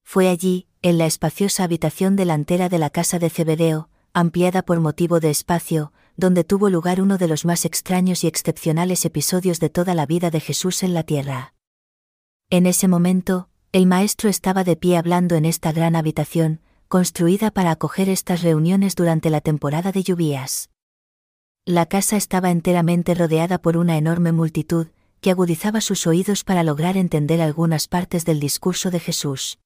Fue 0.01 0.29
allí, 0.29 0.67
en 0.81 0.97
la 0.97 1.05
espaciosa 1.05 1.65
habitación 1.65 2.15
delantera 2.15 2.69
de 2.69 2.79
la 2.79 2.89
casa 2.89 3.19
de 3.19 3.29
Cebedeo, 3.29 3.89
ampliada 4.13 4.61
por 4.61 4.79
motivo 4.79 5.19
de 5.19 5.29
espacio, 5.29 5.91
donde 6.15 6.45
tuvo 6.45 6.69
lugar 6.69 7.01
uno 7.01 7.17
de 7.17 7.27
los 7.27 7.43
más 7.43 7.65
extraños 7.65 8.23
y 8.23 8.27
excepcionales 8.27 9.03
episodios 9.03 9.59
de 9.59 9.69
toda 9.69 9.93
la 9.93 10.05
vida 10.05 10.31
de 10.31 10.39
Jesús 10.39 10.83
en 10.83 10.93
la 10.93 11.03
tierra. 11.03 11.53
En 12.49 12.65
ese 12.65 12.87
momento, 12.87 13.49
el 13.73 13.87
Maestro 13.87 14.29
estaba 14.29 14.63
de 14.63 14.77
pie 14.77 14.95
hablando 14.95 15.35
en 15.35 15.43
esta 15.43 15.73
gran 15.73 15.97
habitación, 15.97 16.61
construida 16.91 17.51
para 17.51 17.71
acoger 17.71 18.09
estas 18.09 18.41
reuniones 18.41 18.95
durante 18.95 19.29
la 19.29 19.39
temporada 19.39 19.93
de 19.93 20.03
lluvias. 20.03 20.69
La 21.65 21.85
casa 21.85 22.17
estaba 22.17 22.51
enteramente 22.51 23.15
rodeada 23.15 23.61
por 23.61 23.77
una 23.77 23.95
enorme 23.95 24.33
multitud, 24.33 24.87
que 25.21 25.31
agudizaba 25.31 25.79
sus 25.79 26.05
oídos 26.05 26.43
para 26.43 26.63
lograr 26.63 26.97
entender 26.97 27.41
algunas 27.41 27.87
partes 27.87 28.25
del 28.25 28.41
discurso 28.41 28.91
de 28.91 28.99
Jesús. 28.99 29.57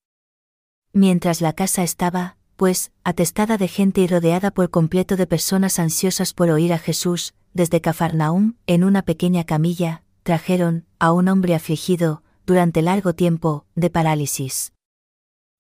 Mientras 0.94 1.42
la 1.42 1.54
casa 1.54 1.82
estaba, 1.82 2.38
pues, 2.58 2.92
atestada 3.04 3.58
de 3.58 3.70
gente 3.70 4.02
y 4.02 4.08
rodeada 4.08 4.52
por 4.52 4.70
completo 4.70 5.16
de 5.16 5.26
personas 5.26 5.80
ansiosas 5.80 6.32
por 6.32 6.52
oír 6.52 6.74
a 6.74 6.78
Jesús, 6.78 7.34
desde 7.56 7.82
Cafarnaum, 7.82 8.54
en 8.68 8.84
una 8.84 9.02
pequeña 9.02 9.46
camilla, 9.46 10.04
trajeron, 10.22 10.86
a 11.00 11.12
un 11.12 11.28
hombre 11.28 11.56
afligido, 11.56 12.22
durante 12.46 12.84
largo 12.84 13.16
tiempo, 13.16 13.66
de 13.74 13.90
parálisis. 13.90 14.75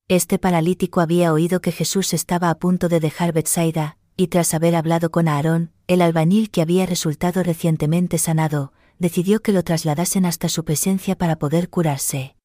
Este 0.07 0.37
paralítico 0.37 1.01
había 1.01 1.33
oído 1.33 1.61
que 1.61 1.71
Jesús 1.71 2.13
estaba 2.13 2.51
a 2.51 2.59
punto 2.59 2.89
de 2.89 2.99
dejar 2.99 3.33
Bethsaida, 3.33 3.97
y 4.15 4.27
tras 4.27 4.53
haber 4.53 4.75
hablado 4.75 5.09
con 5.09 5.27
Aarón, 5.27 5.71
el 5.87 6.03
albañil 6.03 6.51
que 6.51 6.61
había 6.61 6.85
resultado 6.85 7.41
recientemente 7.41 8.19
sanado, 8.19 8.71
decidió 8.99 9.41
que 9.41 9.51
lo 9.51 9.63
trasladasen 9.63 10.27
hasta 10.27 10.47
su 10.47 10.63
presencia 10.63 11.17
para 11.17 11.37
poder 11.37 11.71
curarse. 11.71 12.35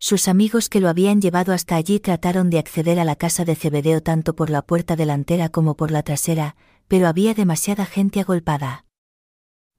Sus 0.00 0.26
amigos 0.26 0.68
que 0.68 0.80
lo 0.80 0.88
habían 0.88 1.20
llevado 1.20 1.52
hasta 1.52 1.76
allí 1.76 2.00
trataron 2.00 2.50
de 2.50 2.58
acceder 2.58 2.98
a 2.98 3.04
la 3.04 3.14
casa 3.14 3.44
de 3.44 3.54
Cebedeo 3.54 4.02
tanto 4.02 4.34
por 4.34 4.50
la 4.50 4.62
puerta 4.62 4.96
delantera 4.96 5.50
como 5.50 5.76
por 5.76 5.92
la 5.92 6.02
trasera, 6.02 6.56
pero 6.88 7.06
había 7.06 7.34
demasiada 7.34 7.86
gente 7.86 8.18
agolpada. 8.18 8.84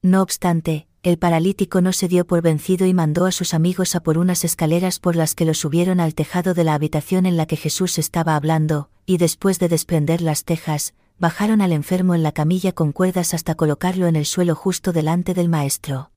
No 0.02 0.22
obstante, 0.22 0.88
el 1.06 1.20
paralítico 1.20 1.82
no 1.82 1.93
se 1.93 2.08
dio 2.08 2.26
por 2.26 2.41
vencido 2.41 2.88
y 2.88 2.93
mandó 2.95 3.28
a 3.28 3.32
sus 3.32 3.53
amigos 3.53 3.93
a 3.93 3.99
por 4.01 4.18
unas 4.18 4.43
escaleras 4.43 4.99
por 4.99 5.16
las 5.16 5.36
que 5.36 5.45
lo 5.45 5.53
subieron 5.53 5.99
al 5.99 6.16
tejado 6.16 6.56
de 6.56 6.64
la 6.64 6.74
habitación 6.74 7.28
en 7.28 7.38
la 7.38 7.45
que 7.45 7.58
Jesús 7.58 7.99
estaba 7.99 8.36
hablando, 8.36 8.89
y 9.06 9.18
después 9.18 9.60
de 9.60 9.68
desprender 9.68 10.22
las 10.22 10.45
tejas, 10.45 10.95
bajaron 11.20 11.62
al 11.62 11.74
enfermo 11.74 12.16
en 12.16 12.24
la 12.24 12.32
camilla 12.32 12.72
con 12.72 12.91
cuerdas 12.91 13.36
hasta 13.36 13.53
colocarlo 13.53 14.08
en 14.08 14.16
el 14.16 14.26
suelo 14.26 14.56
justo 14.56 14.93
delante 14.93 15.36
del 15.36 15.47
Maestro. 15.47 16.10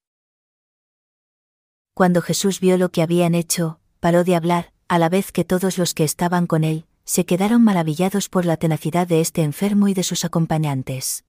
Cuando 1.92 2.22
Jesús 2.22 2.58
vio 2.58 2.78
lo 2.78 2.88
que 2.88 3.02
habían 3.02 3.34
hecho, 3.34 3.80
paró 4.00 4.24
de 4.24 4.36
hablar, 4.36 4.72
a 4.88 4.98
la 4.98 5.10
vez 5.10 5.32
que 5.32 5.44
todos 5.44 5.76
los 5.76 5.92
que 5.92 6.04
estaban 6.04 6.46
con 6.46 6.64
él, 6.64 6.86
se 7.04 7.26
quedaron 7.26 7.62
maravillados 7.62 8.30
por 8.30 8.46
la 8.46 8.56
tenacidad 8.56 9.06
de 9.06 9.20
este 9.20 9.42
enfermo 9.42 9.88
y 9.88 9.92
de 9.92 10.02
sus 10.02 10.24
acompañantes. 10.24 11.26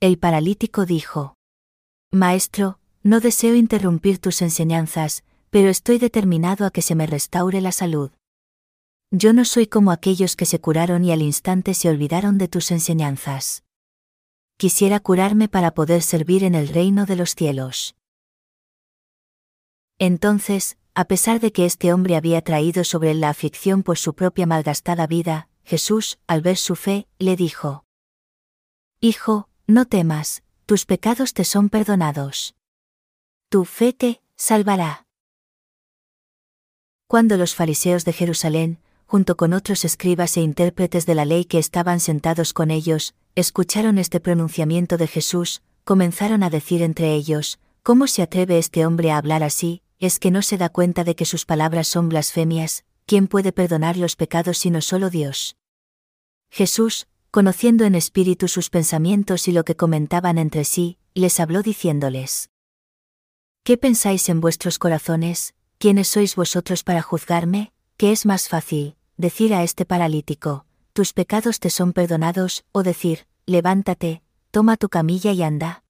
El 0.00 0.18
paralítico 0.18 0.84
dijo, 0.84 1.37
Maestro, 2.10 2.78
no 3.02 3.20
deseo 3.20 3.54
interrumpir 3.54 4.18
tus 4.18 4.40
enseñanzas, 4.40 5.24
pero 5.50 5.68
estoy 5.68 5.98
determinado 5.98 6.64
a 6.64 6.70
que 6.70 6.80
se 6.80 6.94
me 6.94 7.06
restaure 7.06 7.60
la 7.60 7.70
salud. 7.70 8.12
Yo 9.10 9.34
no 9.34 9.44
soy 9.44 9.66
como 9.66 9.90
aquellos 9.90 10.34
que 10.34 10.46
se 10.46 10.58
curaron 10.58 11.04
y 11.04 11.12
al 11.12 11.20
instante 11.20 11.74
se 11.74 11.90
olvidaron 11.90 12.38
de 12.38 12.48
tus 12.48 12.70
enseñanzas. 12.70 13.62
Quisiera 14.56 15.00
curarme 15.00 15.48
para 15.48 15.74
poder 15.74 16.00
servir 16.00 16.44
en 16.44 16.54
el 16.54 16.68
reino 16.68 17.04
de 17.04 17.16
los 17.16 17.34
cielos. 17.34 17.94
Entonces, 19.98 20.78
a 20.94 21.04
pesar 21.04 21.40
de 21.40 21.52
que 21.52 21.66
este 21.66 21.92
hombre 21.92 22.16
había 22.16 22.40
traído 22.40 22.84
sobre 22.84 23.10
él 23.10 23.20
la 23.20 23.28
aflicción 23.28 23.82
por 23.82 23.98
su 23.98 24.14
propia 24.14 24.46
malgastada 24.46 25.06
vida, 25.06 25.50
Jesús, 25.62 26.18
al 26.26 26.40
ver 26.40 26.56
su 26.56 26.74
fe, 26.74 27.06
le 27.18 27.36
dijo, 27.36 27.84
Hijo, 29.00 29.50
no 29.66 29.84
temas, 29.84 30.42
tus 30.68 30.84
pecados 30.84 31.32
te 31.32 31.44
son 31.44 31.70
perdonados. 31.70 32.54
Tu 33.48 33.64
fe 33.64 33.94
te 33.94 34.20
salvará. 34.36 35.06
Cuando 37.06 37.38
los 37.38 37.54
fariseos 37.54 38.04
de 38.04 38.12
Jerusalén, 38.12 38.78
junto 39.06 39.38
con 39.38 39.54
otros 39.54 39.86
escribas 39.86 40.36
e 40.36 40.42
intérpretes 40.42 41.06
de 41.06 41.14
la 41.14 41.24
ley 41.24 41.46
que 41.46 41.58
estaban 41.58 42.00
sentados 42.00 42.52
con 42.52 42.70
ellos, 42.70 43.14
escucharon 43.34 43.96
este 43.96 44.20
pronunciamiento 44.20 44.98
de 44.98 45.06
Jesús, 45.06 45.62
comenzaron 45.84 46.42
a 46.42 46.50
decir 46.50 46.82
entre 46.82 47.14
ellos, 47.14 47.58
¿Cómo 47.82 48.06
se 48.06 48.20
atreve 48.20 48.58
este 48.58 48.84
hombre 48.84 49.10
a 49.10 49.16
hablar 49.16 49.44
así? 49.44 49.80
¿Es 49.98 50.18
que 50.18 50.30
no 50.30 50.42
se 50.42 50.58
da 50.58 50.68
cuenta 50.68 51.02
de 51.02 51.16
que 51.16 51.24
sus 51.24 51.46
palabras 51.46 51.88
son 51.88 52.10
blasfemias? 52.10 52.84
¿Quién 53.06 53.26
puede 53.26 53.52
perdonar 53.52 53.96
los 53.96 54.16
pecados 54.16 54.58
sino 54.58 54.82
solo 54.82 55.08
Dios? 55.08 55.56
Jesús, 56.50 57.08
conociendo 57.38 57.84
en 57.84 57.94
espíritu 57.94 58.48
sus 58.48 58.68
pensamientos 58.68 59.46
y 59.46 59.52
lo 59.52 59.64
que 59.64 59.76
comentaban 59.76 60.38
entre 60.38 60.64
sí, 60.64 60.98
les 61.14 61.38
habló 61.38 61.62
diciéndoles, 61.62 62.50
¿Qué 63.62 63.76
pensáis 63.76 64.28
en 64.28 64.40
vuestros 64.40 64.80
corazones? 64.80 65.54
¿Quiénes 65.78 66.08
sois 66.08 66.34
vosotros 66.34 66.82
para 66.82 67.00
juzgarme? 67.00 67.72
¿Qué 67.96 68.10
es 68.10 68.26
más 68.26 68.48
fácil, 68.48 68.96
decir 69.16 69.54
a 69.54 69.62
este 69.62 69.84
paralítico, 69.84 70.66
tus 70.92 71.12
pecados 71.12 71.60
te 71.60 71.70
son 71.70 71.92
perdonados, 71.92 72.64
o 72.72 72.82
decir, 72.82 73.28
levántate, 73.46 74.24
toma 74.50 74.76
tu 74.76 74.88
camilla 74.88 75.30
y 75.30 75.44
anda. 75.44 75.84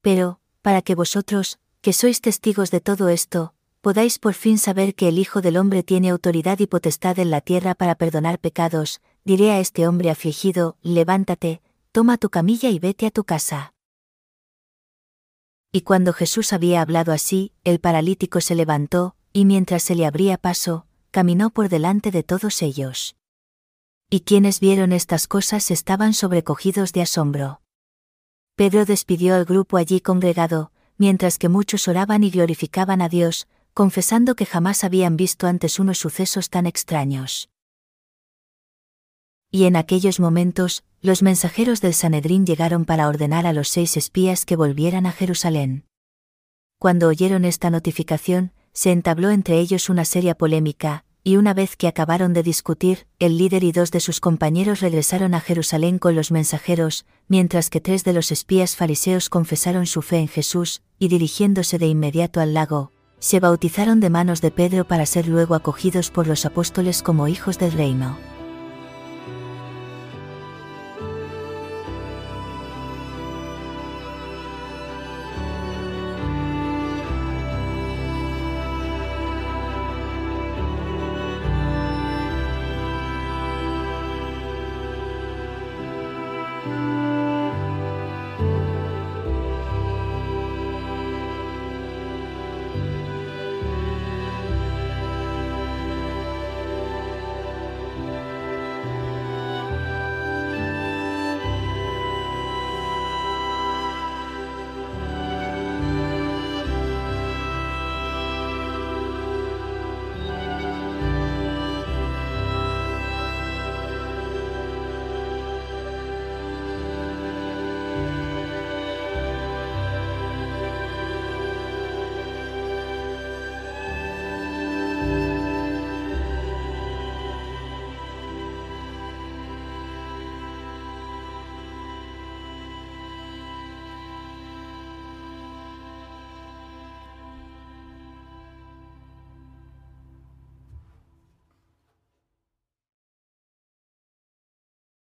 Pero, 0.00 0.38
para 0.60 0.80
que 0.80 0.94
vosotros, 0.94 1.58
que 1.80 1.92
sois 1.92 2.20
testigos 2.20 2.70
de 2.70 2.80
todo 2.80 3.08
esto, 3.08 3.52
podáis 3.80 4.20
por 4.20 4.34
fin 4.34 4.58
saber 4.58 4.94
que 4.94 5.08
el 5.08 5.18
Hijo 5.18 5.40
del 5.40 5.56
Hombre 5.56 5.82
tiene 5.82 6.10
autoridad 6.10 6.60
y 6.60 6.68
potestad 6.68 7.18
en 7.18 7.32
la 7.32 7.40
tierra 7.40 7.74
para 7.74 7.96
perdonar 7.96 8.38
pecados, 8.38 9.00
diré 9.24 9.52
a 9.52 9.60
este 9.60 9.86
hombre 9.86 10.10
afligido, 10.10 10.76
levántate, 10.82 11.62
toma 11.92 12.18
tu 12.18 12.30
camilla 12.30 12.70
y 12.70 12.78
vete 12.78 13.06
a 13.06 13.10
tu 13.10 13.24
casa. 13.24 13.72
Y 15.70 15.82
cuando 15.82 16.12
Jesús 16.12 16.52
había 16.52 16.82
hablado 16.82 17.12
así, 17.12 17.52
el 17.64 17.80
paralítico 17.80 18.40
se 18.40 18.54
levantó, 18.54 19.16
y 19.32 19.44
mientras 19.44 19.82
se 19.82 19.94
le 19.94 20.04
abría 20.04 20.36
paso, 20.36 20.86
caminó 21.10 21.50
por 21.50 21.68
delante 21.68 22.10
de 22.10 22.22
todos 22.22 22.60
ellos. 22.62 23.16
Y 24.10 24.20
quienes 24.20 24.60
vieron 24.60 24.92
estas 24.92 25.26
cosas 25.26 25.70
estaban 25.70 26.12
sobrecogidos 26.12 26.92
de 26.92 27.02
asombro. 27.02 27.62
Pedro 28.56 28.84
despidió 28.84 29.34
al 29.34 29.46
grupo 29.46 29.78
allí 29.78 30.00
congregado, 30.00 30.72
mientras 30.98 31.38
que 31.38 31.48
muchos 31.48 31.88
oraban 31.88 32.22
y 32.22 32.30
glorificaban 32.30 33.00
a 33.00 33.08
Dios, 33.08 33.48
confesando 33.72 34.34
que 34.34 34.44
jamás 34.44 34.84
habían 34.84 35.16
visto 35.16 35.46
antes 35.46 35.78
unos 35.78 35.98
sucesos 35.98 36.50
tan 36.50 36.66
extraños. 36.66 37.51
Y 39.54 39.64
en 39.64 39.76
aquellos 39.76 40.18
momentos, 40.18 40.82
los 41.02 41.22
mensajeros 41.22 41.82
del 41.82 41.92
Sanedrín 41.92 42.46
llegaron 42.46 42.86
para 42.86 43.06
ordenar 43.06 43.46
a 43.46 43.52
los 43.52 43.68
seis 43.68 43.98
espías 43.98 44.46
que 44.46 44.56
volvieran 44.56 45.04
a 45.04 45.12
Jerusalén. 45.12 45.84
Cuando 46.78 47.06
oyeron 47.06 47.44
esta 47.44 47.68
notificación, 47.68 48.52
se 48.72 48.92
entabló 48.92 49.30
entre 49.30 49.60
ellos 49.60 49.90
una 49.90 50.06
seria 50.06 50.34
polémica, 50.34 51.04
y 51.22 51.36
una 51.36 51.52
vez 51.52 51.76
que 51.76 51.86
acabaron 51.86 52.32
de 52.32 52.42
discutir, 52.42 53.06
el 53.18 53.36
líder 53.36 53.62
y 53.62 53.72
dos 53.72 53.90
de 53.90 54.00
sus 54.00 54.20
compañeros 54.20 54.80
regresaron 54.80 55.34
a 55.34 55.40
Jerusalén 55.40 55.98
con 55.98 56.16
los 56.16 56.32
mensajeros, 56.32 57.04
mientras 57.28 57.68
que 57.68 57.82
tres 57.82 58.04
de 58.04 58.14
los 58.14 58.32
espías 58.32 58.74
fariseos 58.74 59.28
confesaron 59.28 59.84
su 59.86 60.00
fe 60.00 60.16
en 60.16 60.28
Jesús, 60.28 60.80
y 60.98 61.08
dirigiéndose 61.08 61.78
de 61.78 61.88
inmediato 61.88 62.40
al 62.40 62.54
lago, 62.54 62.90
se 63.18 63.38
bautizaron 63.38 64.00
de 64.00 64.08
manos 64.08 64.40
de 64.40 64.50
Pedro 64.50 64.88
para 64.88 65.04
ser 65.04 65.28
luego 65.28 65.54
acogidos 65.54 66.10
por 66.10 66.26
los 66.26 66.46
apóstoles 66.46 67.02
como 67.02 67.28
hijos 67.28 67.58
del 67.58 67.72
reino. 67.72 68.16